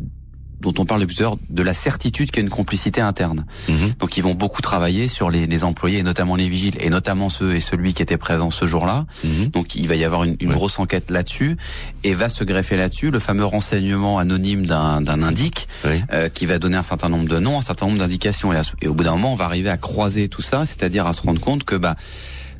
dont 0.62 0.74
on 0.80 0.86
parle 0.86 1.02
depuis 1.02 1.22
heures, 1.22 1.38
de 1.50 1.64
la 1.64 1.74
certitude 1.74 2.32
qu'il 2.32 2.38
y 2.38 2.44
a 2.44 2.44
une 2.46 2.50
complicité 2.50 3.02
interne. 3.02 3.46
Mhm. 3.70 3.94
Donc 4.00 4.18
ils 4.18 4.24
vont 4.24 4.34
beaucoup 4.34 4.62
travailler 4.62 5.08
sur 5.08 5.30
les, 5.30 5.48
les, 5.48 5.64
employés, 5.64 6.00
et 6.00 6.04
notamment 6.04 6.36
les 6.36 6.50
vigiles, 6.50 6.76
et 6.80 6.90
notamment 6.90 7.30
ceux 7.30 7.56
et 7.56 7.60
celui 7.60 7.94
qui 7.94 8.02
était 8.02 8.18
présent 8.18 8.50
ce 8.50 8.66
jour-là. 8.66 9.06
Mhm. 9.24 9.48
Donc 9.48 9.76
il 9.76 9.88
va 9.88 9.96
y 9.96 10.04
avoir 10.04 10.24
une, 10.24 10.36
une 10.40 10.52
grosse 10.52 10.80
enquête 10.80 11.12
là-dessus, 11.12 11.58
et 12.04 12.14
va 12.14 12.30
se 12.30 12.44
greffer 12.44 12.78
là-dessus 12.78 13.12
le 13.12 13.20
fameux 13.20 13.46
renseignement 13.46 14.18
anonyme 14.18 14.66
d'un 14.66 15.24
indique, 15.24 15.68
euh, 15.86 16.30
qui 16.30 16.46
va 16.46 16.60
donner 16.60 16.78
un 16.78 16.84
certain 16.84 17.10
nombre 17.10 17.28
de 17.28 17.40
noms, 17.40 17.58
un 17.58 17.62
certain 17.62 17.86
nombre 17.88 18.00
d'indications, 18.00 18.54
et, 18.54 18.62
et, 18.82 18.88
au 18.88 18.94
bout 18.94 19.04
d'un 19.04 19.12
moment, 19.12 19.34
on 19.34 19.36
va 19.36 19.46
arriver 19.46 19.70
à 19.70 19.78
croiser 19.78 20.28
tout 20.28 20.42
ça, 20.42 20.66
c'est-à-dire 20.66 21.06
à 21.06 21.14
se 21.14 21.22
rendre 21.22 21.40
compte 21.40 21.64
que 21.64 21.76
bah 21.76 21.96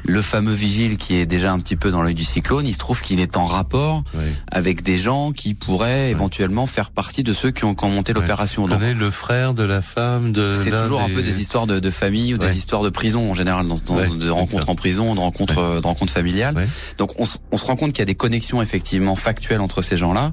le 0.04 0.22
fameux 0.22 0.54
vigile 0.54 0.98
qui 0.98 1.16
est 1.16 1.26
déjà 1.26 1.52
un 1.52 1.60
petit 1.60 1.76
peu 1.76 1.92
dans 1.92 2.02
l'œil 2.02 2.14
du 2.14 2.24
cyclone, 2.24 2.66
il 2.66 2.74
se 2.74 2.78
trouve 2.78 3.02
qu'il 3.02 3.20
est 3.20 3.38
en 3.38 3.46
rapport 3.46 4.04
avec 4.52 4.84
des 4.84 4.98
gens 4.98 5.32
qui 5.32 5.54
pourraient 5.54 6.10
éventuellement 6.10 6.68
faire 6.68 6.92
partie 6.92 7.24
de 7.24 7.34
ceux 7.34 7.52
qui 7.52 7.66
ont, 7.66 7.76
monté 7.84 8.14
l'opération. 8.14 8.68
Le 8.68 9.12
frère 9.12 9.54
de 9.54 9.64
la 9.64 9.82
femme 9.82 10.32
de. 10.32 10.56
C'est 10.56 10.72
toujours 10.72 11.02
un 11.02 11.10
peu 11.10 11.22
des 11.22 11.40
histoires 11.40 11.68
de, 11.68 11.80
de 11.80 11.92
famille 11.92 12.34
ou 12.34 12.38
des 12.38 12.58
histoires 12.58 12.84
de 12.84 12.90
prison 12.90 13.32
en 13.32 13.34
général, 13.34 13.68
dans, 13.68 13.76
de 13.76 14.30
rencontres 14.30 14.70
en 14.70 14.76
prison, 14.76 15.16
de 15.16 15.20
rencontres, 15.20 15.82
de 15.82 15.88
rencontres 15.88 16.14
familiales. 16.14 16.68
Donc 16.98 17.20
on, 17.20 17.26
on, 17.52 17.58
se 17.58 17.66
rend 17.66 17.76
compte 17.76 17.92
qu'il 17.92 18.00
y 18.00 18.04
a 18.04 18.06
des 18.06 18.16
connexions 18.16 18.62
effectivement 18.62 19.16
factuelles 19.16 19.62
entre 19.62 19.82
ces 19.82 19.98
gens-là. 19.98 20.32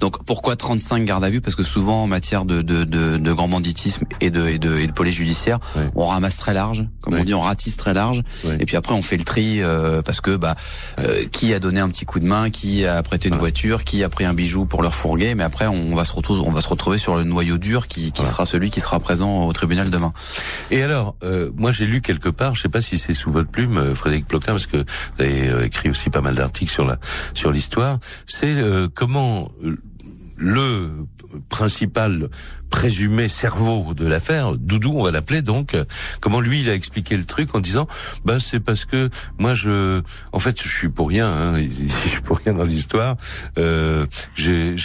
Donc 0.00 0.24
pourquoi 0.24 0.56
35 0.56 1.04
gardes 1.04 1.24
à 1.24 1.30
vue? 1.30 1.40
Parce 1.40 1.56
que 1.56 1.62
souvent 1.62 2.02
en 2.02 2.06
matière 2.06 2.44
de, 2.44 2.62
de, 2.62 2.84
de, 2.84 3.16
de 3.16 3.32
grand 3.32 3.48
banditisme 3.48 4.04
et 4.20 4.30
de, 4.30 4.46
et 4.48 4.58
de, 4.58 4.78
et 4.78 4.86
de 4.86 4.92
police 4.92 5.14
judiciaire, 5.14 5.58
on 5.94 6.06
ramasse 6.06 6.36
très 6.36 6.54
large, 6.54 6.86
comme 7.00 7.14
on 7.14 7.24
dit, 7.24 7.34
on 7.34 7.40
ratisse 7.40 7.76
très 7.76 7.94
large. 7.94 8.22
Et 8.58 8.66
puis 8.66 8.76
après 8.76 8.94
on 8.94 9.02
fait 9.06 9.16
le 9.16 9.24
tri 9.24 9.62
euh, 9.62 10.02
parce 10.02 10.20
que 10.20 10.36
bah 10.36 10.54
euh, 10.98 11.24
qui 11.32 11.54
a 11.54 11.58
donné 11.58 11.80
un 11.80 11.88
petit 11.88 12.04
coup 12.04 12.20
de 12.20 12.26
main, 12.26 12.50
qui 12.50 12.84
a 12.84 13.02
prêté 13.02 13.28
une 13.28 13.36
voiture, 13.36 13.84
qui 13.84 14.04
a 14.04 14.08
pris 14.08 14.24
un 14.24 14.34
bijou 14.34 14.66
pour 14.66 14.82
leur 14.82 14.94
fourguer, 14.94 15.34
mais 15.34 15.44
après 15.44 15.66
on 15.66 15.94
va 15.94 16.04
se 16.04 16.12
retrouver 16.12 16.42
on 16.44 16.52
va 16.52 16.60
se 16.60 16.68
retrouver 16.68 16.98
sur 16.98 17.16
le 17.16 17.24
noyau 17.24 17.58
dur 17.58 17.88
qui, 17.88 18.12
qui 18.12 18.26
sera 18.26 18.44
celui 18.46 18.70
qui 18.70 18.80
sera 18.80 19.00
présent 19.00 19.46
au 19.46 19.52
tribunal 19.52 19.90
demain. 19.90 20.12
Et 20.70 20.82
alors 20.82 21.14
euh, 21.22 21.50
moi 21.56 21.70
j'ai 21.70 21.86
lu 21.86 22.02
quelque 22.02 22.28
part, 22.28 22.54
je 22.54 22.62
sais 22.62 22.68
pas 22.68 22.82
si 22.82 22.98
c'est 22.98 23.14
sous 23.14 23.30
votre 23.30 23.50
plume 23.50 23.94
Frédéric 23.94 24.26
Ploquin 24.26 24.52
parce 24.52 24.66
que 24.66 24.78
vous 24.78 25.22
avez 25.22 25.64
écrit 25.64 25.88
aussi 25.88 26.10
pas 26.10 26.20
mal 26.20 26.34
d'articles 26.34 26.72
sur 26.72 26.84
la 26.84 26.98
sur 27.34 27.50
l'histoire, 27.50 27.98
c'est 28.26 28.56
comment 28.94 29.48
le 30.36 30.90
principal 31.48 32.28
présumé 32.70 33.28
cerveau 33.28 33.94
de 33.94 34.06
l'affaire, 34.06 34.52
Doudou, 34.56 34.92
on 34.94 35.02
va 35.02 35.10
l'appeler 35.10 35.42
donc, 35.42 35.76
comment 36.20 36.40
lui 36.40 36.60
il 36.60 36.70
a 36.70 36.74
expliqué 36.74 37.16
le 37.16 37.24
truc 37.24 37.54
en 37.54 37.60
disant, 37.60 37.86
bah 38.24 38.38
c'est 38.40 38.60
parce 38.60 38.84
que 38.84 39.10
moi 39.38 39.54
je, 39.54 40.02
en 40.32 40.38
fait 40.38 40.60
je 40.62 40.68
suis 40.68 40.88
pour 40.88 41.08
rien, 41.08 41.28
hein, 41.28 41.54
je 42.04 42.08
suis 42.08 42.20
pour 42.20 42.38
rien 42.38 42.54
dans 42.54 42.64
l'histoire, 42.64 43.16
euh, 43.58 44.06
j'ai 44.34 44.76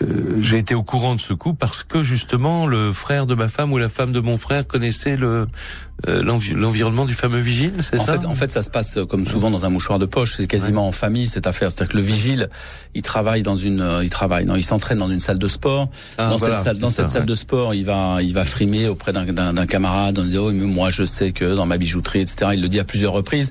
euh, 0.00 0.36
j'ai 0.40 0.58
été 0.58 0.76
au 0.76 0.84
courant 0.84 1.16
de 1.16 1.20
ce 1.20 1.32
coup 1.32 1.54
parce 1.54 1.82
que 1.82 2.04
justement 2.04 2.68
le 2.68 2.92
frère 2.92 3.26
de 3.26 3.34
ma 3.34 3.48
femme 3.48 3.72
ou 3.72 3.78
la 3.78 3.88
femme 3.88 4.12
de 4.12 4.20
mon 4.20 4.38
frère 4.38 4.64
connaissait 4.64 5.16
le 5.16 5.48
euh, 6.08 6.20
l'environnement 6.22 7.04
du 7.04 7.14
fameux 7.14 7.38
vigile, 7.38 7.74
c'est 7.80 8.00
ça 8.00 8.18
fait, 8.18 8.26
En 8.26 8.34
fait, 8.34 8.50
ça 8.50 8.62
se 8.62 8.70
passe 8.70 8.96
euh, 8.96 9.06
comme 9.06 9.24
souvent 9.24 9.52
dans 9.52 9.64
un 9.64 9.68
mouchoir 9.68 10.00
de 10.00 10.06
poche. 10.06 10.34
C'est 10.36 10.48
quasiment 10.48 10.88
en 10.88 10.92
famille 10.92 11.28
cette 11.28 11.46
affaire. 11.46 11.70
C'est-à-dire 11.70 11.92
que 11.92 11.96
le 11.96 12.02
vigile, 12.02 12.48
il 12.94 13.02
travaille 13.02 13.44
dans 13.44 13.56
une, 13.56 14.00
il 14.02 14.10
travaille, 14.10 14.44
non, 14.44 14.56
il 14.56 14.64
s'entraîne 14.64 14.98
dans 14.98 15.08
une 15.08 15.20
salle 15.20 15.38
de 15.38 15.46
sport. 15.46 15.90
Ah, 16.18 16.30
dans 16.30 16.38
cette 16.38 16.58
salle, 16.58 16.78
dans 16.82 16.90
cette 16.90 17.10
salle 17.10 17.26
de 17.26 17.34
sport, 17.34 17.74
il 17.74 17.84
va, 17.84 18.18
il 18.20 18.34
va 18.34 18.44
frimer 18.44 18.88
auprès 18.88 19.12
d'un 19.12 19.66
camarade 19.66 20.18
en 20.18 20.24
disant, 20.24 20.46
oh, 20.46 20.52
moi 20.52 20.90
je 20.90 21.04
sais 21.04 21.32
que 21.32 21.54
dans 21.54 21.66
ma 21.66 21.78
bijouterie, 21.78 22.20
etc. 22.20 22.50
Il 22.54 22.60
le 22.60 22.68
dit 22.68 22.80
à 22.80 22.84
plusieurs 22.84 23.12
reprises. 23.12 23.50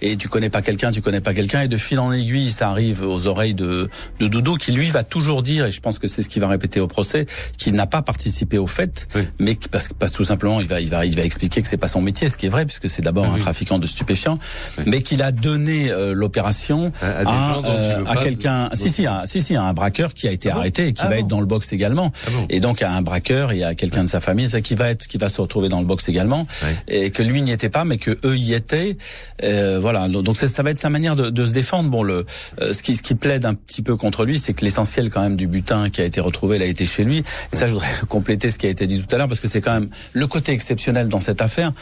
Et 0.00 0.16
tu 0.16 0.28
connais 0.28 0.50
pas 0.50 0.62
quelqu'un, 0.62 0.90
tu 0.90 1.00
connais 1.00 1.20
pas 1.20 1.34
quelqu'un, 1.34 1.62
et 1.62 1.68
de 1.68 1.76
fil 1.76 1.98
en 1.98 2.12
aiguille, 2.12 2.50
ça 2.50 2.68
arrive 2.68 3.02
aux 3.02 3.26
oreilles 3.26 3.54
de, 3.54 3.88
de 4.20 4.28
Doudou 4.28 4.56
qui 4.56 4.72
lui 4.72 4.90
va 4.90 5.02
toujours 5.02 5.42
dire 5.42 5.66
et 5.66 5.70
je 5.70 5.80
pense 5.80 5.98
que 5.98 6.08
c'est 6.08 6.22
ce 6.22 6.28
qu'il 6.28 6.42
va 6.42 6.48
répéter 6.48 6.80
au 6.80 6.88
procès, 6.88 7.26
qu'il 7.58 7.74
n'a 7.74 7.86
pas 7.86 8.02
participé 8.02 8.58
au 8.58 8.66
fait, 8.66 9.08
mais 9.38 9.56
parce, 9.70 9.88
parce 9.98 10.12
tout 10.12 10.24
simplement 10.24 10.60
il 10.60 10.66
va, 10.66 10.80
il 10.80 10.90
va, 10.90 11.06
il 11.06 11.16
va 11.16 11.22
expliquer 11.22 11.62
que 11.62 11.68
c'est 11.68 11.76
pas 11.76 11.88
son 11.88 12.00
métier, 12.00 12.28
ce 12.28 12.36
qui 12.36 12.46
est 12.46 12.50
vrai 12.50 12.64
puisque 12.66 12.90
c'est 12.90 13.02
d'abord 13.02 13.26
un 13.26 13.38
trafiquant 13.38 13.78
de 13.78 13.86
stupéfiants, 13.86 14.38
mais 14.86 15.02
qu'il 15.02 15.22
a 15.22 15.32
donné 15.32 15.90
euh, 15.90 16.12
l'opération 16.14 16.92
à, 17.02 17.06
à, 17.06 17.62
euh, 17.64 18.04
à 18.06 18.16
quelqu'un, 18.16 18.70
si 18.74 18.90
si, 18.90 19.06
si 19.24 19.42
si, 19.42 19.56
un 19.56 19.72
braqueur 19.72 20.14
qui 20.14 20.28
a 20.28 20.32
été 20.32 20.50
ah 20.50 20.56
arrêté 20.56 20.88
et 20.88 20.92
qui 20.92 21.02
ah 21.04 21.08
va 21.08 21.18
être 21.18 21.28
dans 21.28 21.40
le 21.40 21.46
box 21.46 21.72
également, 21.72 22.12
ah 22.26 22.30
et 22.48 22.55
donc 22.60 22.82
à 22.82 22.90
un 22.90 23.02
braqueur 23.02 23.52
et 23.52 23.62
à 23.62 23.74
quelqu'un 23.74 24.04
de 24.04 24.08
sa 24.08 24.20
famille, 24.20 24.48
qui 24.62 24.74
va 24.74 24.90
être, 24.90 25.06
qui 25.06 25.18
va 25.18 25.28
se 25.28 25.40
retrouver 25.40 25.68
dans 25.68 25.80
le 25.80 25.86
box 25.86 26.08
également, 26.08 26.46
et 26.88 27.10
que 27.10 27.22
lui 27.22 27.42
n'y 27.42 27.52
était 27.52 27.68
pas, 27.68 27.84
mais 27.84 27.98
que 27.98 28.18
eux 28.24 28.36
y 28.36 28.54
étaient, 28.54 28.96
euh, 29.42 29.78
voilà. 29.80 30.08
Donc 30.08 30.36
ça 30.36 30.62
va 30.62 30.70
être 30.70 30.78
sa 30.78 30.90
manière 30.90 31.16
de, 31.16 31.30
de 31.30 31.46
se 31.46 31.52
défendre. 31.52 31.90
Bon, 31.90 32.02
le, 32.02 32.26
ce 32.60 32.82
qui, 32.82 32.96
ce 32.96 33.02
qui 33.02 33.14
plaide 33.14 33.44
un 33.44 33.54
petit 33.54 33.82
peu 33.82 33.96
contre 33.96 34.24
lui, 34.24 34.38
c'est 34.38 34.54
que 34.54 34.64
l'essentiel 34.64 35.10
quand 35.10 35.22
même 35.22 35.36
du 35.36 35.46
butin 35.46 35.90
qui 35.90 36.00
a 36.00 36.04
été 36.04 36.20
retrouvé, 36.20 36.56
il 36.56 36.62
a 36.62 36.66
été 36.66 36.86
chez 36.86 37.04
lui. 37.04 37.24
Et 37.52 37.56
ça, 37.56 37.66
je 37.66 37.72
voudrais 37.72 37.88
compléter 38.08 38.50
ce 38.50 38.58
qui 38.58 38.66
a 38.66 38.70
été 38.70 38.86
dit 38.86 39.00
tout 39.00 39.14
à 39.14 39.18
l'heure, 39.18 39.28
parce 39.28 39.40
que 39.40 39.48
c'est 39.48 39.60
quand 39.60 39.74
même 39.74 39.88
le 40.12 40.26
côté 40.26 40.52
exceptionnel 40.52 41.08
dans 41.08 41.20
cette 41.20 41.42
affaire. 41.42 41.72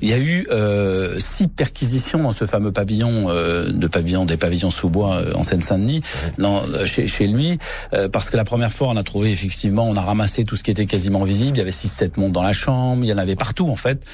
Il 0.00 0.08
y 0.08 0.12
a 0.14 0.18
eu 0.18 0.46
euh, 0.50 1.16
six 1.18 1.48
perquisitions 1.48 2.22
dans 2.22 2.32
ce 2.32 2.46
fameux 2.46 2.72
pavillon 2.72 3.26
euh, 3.28 3.70
de 3.70 3.86
pavillon 3.86 4.24
des 4.24 4.36
pavillons 4.36 4.70
sous 4.70 4.88
bois 4.88 5.16
euh, 5.16 5.34
en 5.34 5.44
Seine-Saint-Denis, 5.44 6.02
euh, 6.40 6.86
chez, 6.86 7.06
chez 7.06 7.26
lui, 7.26 7.58
euh, 7.92 8.08
parce 8.08 8.30
que 8.30 8.36
la 8.36 8.44
première 8.44 8.72
fois, 8.72 8.88
on 8.88 8.96
a 8.96 9.02
trouvé 9.02 9.30
effectivement, 9.30 9.86
on 9.86 9.94
a 9.96 10.00
ramassé 10.00 10.21
tout 10.44 10.56
ce 10.56 10.62
qui 10.62 10.70
était 10.70 10.86
quasiment 10.86 11.24
visible. 11.24 11.56
Il 11.56 11.58
y 11.58 11.62
avait 11.62 11.72
six, 11.72 11.88
sept 11.88 12.16
montres 12.16 12.32
dans 12.32 12.42
la 12.42 12.52
chambre, 12.52 13.04
il 13.04 13.08
y 13.08 13.12
en 13.12 13.18
avait 13.18 13.36
partout 13.36 13.68
en 13.68 13.76
fait. 13.76 14.04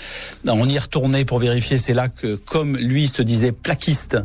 On 0.46 0.68
y 0.68 0.78
retourné 0.78 1.24
pour 1.24 1.38
vérifier. 1.38 1.78
C'est 1.78 1.94
là 1.94 2.08
que, 2.08 2.36
comme 2.36 2.76
lui 2.76 3.06
se 3.06 3.22
disait 3.22 3.52
plaquiste, 3.52 4.18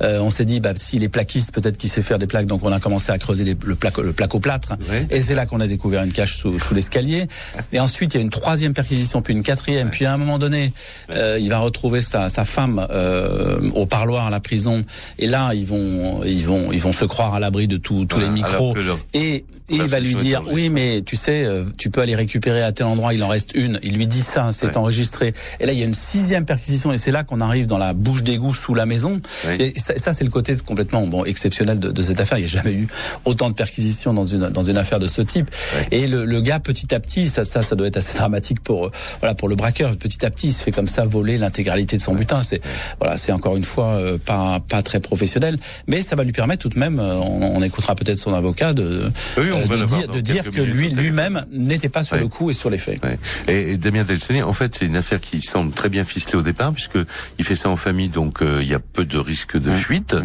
on 0.00 0.30
s'est 0.30 0.44
dit, 0.44 0.60
bah, 0.60 0.72
s'il 0.76 1.02
est 1.02 1.08
plaquiste, 1.08 1.52
peut-être 1.52 1.76
qu'il 1.76 1.90
sait 1.90 2.02
faire 2.02 2.18
des 2.18 2.26
plaques. 2.26 2.46
Donc 2.46 2.64
on 2.64 2.72
a 2.72 2.80
commencé 2.80 3.12
à 3.12 3.18
creuser 3.18 3.44
les, 3.44 3.56
le, 3.64 3.74
plaque, 3.74 3.98
le 3.98 4.12
placo-plâtre. 4.12 4.74
Et 5.10 5.20
c'est 5.20 5.34
là 5.34 5.46
qu'on 5.46 5.60
a 5.60 5.66
découvert 5.66 6.02
une 6.02 6.12
cache 6.12 6.36
sous, 6.36 6.58
sous 6.58 6.74
l'escalier. 6.74 7.26
Et 7.72 7.80
ensuite, 7.80 8.14
il 8.14 8.16
y 8.18 8.20
a 8.20 8.22
une 8.22 8.30
troisième 8.30 8.74
perquisition, 8.74 9.22
puis 9.22 9.34
une 9.34 9.42
quatrième. 9.42 9.90
Puis 9.90 10.06
à 10.06 10.12
un 10.12 10.16
moment 10.16 10.38
donné, 10.38 10.72
euh, 11.10 11.38
il 11.40 11.48
va 11.48 11.58
retrouver 11.58 12.00
sa, 12.00 12.28
sa 12.28 12.44
femme 12.44 12.86
euh, 12.90 13.70
au 13.74 13.86
parloir 13.86 14.26
à 14.26 14.30
la 14.30 14.40
prison. 14.40 14.84
Et 15.18 15.26
là, 15.26 15.52
ils 15.54 15.66
vont, 15.66 16.22
ils 16.24 16.46
vont, 16.46 16.72
ils 16.72 16.80
vont 16.80 16.92
se 16.92 17.04
croire 17.04 17.34
à 17.34 17.40
l'abri 17.40 17.68
de 17.68 17.76
tous 17.76 18.06
les 18.18 18.28
micros. 18.28 18.74
Et, 19.14 19.44
et 19.72 19.76
il 19.76 19.82
va 19.82 20.00
lui 20.00 20.14
dire, 20.14 20.42
oui, 20.50 20.68
mais 20.68 21.02
tu 21.04 21.16
sais, 21.16 21.29
euh, 21.30 21.64
tu 21.76 21.90
peux 21.90 22.00
aller 22.00 22.14
récupérer 22.14 22.62
à 22.62 22.72
tel 22.72 22.86
endroit. 22.86 23.14
Il 23.14 23.22
en 23.22 23.28
reste 23.28 23.52
une. 23.54 23.78
Il 23.82 23.96
lui 23.96 24.06
dit 24.06 24.20
ça, 24.20 24.50
c'est 24.52 24.76
enregistré. 24.76 25.34
Et 25.58 25.66
là, 25.66 25.72
il 25.72 25.78
y 25.78 25.82
a 25.82 25.84
une 25.84 25.94
sixième 25.94 26.44
perquisition, 26.44 26.92
et 26.92 26.98
c'est 26.98 27.10
là 27.10 27.24
qu'on 27.24 27.40
arrive 27.40 27.66
dans 27.66 27.78
la 27.78 27.92
bouche 27.92 28.22
d'égout 28.22 28.54
sous 28.54 28.74
la 28.74 28.86
maison. 28.86 29.20
Et 29.58 29.78
ça, 29.78 29.94
ça 29.96 30.12
c'est 30.12 30.24
le 30.24 30.30
côté 30.30 30.54
complètement 30.64 31.06
bon 31.06 31.24
exceptionnel 31.24 31.78
de, 31.78 31.90
de, 31.90 32.02
cette 32.02 32.20
affaire. 32.20 32.38
Il 32.38 32.42
n'y 32.42 32.48
a 32.48 32.50
jamais 32.50 32.72
eu 32.72 32.88
autant 33.24 33.48
de 33.48 33.54
perquisitions 33.54 34.12
dans 34.12 34.24
une 34.24 34.48
dans 34.48 34.62
une 34.62 34.76
affaire 34.76 34.98
de 34.98 35.06
ce 35.06 35.22
type. 35.22 35.50
Et 35.90 36.06
le, 36.06 36.24
le, 36.24 36.40
gars, 36.40 36.60
petit 36.60 36.94
à 36.94 37.00
petit, 37.00 37.28
ça, 37.28 37.44
ça, 37.44 37.62
ça 37.62 37.76
doit 37.76 37.86
être 37.86 37.96
assez 37.96 38.16
dramatique 38.16 38.60
pour 38.60 38.86
euh, 38.86 38.90
voilà 39.20 39.34
pour 39.34 39.48
le 39.48 39.54
braqueur. 39.54 39.96
Petit 39.96 40.24
à 40.24 40.30
petit, 40.30 40.48
il 40.48 40.52
se 40.52 40.62
fait 40.62 40.72
comme 40.72 40.88
ça 40.88 41.04
voler 41.04 41.38
l'intégralité 41.38 41.96
de 41.96 42.02
son 42.02 42.14
butin. 42.14 42.42
C'est 42.42 42.60
voilà, 43.00 43.16
c'est 43.16 43.32
encore 43.32 43.56
une 43.56 43.64
fois 43.64 43.94
euh, 43.94 44.18
pas 44.18 44.60
pas 44.68 44.82
très 44.82 45.00
professionnel, 45.00 45.56
mais 45.86 46.02
ça 46.02 46.16
va 46.16 46.24
lui 46.24 46.32
permettre 46.32 46.62
tout 46.62 46.68
de 46.68 46.78
même. 46.78 46.98
On, 46.98 47.56
on 47.56 47.62
écoutera 47.62 47.94
peut-être 47.94 48.18
son 48.18 48.34
avocat 48.34 48.72
de 48.72 49.10
de, 49.36 49.84
dire, 49.84 50.08
de 50.08 50.20
dire 50.20 50.50
que 50.50 50.60
lui 50.60 50.90
lui-même 51.20 51.44
n'était 51.52 51.88
pas 51.88 52.02
sur 52.02 52.16
le 52.16 52.28
coup 52.28 52.50
et 52.50 52.54
sur 52.54 52.70
les 52.70 52.78
faits. 52.78 53.00
Et, 53.48 53.72
et, 53.72 53.76
Damien 53.76 54.04
Delceni, 54.04 54.42
en 54.42 54.52
fait, 54.52 54.76
c'est 54.76 54.86
une 54.86 54.96
affaire 54.96 55.20
qui 55.20 55.42
semble 55.42 55.72
très 55.72 55.88
bien 55.88 56.04
ficelée 56.04 56.36
au 56.36 56.42
départ, 56.42 56.72
puisque 56.72 56.98
il 57.38 57.44
fait 57.44 57.56
ça 57.56 57.68
en 57.68 57.76
famille, 57.76 58.08
donc 58.08 58.38
il 58.42 58.66
y 58.66 58.74
a 58.74 58.80
peu 58.80 59.04
de 59.04 59.18
risques 59.18 59.58
de 59.58 59.74
fuite. 59.74 60.16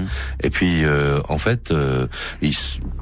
Et 0.44 0.50
puis, 0.50 0.84
en 1.30 1.38
fait, 1.38 1.74
il, 2.42 2.54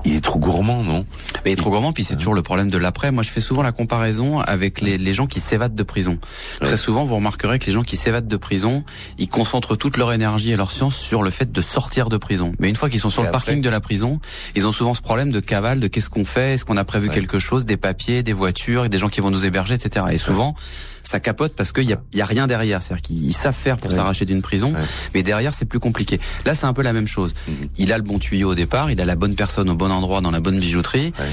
il, 0.05 0.15
est 0.15 0.21
trop 0.21 0.39
gourmand, 0.39 0.83
non? 0.83 1.05
Mais 1.45 1.51
Il 1.51 1.53
est 1.53 1.57
trop 1.57 1.69
gourmand, 1.69 1.93
puis 1.93 2.03
c'est 2.03 2.15
toujours 2.15 2.35
le 2.35 2.41
problème 2.41 2.69
de 2.69 2.77
l'après. 2.77 3.11
Moi, 3.11 3.23
je 3.23 3.29
fais 3.29 3.41
souvent 3.41 3.63
la 3.63 3.71
comparaison 3.71 4.39
avec 4.39 4.81
les, 4.81 4.97
les 4.97 5.13
gens 5.13 5.27
qui 5.27 5.39
s'évadent 5.39 5.75
de 5.75 5.83
prison. 5.83 6.17
Très 6.61 6.77
souvent, 6.77 7.05
vous 7.05 7.15
remarquerez 7.15 7.59
que 7.59 7.65
les 7.65 7.71
gens 7.71 7.83
qui 7.83 7.97
s'évadent 7.97 8.27
de 8.27 8.37
prison, 8.37 8.83
ils 9.17 9.29
concentrent 9.29 9.77
toute 9.77 9.97
leur 9.97 10.13
énergie 10.13 10.51
et 10.51 10.55
leur 10.55 10.71
science 10.71 10.95
sur 10.95 11.23
le 11.23 11.29
fait 11.29 11.51
de 11.51 11.61
sortir 11.61 12.09
de 12.09 12.17
prison. 12.17 12.53
Mais 12.59 12.69
une 12.69 12.75
fois 12.75 12.89
qu'ils 12.89 12.99
sont 12.99 13.09
sur 13.09 13.23
le 13.23 13.31
parking 13.31 13.61
de 13.61 13.69
la 13.69 13.79
prison, 13.79 14.19
ils 14.55 14.67
ont 14.67 14.71
souvent 14.71 14.93
ce 14.93 15.01
problème 15.01 15.31
de 15.31 15.39
cavale, 15.39 15.79
de 15.79 15.87
qu'est-ce 15.87 16.09
qu'on 16.09 16.25
fait, 16.25 16.53
est-ce 16.53 16.65
qu'on 16.65 16.77
a 16.77 16.83
prévu 16.83 17.09
quelque 17.09 17.39
chose, 17.39 17.65
des 17.65 17.77
papiers, 17.83 18.23
des 18.23 18.33
voitures, 18.33 18.89
des 18.89 18.97
gens 18.97 19.09
qui 19.09 19.19
vont 19.19 19.29
nous 19.29 19.45
héberger, 19.45 19.75
etc. 19.75 20.05
Et 20.11 20.17
souvent, 20.17 20.55
ça 21.03 21.19
capote 21.19 21.53
parce 21.55 21.71
qu'il 21.71 21.83
y 21.83 21.93
a, 21.93 22.01
y 22.13 22.21
a 22.21 22.25
rien 22.25 22.47
derrière. 22.47 22.81
C'est-à-dire 22.81 23.01
qu'ils 23.01 23.33
savent 23.33 23.55
faire 23.55 23.77
pour 23.77 23.91
s'arracher 23.91 24.25
d'une 24.25 24.41
prison, 24.41 24.73
mais 25.13 25.23
derrière 25.23 25.53
c'est 25.53 25.65
plus 25.65 25.79
compliqué. 25.79 26.19
Là, 26.45 26.55
c'est 26.55 26.65
un 26.65 26.73
peu 26.73 26.81
la 26.81 26.93
même 26.93 27.07
chose. 27.07 27.33
Mhm. 27.47 27.69
Il 27.77 27.93
a 27.93 27.97
le 27.97 28.03
bon 28.03 28.19
tuyau 28.19 28.51
au 28.51 28.55
départ, 28.55 28.91
il 28.91 28.99
a 29.01 29.05
la 29.05 29.15
bonne 29.15 29.35
personne 29.35 29.69
au 29.69 29.75
bon 29.75 29.91
endroit 29.91 30.21
dans 30.21 30.31
la 30.31 30.39
bonne 30.39 30.59
bijouterie, 30.59 31.13
euh, 31.19 31.29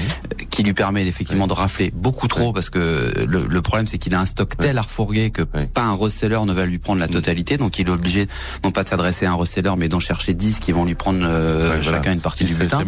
qui 0.49 0.63
lui 0.63 0.73
permet 0.73 1.05
effectivement 1.05 1.47
de 1.47 1.53
rafler 1.53 1.91
beaucoup 1.93 2.27
trop 2.27 2.53
parce 2.53 2.69
que 2.69 3.25
le, 3.27 3.47
le 3.47 3.61
problème 3.61 3.87
c'est 3.87 3.97
qu'il 3.97 4.13
a 4.15 4.19
un 4.19 4.25
stock 4.25 4.57
tel 4.57 4.77
à 4.77 4.81
refourguer 4.81 5.31
que 5.31 5.41
pas 5.41 5.83
un 5.83 5.93
reseller 5.93 6.39
ne 6.45 6.53
va 6.53 6.65
lui 6.65 6.79
prendre 6.79 6.99
la 6.99 7.07
mhm. 7.07 7.13
totalité, 7.13 7.57
donc 7.57 7.79
il 7.79 7.87
est 7.87 7.91
obligé 7.91 8.27
non 8.63 8.71
pas 8.71 8.83
de 8.83 8.89
s'adresser 8.89 9.25
à 9.25 9.31
un 9.31 9.35
reseller, 9.35 9.73
mais 9.77 9.89
d'en 9.89 9.99
chercher 9.99 10.33
10 10.33 10.59
qui 10.59 10.71
vont 10.71 10.85
lui 10.85 10.95
prendre 10.95 11.19
euh, 11.23 11.81
chacun 11.81 12.13
une 12.13 12.21
partie 12.21 12.43
du 12.43 12.55
butin. 12.55 12.83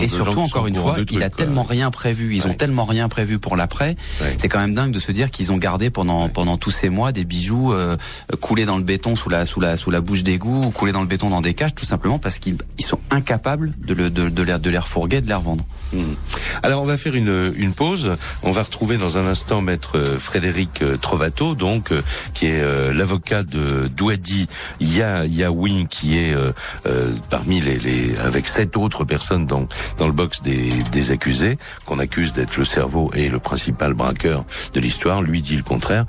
Et 0.00 0.08
surtout, 0.08 0.40
encore 0.40 0.66
une 0.66 0.76
fois, 0.76 0.96
il 1.10 1.22
a 1.22 1.30
tellement 1.30 1.62
rien 1.62 1.90
prévu, 1.90 2.34
ils 2.34 2.46
ont 2.46 2.54
tellement 2.54 2.84
rien 2.84 3.08
prévu 3.08 3.38
pour 3.38 3.56
l'après. 3.56 3.96
C'est 4.38 4.48
quand 4.48 4.60
même 4.60 4.74
dingue 4.74 4.92
de 4.92 4.98
se 4.98 5.12
dire 5.12 5.30
qu'ils 5.30 5.52
ont 5.52 5.58
gardé 5.58 5.90
pendant 5.90 6.09
pendant 6.32 6.56
tous 6.56 6.70
ces 6.70 6.88
mois 6.88 7.12
des 7.12 7.24
bijoux 7.24 7.72
euh, 7.72 7.96
coulés 8.40 8.64
dans 8.64 8.76
le 8.76 8.84
béton 8.84 9.16
sous 9.16 9.28
la 9.28 9.46
sous 9.46 9.60
la 9.60 9.76
sous 9.76 9.90
la 9.90 10.00
bouche 10.00 10.22
d'égout 10.22 10.62
ou 10.66 10.70
coulés 10.70 10.92
dans 10.92 11.02
le 11.02 11.06
béton 11.06 11.30
dans 11.30 11.40
des 11.40 11.54
caches, 11.54 11.74
tout 11.74 11.86
simplement 11.86 12.18
parce 12.18 12.38
qu'ils 12.38 12.58
ils 12.78 12.84
sont 12.84 13.00
incapables 13.10 13.72
de 13.78 13.94
le 13.94 14.10
de, 14.10 14.28
de, 14.28 14.42
de 14.58 14.70
les 14.70 14.78
refourguer, 14.78 15.20
de 15.20 15.28
les 15.28 15.34
revendre. 15.34 15.64
Hmm. 15.92 16.14
Alors 16.62 16.82
on 16.82 16.86
va 16.86 16.96
faire 16.96 17.14
une, 17.14 17.52
une 17.56 17.72
pause. 17.72 18.16
On 18.42 18.52
va 18.52 18.62
retrouver 18.62 18.96
dans 18.96 19.18
un 19.18 19.26
instant 19.26 19.60
maître 19.62 19.98
euh, 19.98 20.18
Frédéric 20.18 20.82
euh, 20.82 20.96
Trovato, 20.96 21.54
donc 21.54 21.92
euh, 21.92 22.02
qui 22.34 22.46
est 22.46 22.60
l'avocat 22.92 23.42
de 23.42 23.88
Douadi 23.88 24.46
Ya 24.80 25.24
Yaoui, 25.24 25.86
qui 25.88 26.16
est 26.16 26.34
parmi 27.28 27.60
les, 27.60 27.78
les, 27.78 28.16
avec 28.18 28.46
sept 28.46 28.76
autres 28.76 29.04
personnes 29.04 29.46
dans 29.46 29.66
dans 29.98 30.06
le 30.06 30.12
box 30.12 30.42
des, 30.42 30.68
des 30.92 31.10
accusés 31.10 31.58
qu'on 31.84 31.98
accuse 31.98 32.32
d'être 32.32 32.56
le 32.56 32.64
cerveau 32.64 33.10
et 33.14 33.28
le 33.28 33.38
principal 33.38 33.94
braqueur 33.94 34.44
de 34.74 34.80
l'histoire. 34.80 35.22
Lui 35.22 35.42
dit 35.42 35.56
le 35.56 35.62
contraire. 35.62 36.04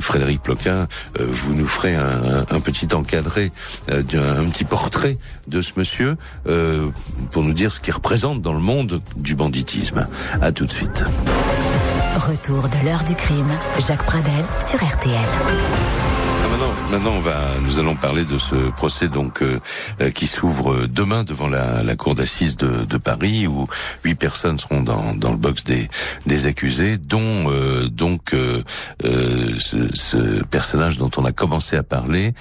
Frédéric 0.00 0.42
Ploquin, 0.42 0.86
vous 1.18 1.54
nous 1.54 1.66
ferez 1.66 1.94
un, 1.94 2.44
un, 2.50 2.60
petit 2.60 2.88
encadré, 2.94 3.50
un, 3.90 4.44
petit 4.50 4.64
portrait 4.64 5.18
de 5.46 5.60
ce 5.60 5.72
monsieur 5.76 6.16
pour 7.30 7.42
nous 7.42 7.52
dire 7.52 7.72
ce 7.72 7.80
qu'il 7.80 7.94
représente 7.94 8.42
dans 8.42 8.54
le 8.54 8.60
monde 8.60 9.00
du 9.16 9.34
banditisme. 9.48 10.06
À 10.42 10.52
tout 10.52 10.66
de 10.66 10.70
suite. 10.70 11.04
Retour 12.18 12.68
de 12.68 12.84
l'heure 12.84 13.02
du 13.04 13.14
crime, 13.14 13.48
Jacques 13.86 14.04
Pradel 14.04 14.44
sur 14.60 14.78
RTL 14.86 15.24
maintenant, 16.90 17.12
on 17.12 17.20
va, 17.20 17.38
nous 17.62 17.78
allons 17.78 17.94
parler 17.94 18.24
de 18.24 18.38
ce 18.38 18.54
procès 18.70 19.08
donc 19.08 19.42
euh, 19.42 19.60
euh, 20.00 20.10
qui 20.10 20.26
s'ouvre 20.26 20.86
demain 20.86 21.22
devant 21.22 21.48
la, 21.48 21.82
la 21.82 21.96
cour 21.96 22.14
d'assises 22.14 22.56
de, 22.56 22.84
de, 22.84 22.96
Paris, 22.96 23.46
où 23.46 23.66
huit 24.04 24.14
personnes 24.14 24.58
seront 24.58 24.82
dans, 24.82 25.14
dans 25.14 25.30
le 25.30 25.36
box 25.36 25.64
des, 25.64 25.88
des 26.26 26.46
accusés, 26.46 26.98
dont 26.98 27.50
euh, 27.50 27.88
donc 27.88 28.32
ce, 28.32 29.88
ce, 29.94 30.42
personnage 30.44 30.98
dont 30.98 31.10
on 31.16 31.24
a 31.24 31.32
commencé 31.32 31.76
à 31.76 31.82
parler, 31.82 32.32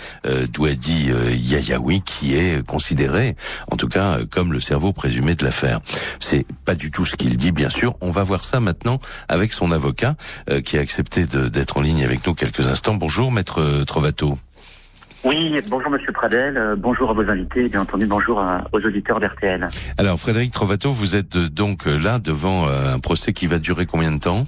Douadi 0.51 1.11
Yayaoui, 1.35 2.01
qui 2.01 2.35
est 2.35 2.65
considéré, 2.65 3.35
en 3.71 3.75
tout 3.75 3.87
cas, 3.87 4.19
comme 4.29 4.53
le 4.53 4.59
cerveau 4.59 4.93
présumé 4.93 5.35
de 5.35 5.43
l'affaire. 5.43 5.79
C'est 6.19 6.45
pas 6.65 6.75
du 6.75 6.91
tout 6.91 7.05
ce 7.05 7.15
qu'il 7.15 7.37
dit, 7.37 7.51
bien 7.51 7.69
sûr. 7.69 7.95
On 8.01 8.11
va 8.11 8.23
voir 8.23 8.43
ça 8.43 8.59
maintenant 8.59 8.99
avec 9.27 9.53
son 9.53 9.71
avocat, 9.71 10.15
qui 10.63 10.77
a 10.77 10.81
accepté 10.81 11.25
d'être 11.25 11.77
en 11.77 11.81
ligne 11.81 12.03
avec 12.03 12.25
nous 12.25 12.33
quelques 12.33 12.67
instants. 12.67 12.95
Bonjour, 12.95 13.31
maître 13.31 13.83
Oui, 15.23 15.59
bonjour 15.69 15.91
Monsieur 15.91 16.13
Pradel, 16.13 16.57
euh, 16.57 16.75
bonjour 16.77 17.09
à 17.09 17.13
vos 17.13 17.27
invités, 17.29 17.65
et 17.65 17.69
bien 17.69 17.81
entendu 17.81 18.05
bonjour 18.05 18.41
aux 18.71 18.79
auditeurs 18.79 19.19
d'RTL. 19.19 19.67
Alors 19.97 20.19
Frédéric 20.19 20.51
Trovato, 20.51 20.91
vous 20.91 21.15
êtes 21.15 21.35
euh, 21.35 21.49
donc 21.49 21.87
euh, 21.87 21.97
là 21.97 22.19
devant 22.19 22.67
un 22.67 22.99
procès 22.99 23.33
qui 23.33 23.47
va 23.47 23.59
durer 23.59 23.85
combien 23.85 24.11
de 24.11 24.19
temps? 24.19 24.45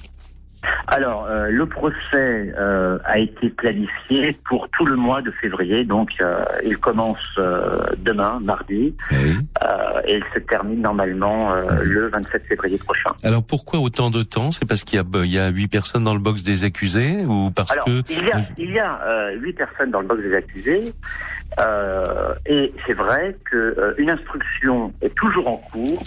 Alors, 0.88 1.26
euh, 1.26 1.50
le 1.50 1.66
procès 1.66 2.54
euh, 2.58 2.98
a 3.06 3.20
été 3.20 3.50
planifié 3.50 4.36
pour 4.46 4.68
tout 4.70 4.86
le 4.86 4.96
mois 4.96 5.22
de 5.22 5.32
février, 5.32 5.86
donc 5.86 6.10
euh, 6.20 6.44
il 6.66 6.78
commence 6.78 7.40
demain, 7.98 8.40
mardi, 8.42 8.96
et 10.06 10.18
il 10.18 10.24
se 10.34 10.40
termine 10.40 10.82
normalement 10.82 11.54
le 11.84 12.10
27 12.10 12.46
février 12.46 12.78
prochain. 12.78 13.12
Alors 13.24 13.44
pourquoi 13.44 13.80
autant 13.80 14.10
de 14.10 14.24
temps? 14.24 14.52
C'est 14.52 14.66
parce 14.68 14.84
qu'il 14.84 15.02
y 15.26 15.40
a 15.40 15.50
huit 15.50 15.68
personnes 15.68 16.04
dans 16.04 16.14
le 16.14 16.20
box 16.20 16.44
des 16.44 16.64
accusés 16.64 17.24
ou 17.26 17.52
parce 17.52 17.76
que 17.86 18.02
il 18.58 18.72
y 18.72 18.80
a 18.80 19.32
huit 19.32 19.54
personnes 19.54 19.92
dans 19.92 20.02
le 20.02 20.08
box 20.08 20.22
des 20.22 20.36
accusés. 20.36 20.94
et 22.46 22.74
c'est 22.86 22.94
vrai 22.94 23.36
que 23.50 23.96
une 23.98 24.10
instruction 24.10 24.94
est 25.02 25.14
toujours 25.16 25.48
en 25.48 25.58
cours 25.58 26.04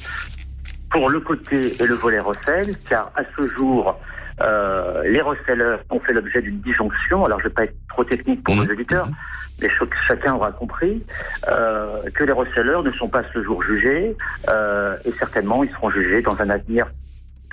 pour 0.90 1.08
le 1.08 1.20
côté 1.20 1.72
et 1.82 1.86
le 1.86 1.94
volet 1.94 2.20
recel, 2.20 2.74
car 2.88 3.10
à 3.16 3.22
ce 3.36 3.48
jour, 3.48 3.98
euh, 4.40 5.02
les 5.04 5.20
resellers 5.20 5.76
ont 5.90 6.00
fait 6.00 6.12
l'objet 6.12 6.42
d'une 6.42 6.60
disjonction. 6.60 7.24
Alors, 7.24 7.38
je 7.40 7.44
ne 7.44 7.48
vais 7.48 7.54
pas 7.54 7.64
être 7.64 7.74
trop 7.88 8.04
technique 8.04 8.42
pour 8.42 8.56
nos 8.56 8.64
mmh. 8.64 8.70
auditeurs, 8.70 9.06
mmh. 9.06 9.14
mais 9.62 9.68
chacun 10.06 10.34
aura 10.34 10.52
compris 10.52 11.02
euh, 11.48 11.86
que 12.14 12.24
les 12.24 12.32
resellers 12.32 12.82
ne 12.84 12.90
sont 12.90 13.08
pas 13.08 13.22
ce 13.32 13.42
jour 13.42 13.62
jugés 13.62 14.16
euh, 14.48 14.96
et 15.04 15.12
certainement 15.12 15.64
ils 15.64 15.70
seront 15.70 15.90
jugés 15.90 16.22
dans 16.22 16.38
un 16.40 16.50
avenir 16.50 16.86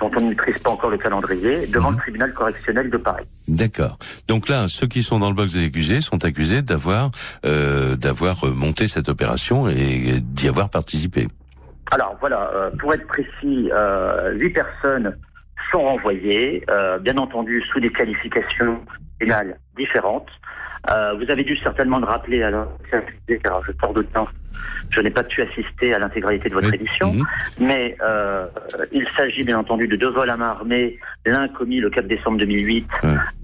dont 0.00 0.10
on 0.16 0.24
ne 0.24 0.30
maîtrise 0.30 0.58
pas 0.60 0.70
encore 0.70 0.88
le 0.88 0.96
calendrier, 0.96 1.66
devant 1.66 1.90
mmh. 1.90 1.94
le 1.94 2.00
tribunal 2.00 2.32
correctionnel 2.32 2.88
de 2.88 2.96
Paris. 2.96 3.26
D'accord. 3.48 3.98
Donc 4.28 4.48
là, 4.48 4.66
ceux 4.66 4.86
qui 4.86 5.02
sont 5.02 5.18
dans 5.18 5.28
le 5.28 5.34
box 5.34 5.52
des 5.52 5.66
accusés 5.66 6.00
sont 6.00 6.24
accusés 6.24 6.62
d'avoir 6.62 7.10
euh, 7.44 7.96
d'avoir 7.96 8.46
monté 8.46 8.88
cette 8.88 9.10
opération 9.10 9.68
et 9.68 10.20
d'y 10.22 10.48
avoir 10.48 10.70
participé. 10.70 11.26
Alors 11.90 12.16
voilà, 12.20 12.50
euh, 12.54 12.70
pour 12.78 12.94
être 12.94 13.06
précis, 13.06 13.70
euh, 13.72 14.32
huit 14.38 14.50
personnes 14.50 15.16
sont 15.70 15.82
renvoyés, 15.82 16.64
euh, 16.70 16.98
bien 16.98 17.16
entendu 17.16 17.62
sous 17.62 17.80
des 17.80 17.90
qualifications 17.90 18.80
pénales 19.18 19.58
différentes. 19.76 20.28
Euh, 20.90 21.12
vous 21.14 21.30
avez 21.30 21.44
dû 21.44 21.56
certainement 21.56 21.98
le 21.98 22.06
rappeler, 22.06 22.42
alors, 22.42 22.68
car 23.42 23.62
je 23.66 23.72
porte 23.72 23.96
de 23.96 24.02
temps, 24.02 24.28
je 24.90 25.00
n'ai 25.00 25.10
pas 25.10 25.22
pu 25.22 25.42
assister 25.42 25.92
à 25.92 25.98
l'intégralité 25.98 26.48
de 26.48 26.54
votre 26.54 26.72
édition, 26.72 27.12
mhm. 27.12 27.24
mais 27.60 27.96
euh, 28.02 28.46
il 28.90 29.06
s'agit 29.08 29.44
bien 29.44 29.58
entendu 29.58 29.86
de 29.88 29.96
deux 29.96 30.10
vols 30.10 30.30
à 30.30 30.36
main 30.36 30.48
armée, 30.48 30.98
l'un 31.26 31.48
commis 31.48 31.80
le 31.80 31.90
4 31.90 32.06
décembre 32.06 32.38
2008 32.38 32.88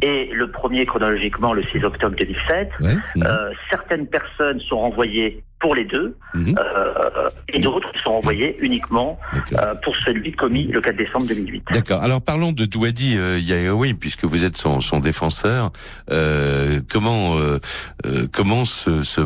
et 0.03 0.31
le 0.33 0.49
premier 0.49 0.87
chronologiquement 0.87 1.53
le 1.53 1.63
6 1.63 1.85
octobre 1.85 2.17
2007. 2.17 2.71
Euh, 3.19 3.53
certaines 3.71 4.07
personnes 4.07 4.61
sont 4.61 4.79
renvoyées 4.79 5.45
pour 5.67 5.75
les 5.75 5.85
deux, 5.85 6.17
mhm. 6.33 6.55
euh, 6.61 7.29
et 7.53 7.59
d'autres 7.59 7.91
sont 8.05 8.13
envoyés 8.13 8.57
uniquement 8.61 9.19
euh, 9.35 9.75
pour 9.83 9.97
celui 9.97 10.31
commis 10.31 10.69
le 10.69 10.81
4 10.81 10.97
décembre 10.97 11.27
2008. 11.27 11.65
D'accord. 11.73 12.05
Alors 12.05 12.23
parlons 12.23 12.53
de 12.53 12.67
Douadi 12.67 13.17
euh, 13.19 13.93
puisque 13.99 14.25
vous 14.25 14.45
êtes 14.45 14.57
son, 14.57 14.81
son 14.81 15.01
défenseur. 15.01 15.73
Euh, 16.13 16.81
comment 16.89 17.37
euh, 17.37 17.59
euh, 18.07 18.29
comment 18.33 18.65
ce, 18.65 19.03
ce 19.03 19.23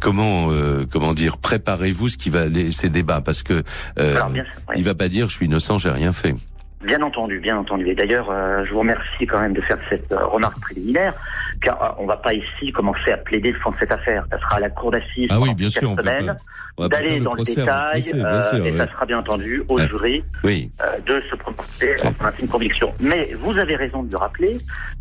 comment 0.00 0.48
comment 0.90 1.12
dire 1.12 1.36
préparez-vous 1.36 2.08
ce 2.08 2.16
qui 2.16 2.30
va 2.30 2.44
ces 2.70 2.88
débats? 2.88 3.20
Parce 3.20 3.42
que 3.42 3.62
il 4.74 4.84
va 4.84 4.94
pas 4.94 5.08
dire 5.08 5.28
je 5.28 5.34
suis 5.34 5.46
innocent, 5.46 5.76
j'ai 5.76 5.90
rien 5.90 6.14
fait. 6.14 6.34
Bien 6.84 7.00
entendu, 7.02 7.38
bien 7.38 7.56
entendu. 7.56 7.88
Et 7.88 7.94
d'ailleurs, 7.94 8.28
euh, 8.30 8.64
je 8.64 8.72
vous 8.72 8.80
remercie 8.80 9.26
quand 9.26 9.40
même 9.40 9.52
de 9.52 9.60
faire 9.60 9.78
cette 9.88 10.12
euh, 10.12 10.26
remarque 10.26 10.58
préliminaire, 10.60 11.14
car 11.60 11.80
euh, 11.80 12.02
on 12.02 12.06
va 12.06 12.16
pas 12.16 12.34
ici 12.34 12.72
commencer 12.72 13.12
à 13.12 13.18
plaider 13.18 13.52
le 13.52 13.58
fond 13.60 13.70
de 13.70 13.76
cette 13.78 13.92
affaire. 13.92 14.26
Ça 14.30 14.38
sera 14.40 14.56
à 14.56 14.60
la 14.60 14.70
cour 14.70 14.90
d'assises 14.90 15.28
ah 15.30 15.38
oui, 15.38 15.54
bien 15.54 15.68
sûr, 15.68 15.94
d'aller 15.94 17.20
dans 17.20 17.34
le 17.34 17.44
détail, 17.44 17.98
et 17.98 18.76
ça 18.76 18.88
sera 18.88 19.06
bien 19.06 19.18
entendu 19.18 19.62
au 19.68 19.78
jury 19.78 20.24
de 20.44 21.20
se 21.30 21.36
prononcer 21.36 21.96
en 22.02 22.30
une 22.40 22.48
conviction. 22.48 22.92
Mais 22.98 23.30
vous 23.38 23.56
avez 23.58 23.76
raison 23.76 24.02
de 24.02 24.10
le 24.10 24.18
rappeler, 24.18 24.58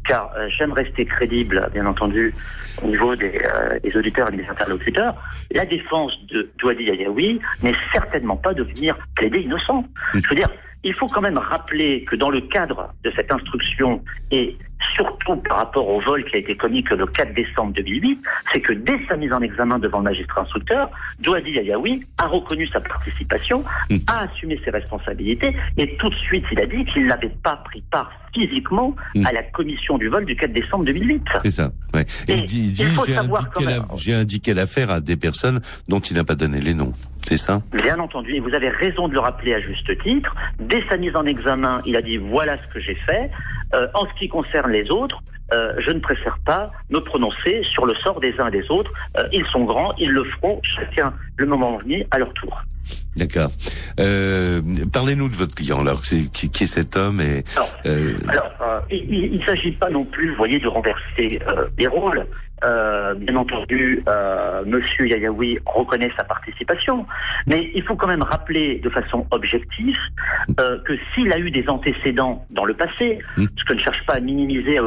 car 0.08 0.32
j'aime 0.50 0.74
rester 0.74 1.06
crédible, 1.06 1.68
bien 1.74 1.88
entendu, 1.88 2.34
au 2.84 2.88
niveau 2.88 3.16
des, 3.16 3.42
des, 3.84 3.98
auditeurs 3.98 4.32
et 4.32 4.38
des 4.38 4.48
interlocuteurs. 4.48 5.16
La 5.52 5.66
défense 5.66 6.14
de 6.32 6.50
Douadi 6.60 6.92
Ayaoui 6.92 7.40
n'est 7.64 7.76
certainement 7.94 8.38
pas 8.38 8.54
de 8.54 8.64
venir 8.64 8.96
plaider 9.16 9.40
innocent. 9.40 9.84
Mm. 10.14 10.20
Je 10.24 10.30
veux 10.30 10.36
dire, 10.36 10.50
il 10.84 10.94
faut 10.96 11.08
quand 11.08 11.22
même 11.22 11.38
rappeler 11.38 12.04
que 12.04 12.16
dans 12.16 12.30
le 12.30 12.42
cadre 12.42 12.94
de 13.04 13.12
cette 13.16 13.32
instruction 13.32 14.04
et 14.32 14.58
surtout 14.94 15.36
par 15.38 15.58
rapport 15.58 15.88
au 15.88 16.00
vol 16.02 16.24
qui 16.24 16.36
a 16.36 16.40
été 16.40 16.56
commis 16.56 16.84
que 16.84 16.96
le 16.96 17.06
4 17.06 17.34
décembre 17.34 17.74
2008, 17.74 18.20
c'est 18.52 18.62
que 18.62 18.74
dès 18.74 19.00
sa 19.08 19.16
mise 19.16 19.34
en 19.34 19.42
examen 19.42 19.80
devant 19.80 20.00
le 20.00 20.06
magistrat 20.06 20.42
instructeur, 20.42 20.90
Douadi 21.20 21.60
Ayaoui 21.60 22.06
a 22.18 22.28
reconnu 22.28 22.68
sa 22.68 22.82
participation, 22.82 23.64
mmh. 23.90 23.98
a 24.08 24.24
assumé 24.24 24.60
ses 24.64 24.72
responsabilités 24.72 25.56
et 25.78 25.96
tout 25.98 26.10
de 26.10 26.16
suite 26.16 26.46
il 26.52 26.60
a 26.60 26.66
dit 26.66 26.86
qu'il 26.86 27.06
n'avait 27.08 27.30
pas 27.44 27.58
pris 27.58 27.84
part 27.92 28.12
physiquement 28.34 28.96
mmh. 29.16 29.26
à 29.26 29.32
la 29.34 29.44
commission 29.44 29.98
du 29.98 30.08
vol 30.08 30.26
du 30.26 30.36
4 30.36 30.54
décembre 30.54 30.86
2008. 30.86 31.24
C'est 31.44 31.52
ça. 31.52 31.72
Ouais. 31.94 32.06
Et, 32.28 32.36
il 32.36 32.44
dit, 32.46 32.74
j'ai 33.98 34.14
indiqué 34.14 34.54
l'affaire 34.54 34.90
à 34.90 35.02
des 35.02 35.18
personnes 35.18 35.60
dont 35.88 36.00
il 36.00 36.16
n'a 36.16 36.24
pas 36.24 36.36
donné 36.36 36.62
les 36.62 36.74
noms. 36.74 36.94
C'est 37.24 37.38
ça? 37.38 37.62
Bien 37.72 38.00
entendu, 38.00 38.36
et 38.36 38.40
vous 38.40 38.54
avez 38.54 38.70
raison 38.70 39.08
de 39.08 39.14
le 39.14 39.20
rappeler 39.20 39.54
à 39.54 39.60
juste 39.60 39.98
titre. 40.02 40.36
Dès 40.60 40.84
sa 40.90 40.98
mise 40.98 41.16
en 41.16 41.26
examen, 41.26 41.82
il 41.86 41.96
a 41.96 42.02
dit 42.02 42.18
voilà 42.18 42.58
ce 42.58 42.74
que 42.74 42.80
j'ai 42.80 42.96
fait. 42.96 43.30
Euh, 43.74 43.88
en 43.94 44.06
ce 44.06 44.14
qui 44.20 44.28
concerne 44.28 44.71
les 44.72 44.90
autres, 44.92 45.22
euh, 45.54 45.74
je 45.80 45.92
ne 45.92 46.00
préfère 46.00 46.38
pas 46.46 46.72
me 46.90 47.00
prononcer 47.00 47.62
sur 47.64 47.86
le 47.86 47.94
sort 47.94 48.20
des 48.20 48.40
uns 48.40 48.48
et 48.48 48.52
des 48.52 48.72
autres. 48.72 48.92
Euh, 49.18 49.28
ils 49.34 49.46
sont 49.46 49.66
grands, 49.66 49.94
ils 49.98 50.12
le 50.12 50.24
feront, 50.24 50.62
chacun 50.64 51.14
le 51.38 51.46
moment 51.46 51.78
venu 51.78 52.06
à 52.12 52.20
leur 52.20 52.34
tour. 52.34 52.62
D'accord. 53.18 53.52
Euh, 54.00 54.62
Parlez-nous 54.94 55.28
de 55.28 55.36
votre 55.36 55.54
client, 55.54 55.82
alors, 55.82 56.02
qui, 56.02 56.30
qui 56.30 56.64
est 56.64 56.68
cet 56.68 56.96
homme 56.96 57.20
et, 57.20 57.44
Alors, 57.56 58.50
alors 58.64 58.84
il 58.90 59.38
ne 59.38 59.44
s'agit 59.44 59.74
pas 59.74 59.90
non 59.90 60.06
plus, 60.06 60.30
vous 60.30 60.38
voyez, 60.38 60.60
de 60.60 60.68
renverser 60.68 61.40
des 61.78 61.88
rôles. 61.88 62.26
Euh, 62.64 63.14
bien 63.16 63.36
entendu, 63.36 64.04
Monsieur 64.66 65.08
Yayaoui 65.08 65.60
reconnaît 65.66 66.12
sa 66.16 66.24
participation, 66.24 67.06
mais 67.48 67.72
il 67.74 67.84
faut 67.84 67.96
quand 67.96 68.08
même 68.08 68.24
rappeler 68.24 68.80
de 68.80 68.90
façon 68.90 69.26
objective 69.32 69.98
que 70.58 70.98
s'il 71.14 71.32
a 71.34 71.40
eu 71.40 71.52
des 71.52 71.68
antécédents 71.68 72.46
dans 72.52 72.66
le 72.66 72.74
passé, 72.74 73.20
mmh. 73.38 73.46
ce 73.58 73.64
que 73.64 73.74
ne 73.74 73.80
cherche 73.80 74.06
pas 74.06 74.16
à 74.16 74.20
minimiser 74.20 74.80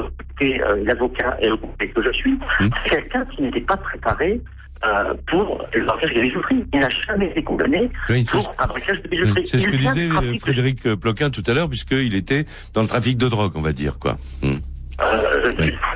l'avocat 0.85 1.37
et 1.41 1.49
le 1.49 1.57
que 1.57 2.03
je 2.03 2.12
suis, 2.12 2.33
mmh. 2.33 2.68
c'est 2.83 2.91
quelqu'un 2.91 3.25
qui 3.27 3.43
n'était 3.43 3.61
pas 3.61 3.77
préparé 3.77 4.41
euh, 4.85 5.14
pour 5.29 5.64
le 5.72 5.85
braquage 5.85 6.12
de 6.12 6.20
bijouterie. 6.20 6.64
Il 6.75 6.81
n'a 6.81 6.91
jamais 6.91 7.27
été 7.27 7.43
condamné 7.43 7.91
pour 8.07 8.55
un 8.59 8.66
braquage 8.66 9.01
de 9.03 9.09
bijouterie. 9.09 9.47
C'est 9.47 9.59
ce 9.59 9.66
que 9.66 9.77
disait 9.77 10.09
Frédéric 10.39 10.95
Ploquin 10.97 11.31
tout 11.31 11.43
à 11.47 11.55
l'heure, 11.55 11.68
puisqu'il 11.70 12.14
était 12.14 12.45
dans 12.75 12.83
le 12.83 12.89
trafic 12.89 13.16
de 13.16 13.29
drogue, 13.29 13.53
on 13.55 13.62
va 13.62 13.72
dire, 13.72 13.99
quoi. 13.99 14.16
Hmm. 14.43 14.59
Euh, 15.01 15.53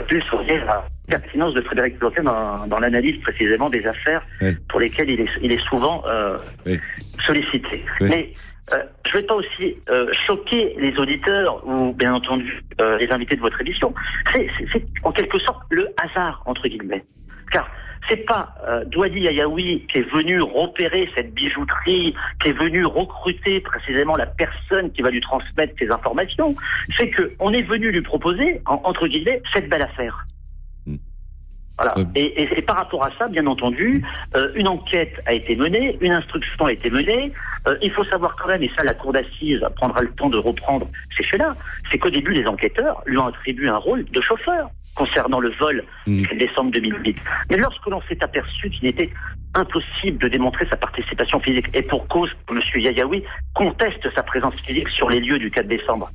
plus 0.07 0.25
la 0.67 0.85
pertinence 1.07 1.55
de 1.55 1.61
Frédéric 1.61 1.99
Ploquin 1.99 2.23
dans, 2.23 2.67
dans 2.67 2.79
l'analyse 2.79 3.21
précisément 3.21 3.71
des 3.71 3.87
affaires 3.87 4.27
pour 4.69 4.81
lesquelles 4.81 5.11
il 5.11 5.21
est, 5.21 5.31
il 5.41 5.53
est 5.53 5.65
souvent 5.69 6.03
euh, 6.07 6.39
sollicité. 7.25 7.85
Mais 8.01 8.33
euh, 8.73 8.83
je 9.07 9.17
ne 9.17 9.21
vais 9.21 9.27
pas 9.27 9.35
aussi 9.35 9.77
euh, 9.89 10.13
choquer 10.13 10.75
les 10.79 10.97
auditeurs 10.99 11.67
ou 11.67 11.93
bien 11.93 12.13
entendu 12.13 12.63
euh, 12.81 12.99
les 12.99 13.11
invités 13.11 13.37
de 13.37 13.41
votre 13.41 13.61
émission. 13.61 13.95
C'est 14.33 14.85
en 15.05 15.13
quelque 15.13 15.39
sorte 15.39 15.63
le 15.71 15.89
hasard 15.97 16.43
entre 16.45 16.67
guillemets, 16.69 17.05
car 17.53 17.71
c'est 18.09 18.25
pas 18.25 18.55
euh, 18.67 18.85
Douadi 18.85 19.27
Ayaoui 19.29 19.87
qui 19.91 19.99
est 19.99 20.11
venu 20.11 20.41
repérer 20.41 21.09
cette 21.15 21.35
bijouterie, 21.35 22.15
qui 22.43 22.49
est 22.49 22.53
venu 22.53 22.85
recruter 22.85 23.61
précisément 23.61 24.15
la 24.17 24.27
personne 24.27 24.91
qui 24.93 25.03
va 25.03 25.11
lui 25.11 25.21
transmettre 25.21 25.75
ces 25.79 25.91
informations. 25.91 26.55
C'est 26.97 27.11
que 27.11 27.33
on 27.39 27.53
est 27.53 27.63
venu 27.63 27.91
lui 27.91 28.03
proposer, 28.03 28.61
entre 28.67 29.07
guillemets, 29.07 29.43
cette 29.53 29.69
belle 29.69 29.83
affaire. 29.83 30.25
Voilà. 31.79 31.95
Et, 32.17 32.59
et, 32.59 32.63
par 32.63 32.77
rapport 32.77 33.07
à 33.07 33.11
ça, 33.13 33.29
bien 33.29 33.47
entendu, 33.47 34.05
euh, 34.35 34.51
une 34.57 34.67
enquête 34.67 35.23
a 35.27 35.33
été 35.33 35.55
menée, 35.55 35.97
une 36.01 36.11
instruction 36.11 36.67
a 36.67 36.73
été 36.73 36.91
menée. 36.91 37.33
Euh, 37.69 37.77
il 37.83 37.93
faut 37.93 38.03
savoir 38.03 38.35
quand 38.35 38.49
même, 38.49 38.65
et 38.65 38.71
ça 38.77 38.83
la 38.83 38.95
cour 38.95 39.13
d'assises 39.13 39.65
prendra 39.77 40.03
le 40.03 40.11
temps 40.11 40.29
de 40.29 40.39
reprendre 40.39 40.89
ces 41.17 41.23
faits-là, 41.23 41.55
c'est 41.89 41.99
qu'au 41.99 42.11
début, 42.11 42.33
les 42.33 42.47
enquêteurs 42.47 43.01
lui 43.07 43.17
ont 43.19 43.27
attribué 43.27 43.69
un 43.69 43.77
rôle 43.77 44.05
de 44.07 44.21
chauffeur 44.21 44.71
concernant 44.99 45.39
le 45.39 45.51
vol 45.51 45.85
mmh. 46.07 46.25
décembre 46.39 46.71
2008. 46.73 47.17
Mais 47.51 47.57
lorsque 47.57 47.87
l'on 47.87 48.03
s'est 48.03 48.23
aperçu 48.23 48.69
qu'il 48.71 48.87
était 48.87 49.11
impossible 49.55 50.19
de 50.19 50.29
démontrer 50.29 50.67
sa 50.69 50.77
participation 50.77 51.41
physique, 51.41 51.75
et 51.75 51.83
pour 51.83 52.07
cause, 52.09 52.31
M. 52.51 52.61
Yayaoui 52.75 53.23
conteste 53.55 54.13
sa 54.15 54.23
présence 54.23 54.57
physique 54.57 54.89
sur 54.89 55.09
les 55.09 55.21
lieux 55.21 55.39
du 55.39 55.51
4 55.51 55.69
décembre. 55.69 56.11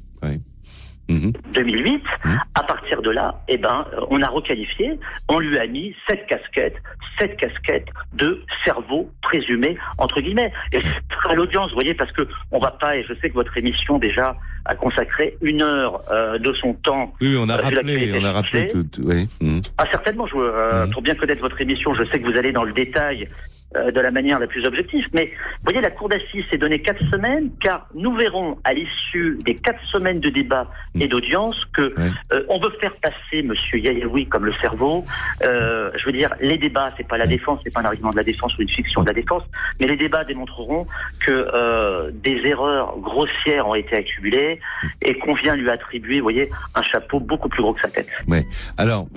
2008. 1.09 2.03
Mhm. 2.25 2.39
À 2.55 2.63
partir 2.63 3.01
de 3.01 3.11
là, 3.11 3.41
eh 3.47 3.57
ben, 3.57 3.85
on 4.09 4.21
a 4.21 4.27
requalifié, 4.27 4.99
on 5.29 5.39
lui 5.39 5.57
a 5.57 5.67
mis 5.67 5.95
cette 6.07 6.25
casquette, 6.27 6.75
cette 7.19 7.37
casquette 7.37 7.87
de 8.13 8.43
cerveau 8.63 9.11
présumé 9.21 9.77
entre 9.97 10.21
guillemets. 10.21 10.51
Et 10.71 10.79
c'est 10.81 11.29
à 11.29 11.33
l'audience, 11.33 11.69
vous 11.69 11.75
voyez, 11.75 11.93
parce 11.93 12.11
que 12.11 12.27
on 12.51 12.59
va 12.59 12.71
pas, 12.71 12.97
et 12.97 13.03
je 13.03 13.13
sais 13.15 13.29
que 13.29 13.33
votre 13.35 13.57
émission 13.57 13.99
déjà 13.99 14.35
a 14.65 14.75
consacré 14.75 15.37
une 15.41 15.61
heure 15.61 15.99
euh, 16.11 16.37
de 16.37 16.53
son 16.53 16.73
temps. 16.73 17.13
Oui, 17.21 17.35
on 17.37 17.49
a 17.49 17.57
euh, 17.57 17.61
rappelé, 17.61 18.13
on 18.19 18.23
a 18.23 18.31
rappelé 18.31 18.67
tout. 18.67 18.85
Oui. 19.03 19.27
Mhm. 19.41 19.61
Ah 19.77 19.85
certainement, 19.91 20.25
je, 20.25 20.35
euh, 20.35 20.85
mhm. 20.85 20.91
pour 20.91 21.01
bien 21.01 21.15
connaître 21.15 21.41
votre 21.41 21.59
émission, 21.59 21.93
je 21.93 22.03
sais 22.03 22.19
que 22.19 22.25
vous 22.25 22.37
allez 22.37 22.51
dans 22.51 22.63
le 22.63 22.73
détail 22.73 23.27
euh, 23.75 23.91
de 23.91 23.99
la 23.99 24.11
manière 24.11 24.39
la 24.39 24.47
plus 24.47 24.65
objective. 24.65 25.07
Mais 25.13 25.25
vous 25.25 25.63
voyez, 25.63 25.81
la 25.81 25.91
Cour 25.91 26.09
d'assises 26.09 26.45
s'est 26.49 26.57
donné 26.57 26.79
quatre 26.79 27.03
semaines, 27.09 27.49
car 27.59 27.87
nous 27.95 28.13
verrons 28.15 28.57
à 28.63 28.73
l'issue 28.73 29.37
des 29.45 29.55
quatre 29.55 29.83
semaines 29.85 30.19
de 30.19 30.29
débat 30.29 30.67
et 30.99 31.07
d'audience 31.07 31.65
que 31.73 31.93
euh, 32.31 32.43
on 32.49 32.59
veut 32.59 32.71
faire 32.79 32.93
passer 33.01 33.43
Monsieur 33.43 33.79
Yayaoui 33.79 34.27
comme 34.27 34.45
le 34.45 34.53
cerveau. 34.53 35.05
Euh, 35.43 35.91
je 35.95 36.05
veux 36.05 36.11
dire, 36.11 36.33
les 36.39 36.57
débats, 36.57 36.89
c'est 36.97 37.07
pas 37.07 37.17
la 37.17 37.27
défense, 37.27 37.61
c'est 37.63 37.73
pas 37.73 37.81
un 37.81 37.85
argument 37.85 38.11
de 38.11 38.17
la 38.17 38.23
défense 38.23 38.57
ou 38.57 38.61
une 38.61 38.69
fiction 38.69 39.01
de 39.01 39.07
la 39.07 39.13
défense, 39.13 39.43
mais 39.79 39.87
les 39.87 39.97
débats 39.97 40.23
démontreront 40.23 40.85
que 41.19 42.11
des 42.11 42.41
erreurs 42.45 42.97
grossières 42.99 43.67
ont 43.67 43.75
été 43.75 43.95
accumulées 43.95 44.59
et 45.01 45.17
qu'on 45.17 45.33
vient 45.33 45.55
lui 45.55 45.69
attribuer, 45.69 46.19
vous 46.19 46.25
voyez, 46.25 46.49
un 46.75 46.83
chapeau 46.83 47.19
beaucoup 47.19 47.49
plus 47.49 47.61
gros 47.61 47.73
que 47.73 47.81
sa 47.81 47.89
tête. 47.89 48.09
Ouais. 48.27 48.45
Alors, 48.77 49.07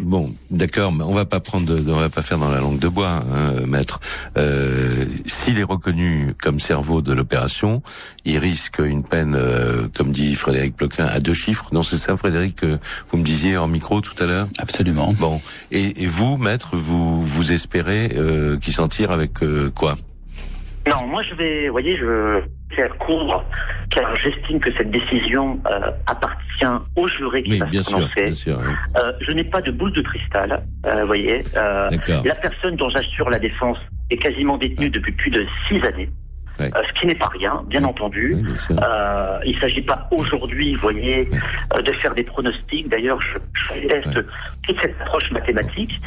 bon, 0.00 0.28
d'accord, 0.50 0.92
mais 0.92 1.04
on 1.04 1.14
va 1.14 1.24
pas 1.24 1.40
prendre, 1.40 1.66
de, 1.66 1.90
on 1.90 2.00
va 2.00 2.10
pas 2.10 2.22
faire 2.22 2.38
dans 2.38 2.50
la 2.50 2.60
langue 2.60 2.78
de 2.78 2.88
bois, 2.88 3.20
hein, 3.32 3.52
mais 3.66 3.78
euh, 4.36 5.04
s'il 5.26 5.58
est 5.58 5.64
reconnu 5.64 6.34
comme 6.42 6.60
cerveau 6.60 7.02
de 7.02 7.12
l'opération, 7.12 7.82
il 8.24 8.38
risque 8.38 8.78
une 8.78 9.02
peine, 9.02 9.34
euh, 9.34 9.88
comme 9.96 10.12
dit 10.12 10.34
Frédéric 10.34 10.76
Ploquin, 10.76 11.06
à 11.06 11.20
deux 11.20 11.34
chiffres. 11.34 11.68
Non, 11.72 11.82
c'est 11.82 11.96
ça, 11.96 12.16
Frédéric, 12.16 12.56
que 12.56 12.78
vous 13.10 13.18
me 13.18 13.24
disiez 13.24 13.56
en 13.56 13.68
micro 13.68 14.00
tout 14.00 14.14
à 14.22 14.26
l'heure? 14.26 14.48
Absolument. 14.58 15.12
Bon. 15.18 15.40
Et, 15.70 16.06
vous, 16.06 16.36
maître, 16.36 16.76
vous, 16.76 17.22
vous 17.22 17.52
espérez 17.52 18.12
euh, 18.16 18.58
qu'il 18.58 18.72
s'en 18.72 18.88
tire 18.88 19.10
avec 19.10 19.40
quoi? 19.74 19.96
Non, 20.86 21.06
moi 21.06 21.22
je 21.22 21.34
vais, 21.34 21.66
vous 21.66 21.72
voyez, 21.72 21.96
je 21.96 22.42
faire 22.74 22.96
court, 22.98 23.44
car 23.90 24.14
j'estime 24.16 24.60
que 24.60 24.72
cette 24.72 24.90
décision 24.90 25.58
euh, 25.66 25.90
appartient 26.06 26.82
au 26.96 27.08
juré 27.08 27.42
qui 27.42 27.58
va 27.58 27.66
se 27.70 27.90
prononcer. 27.90 28.50
Euh, 28.50 29.12
je 29.20 29.32
n'ai 29.32 29.44
pas 29.44 29.60
de 29.60 29.70
boule 29.70 29.92
de 29.92 30.02
cristal, 30.02 30.62
euh, 30.86 31.00
vous 31.00 31.06
voyez. 31.06 31.42
la 31.54 32.34
personne 32.34 32.76
dont 32.76 32.90
j'assure 32.90 33.30
la 33.30 33.38
défense 33.38 33.78
est 34.10 34.16
quasiment 34.16 34.58
détenue 34.58 34.90
depuis 34.90 35.12
plus 35.12 35.30
de 35.30 35.44
six 35.68 35.82
années. 35.84 36.10
ce 36.58 37.00
qui 37.00 37.06
n'est 37.06 37.14
pas 37.14 37.28
rien, 37.28 37.64
bien 37.66 37.84
entendu. 37.84 38.36
il 38.70 39.54
ne 39.54 39.60
s'agit 39.60 39.82
pas 39.82 40.08
aujourd'hui, 40.10 40.74
vous 40.74 40.82
voyez, 40.82 41.28
de 41.84 41.92
faire 41.92 42.14
des 42.14 42.24
pronostics. 42.24 42.88
D'ailleurs, 42.88 43.20
je, 43.20 43.34
je 43.54 43.88
teste 43.88 44.24
toute 44.64 44.80
cette 44.80 45.00
approche 45.00 45.30
mathématique. 45.32 46.00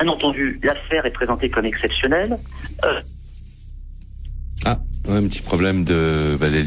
bien 0.00 0.08
entendu, 0.08 0.58
l'affaire 0.62 1.06
est 1.06 1.12
présentée 1.12 1.48
comme 1.50 1.66
exceptionnelle. 1.66 2.36
Un 5.08 5.22
petit 5.24 5.42
problème 5.42 5.84
de 5.84 6.36
bah, 6.38 6.48
les 6.48 6.62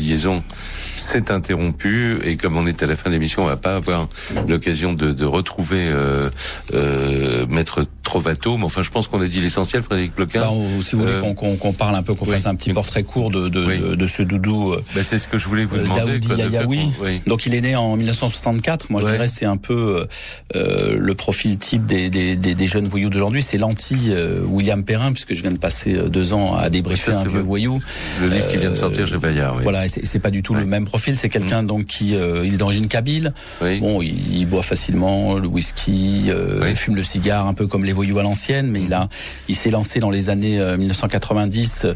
c'est 0.96 1.32
interrompu 1.32 2.20
et 2.24 2.38
comme 2.38 2.58
on 2.58 2.68
est 2.68 2.84
à 2.84 2.88
la 2.88 2.96
fin 2.96 3.10
de 3.10 3.16
l'émission, 3.16 3.44
on 3.44 3.48
va 3.48 3.58
pas 3.58 3.76
avoir 3.76 4.08
l'occasion 4.48 4.94
de, 4.94 5.12
de, 5.12 5.26
retrouver 5.26 5.88
euh, 5.88 6.30
euh, 6.74 7.46
Maître 7.50 7.86
Trovato. 8.04 8.58
Mais 8.58 8.64
enfin, 8.64 8.82
je 8.82 8.90
pense 8.90 9.08
qu'on 9.08 9.22
a 9.22 9.28
dit 9.28 9.42
l'essentiel, 9.42 9.82
Frédéric 9.82 10.14
Ploquin. 10.14 10.42
Bah, 10.42 10.50
si 10.84 10.96
vous 10.96 11.02
voulez 11.02 11.14
euh, 11.14 11.34
qu'on 11.34 11.74
parle 11.74 11.96
un 11.96 12.04
peu, 12.04 12.14
qu'on 12.14 12.26
fasse 12.26 12.46
un 12.46 12.56
petit 12.56 12.72
portrait 12.72 13.04
court 13.04 13.32
de, 13.32 13.50
de, 13.50 13.96
de 13.96 14.08
ce 14.08 14.24
doudou. 14.24 14.72
Euh, 14.72 14.84
bah, 14.96 15.02
c'est 15.04 15.20
ce 15.20 15.28
que 15.28 15.38
je 15.38 15.48
voulais 15.48 15.66
vous 15.66 15.78
demander. 15.78 16.20
Daoudi 16.20 16.58
Oui. 16.68 17.22
Donc 17.28 17.46
il 17.46 17.56
est 17.56 17.62
né 17.62 17.76
en 17.76 17.98
1964. 17.98 18.90
Moi, 18.90 19.02
je 19.02 19.08
dirais 19.08 19.28
c'est 19.28 19.46
un 19.46 19.58
peu 19.58 20.08
euh, 20.56 20.98
le 20.98 21.16
profil 21.16 21.58
type 21.58 21.86
des, 21.86 22.10
des, 22.10 22.36
des, 22.36 22.56
des 22.56 22.68
jeunes 22.68 22.88
voyous 22.88 23.10
d'aujourd'hui. 23.10 23.42
C'est 23.42 23.58
l'anti 23.58 24.12
William 24.48 24.84
Perrin, 24.84 25.12
puisque 25.12 25.34
je 25.34 25.42
viens 25.42 25.52
de 25.52 25.58
passer 25.58 25.94
deux 26.08 26.34
ans 26.34 26.56
à 26.56 26.70
débriefer 26.70 27.12
un 27.12 27.26
vieux 27.26 27.42
voyou. 27.42 27.80
Le 28.22 28.28
livre 28.28 28.48
qui 28.48 28.58
vient 28.58 28.72
de 28.72 28.76
sortir 28.76 29.08
chez 29.08 29.18
Bayard. 29.18 29.62
Voilà, 29.64 29.88
c'est 29.88 30.20
pas 30.20 30.32
du 30.32 30.44
tout 30.44 30.54
le 30.54 30.66
même 30.66 30.85
profil. 30.86 31.16
C'est 31.16 31.30
quelqu'un 31.30 31.62
mm. 31.62 31.68
donc 31.68 31.86
qui 31.86 32.16
euh, 32.16 32.46
il 32.46 32.54
est 32.54 32.58
d'origine 32.58 32.88
kabyle. 32.88 33.34
Bon, 33.62 34.02
il, 34.02 34.46
boit 34.46 34.64
facilement 34.64 35.36
le 35.36 35.48
whisky, 35.48 36.26
euh, 36.28 36.68
il 36.70 36.76
fume 36.76 36.96
le 36.96 37.04
cigare, 37.04 37.48
un 37.48 37.54
peu 37.54 37.68
comme 37.68 37.84
les 37.84 37.94
voyous 37.94 38.20
à 38.20 38.24
l'ancienne. 38.24 38.68
Mais 38.68 38.82
il 38.82 38.94
a, 38.94 39.10
il 39.48 39.56
s'est 39.56 39.70
lancé 39.70 40.00
dans 40.00 40.12
les 40.12 40.30
années 40.30 40.60
1990. 40.78 41.88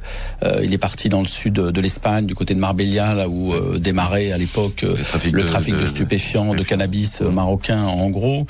Euh, 0.43 0.61
il 0.63 0.73
est 0.73 0.77
parti 0.77 1.09
dans 1.09 1.21
le 1.21 1.27
sud 1.27 1.53
de 1.53 1.81
l'Espagne, 1.81 2.25
du 2.25 2.35
côté 2.35 2.53
de 2.53 2.59
Marbella, 2.59 3.13
là 3.13 3.29
où 3.29 3.53
démarrait 3.77 4.31
à 4.31 4.37
l'époque 4.37 4.81
le 4.83 5.03
trafic, 5.45 5.75
de, 5.75 5.85
stupéfiants, 5.85 6.53
de, 6.53 6.63
cannabis 6.63 7.21
marocain, 7.21 7.83
en 7.83 8.09
gros. 8.09 8.45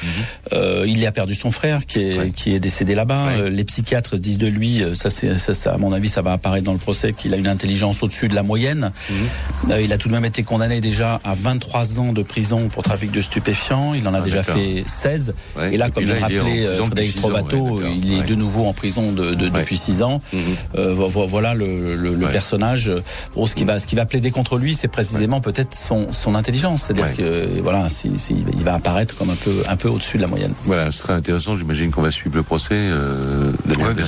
Mm-hmm. 0.51 0.87
il 0.87 1.05
a 1.05 1.11
perdu 1.11 1.35
son 1.35 1.51
frère, 1.51 1.85
qui 1.85 1.99
est 1.99 2.31
qui 2.31 2.53
est 2.53 2.59
décédé 2.59 2.95
là-bas. 2.95 3.49
les 3.49 3.63
psychiatres 3.63 4.17
disent 4.17 4.37
de 4.37 4.47
lui, 4.47 4.83
ça 4.93 5.09
c'est 5.09 5.37
ça, 5.37 5.73
à 5.73 5.77
mon 5.77 5.91
avis, 5.91 6.09
ça 6.09 6.21
va 6.21 6.33
apparaître 6.33 6.65
dans 6.65 6.73
le 6.73 6.79
procès, 6.79 7.13
qu'il 7.13 7.33
a 7.33 7.37
une 7.37 7.47
intelligence 7.47 8.01
au-dessus 8.03 8.27
de 8.27 8.35
la 8.35 8.43
moyenne. 8.43 8.91
Mm-hmm. 9.11 9.83
il 9.83 9.93
a 9.93 9.97
tout 9.97 10.07
de 10.07 10.13
même 10.13 10.25
été 10.29 10.43
condamné 10.43 10.79
déjà 10.81 11.19
à 11.23 11.33
23 11.35 11.99
ans 11.99 12.13
de 12.13 12.23
prison 12.23 12.69
pour 12.69 12.83
trafic 12.83 13.11
de 13.11 13.21
stupéfiants. 13.21 13.93
Il 13.93 14.07
en 14.07 14.13
a 14.13 14.19
ah, 14.19 14.21
déjà 14.21 14.43
fait 14.43 14.83
16. 14.85 15.33
Et 15.71 15.77
là, 15.77 15.89
comme 15.89 16.05
rappelé 16.09 16.65
euh, 16.65 16.83
Frédéric 16.83 17.17
Provato, 17.17 17.81
il 17.83 18.13
est 18.13 18.23
de 18.23 18.35
nouveau 18.35 18.65
en 18.65 18.73
prison 18.73 19.11
de, 19.11 19.33
depuis 19.33 19.77
6 19.77 20.03
ans. 20.03 20.21
Mhm. 20.31 20.41
Euh, 20.75 20.93
voilà 20.93 21.53
le, 21.53 21.95
le, 21.95 22.15
le 22.15 22.27
personnage. 22.27 22.91
Bon, 23.35 23.45
ce 23.45 23.55
qui 23.55 23.65
va, 23.65 23.79
ce 23.79 23.87
qui 23.87 23.95
va 23.95 24.05
plaider 24.05 24.31
contre 24.31 24.57
lui, 24.57 24.75
c'est 24.75 24.87
précisément 24.87 25.41
peut-être 25.41 25.75
son, 25.75 26.13
son 26.13 26.35
intelligence. 26.35 26.83
C'est-à-dire 26.83 27.13
que 27.15 27.59
voilà, 27.61 27.89
si, 27.89 28.11
il 28.29 28.63
va 28.63 28.75
apparaître 28.75 29.15
comme 29.17 29.29
un 29.29 29.35
peu, 29.35 29.63
un 29.67 29.75
peu 29.75 29.89
au-dessus 29.89 30.17
de 30.17 30.21
la 30.21 30.27
moyenne. 30.27 30.53
Voilà, 30.63 30.91
ce 30.91 30.99
sera 30.99 31.13
intéressant. 31.13 31.57
J'imagine 31.57 31.91
qu'on 31.91 32.01
va 32.01 32.11
suivre 32.11 32.35
le 32.35 32.43
procès 32.43 32.75
euh, 32.75 33.51
de 33.65 34.05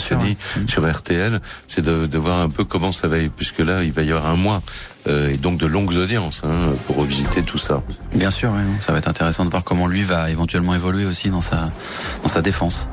sur 0.67 0.91
RTL. 0.91 1.39
C'est 1.67 1.83
de, 1.83 2.05
de 2.05 2.17
voir 2.17 2.39
un 2.39 2.49
peu 2.49 2.63
comment 2.63 2.91
ça 2.91 3.07
va, 3.07 3.17
puisque 3.35 3.59
là, 3.59 3.83
il 3.83 3.91
va 3.91 4.03
y 4.03 4.11
avoir 4.11 4.27
un 4.27 4.35
mois 4.35 4.61
euh, 5.00 5.00
et 5.07 5.37
donc 5.37 5.57
de 5.57 5.65
longues 5.65 5.95
audiences 5.95 6.41
hein, 6.43 6.73
pour 6.85 6.97
revisiter 6.97 7.43
tout 7.43 7.57
ça. 7.57 7.81
Bien 8.13 8.31
sûr, 8.31 8.51
oui, 8.53 8.61
ça 8.79 8.91
va 8.91 8.99
être 8.99 9.07
intéressant 9.07 9.45
de 9.45 9.49
voir 9.49 9.63
comment 9.63 9.87
lui 9.87 10.03
va 10.03 10.29
éventuellement 10.29 10.75
évoluer 10.75 11.05
aussi 11.05 11.29
dans 11.29 11.41
sa 11.41 11.69
dans 12.23 12.29
sa 12.29 12.41
défense. 12.41 12.87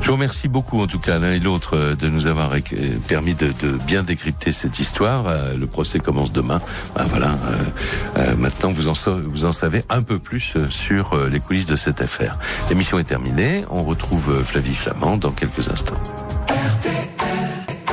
Je 0.00 0.06
vous 0.06 0.12
remercie 0.14 0.48
beaucoup 0.48 0.80
en 0.80 0.86
tout 0.86 0.98
cas 0.98 1.18
l'un 1.18 1.32
et 1.32 1.40
l'autre 1.40 1.76
euh, 1.76 1.94
de 1.94 2.08
nous 2.08 2.26
avoir 2.26 2.52
permis 3.08 3.34
de, 3.34 3.48
de, 3.48 3.72
bien 3.86 4.02
décrypter 4.02 4.52
cette 4.52 4.78
histoire. 4.78 5.26
Euh, 5.26 5.56
le 5.56 5.66
procès 5.66 5.98
commence 5.98 6.32
demain. 6.32 6.60
Ben 6.94 7.04
voilà, 7.06 7.36
euh, 8.18 8.36
maintenant 8.36 8.70
vous 8.70 8.88
en, 8.88 8.94
vous 9.26 9.44
en 9.44 9.52
savez 9.52 9.82
un 9.88 10.02
peu 10.02 10.18
plus 10.18 10.56
sur 10.70 11.16
les 11.28 11.40
coulisses 11.40 11.66
de 11.66 11.76
cette 11.76 12.00
affaire. 12.00 12.38
L'émission 12.68 12.98
est 12.98 13.04
terminée. 13.04 13.64
On 13.70 13.82
retrouve 13.82 14.42
Flavie 14.44 14.74
Flamand 14.74 15.16
dans 15.16 15.30
quelques 15.30 15.68
instants. 15.70 16.00
RTL. 16.48 17.45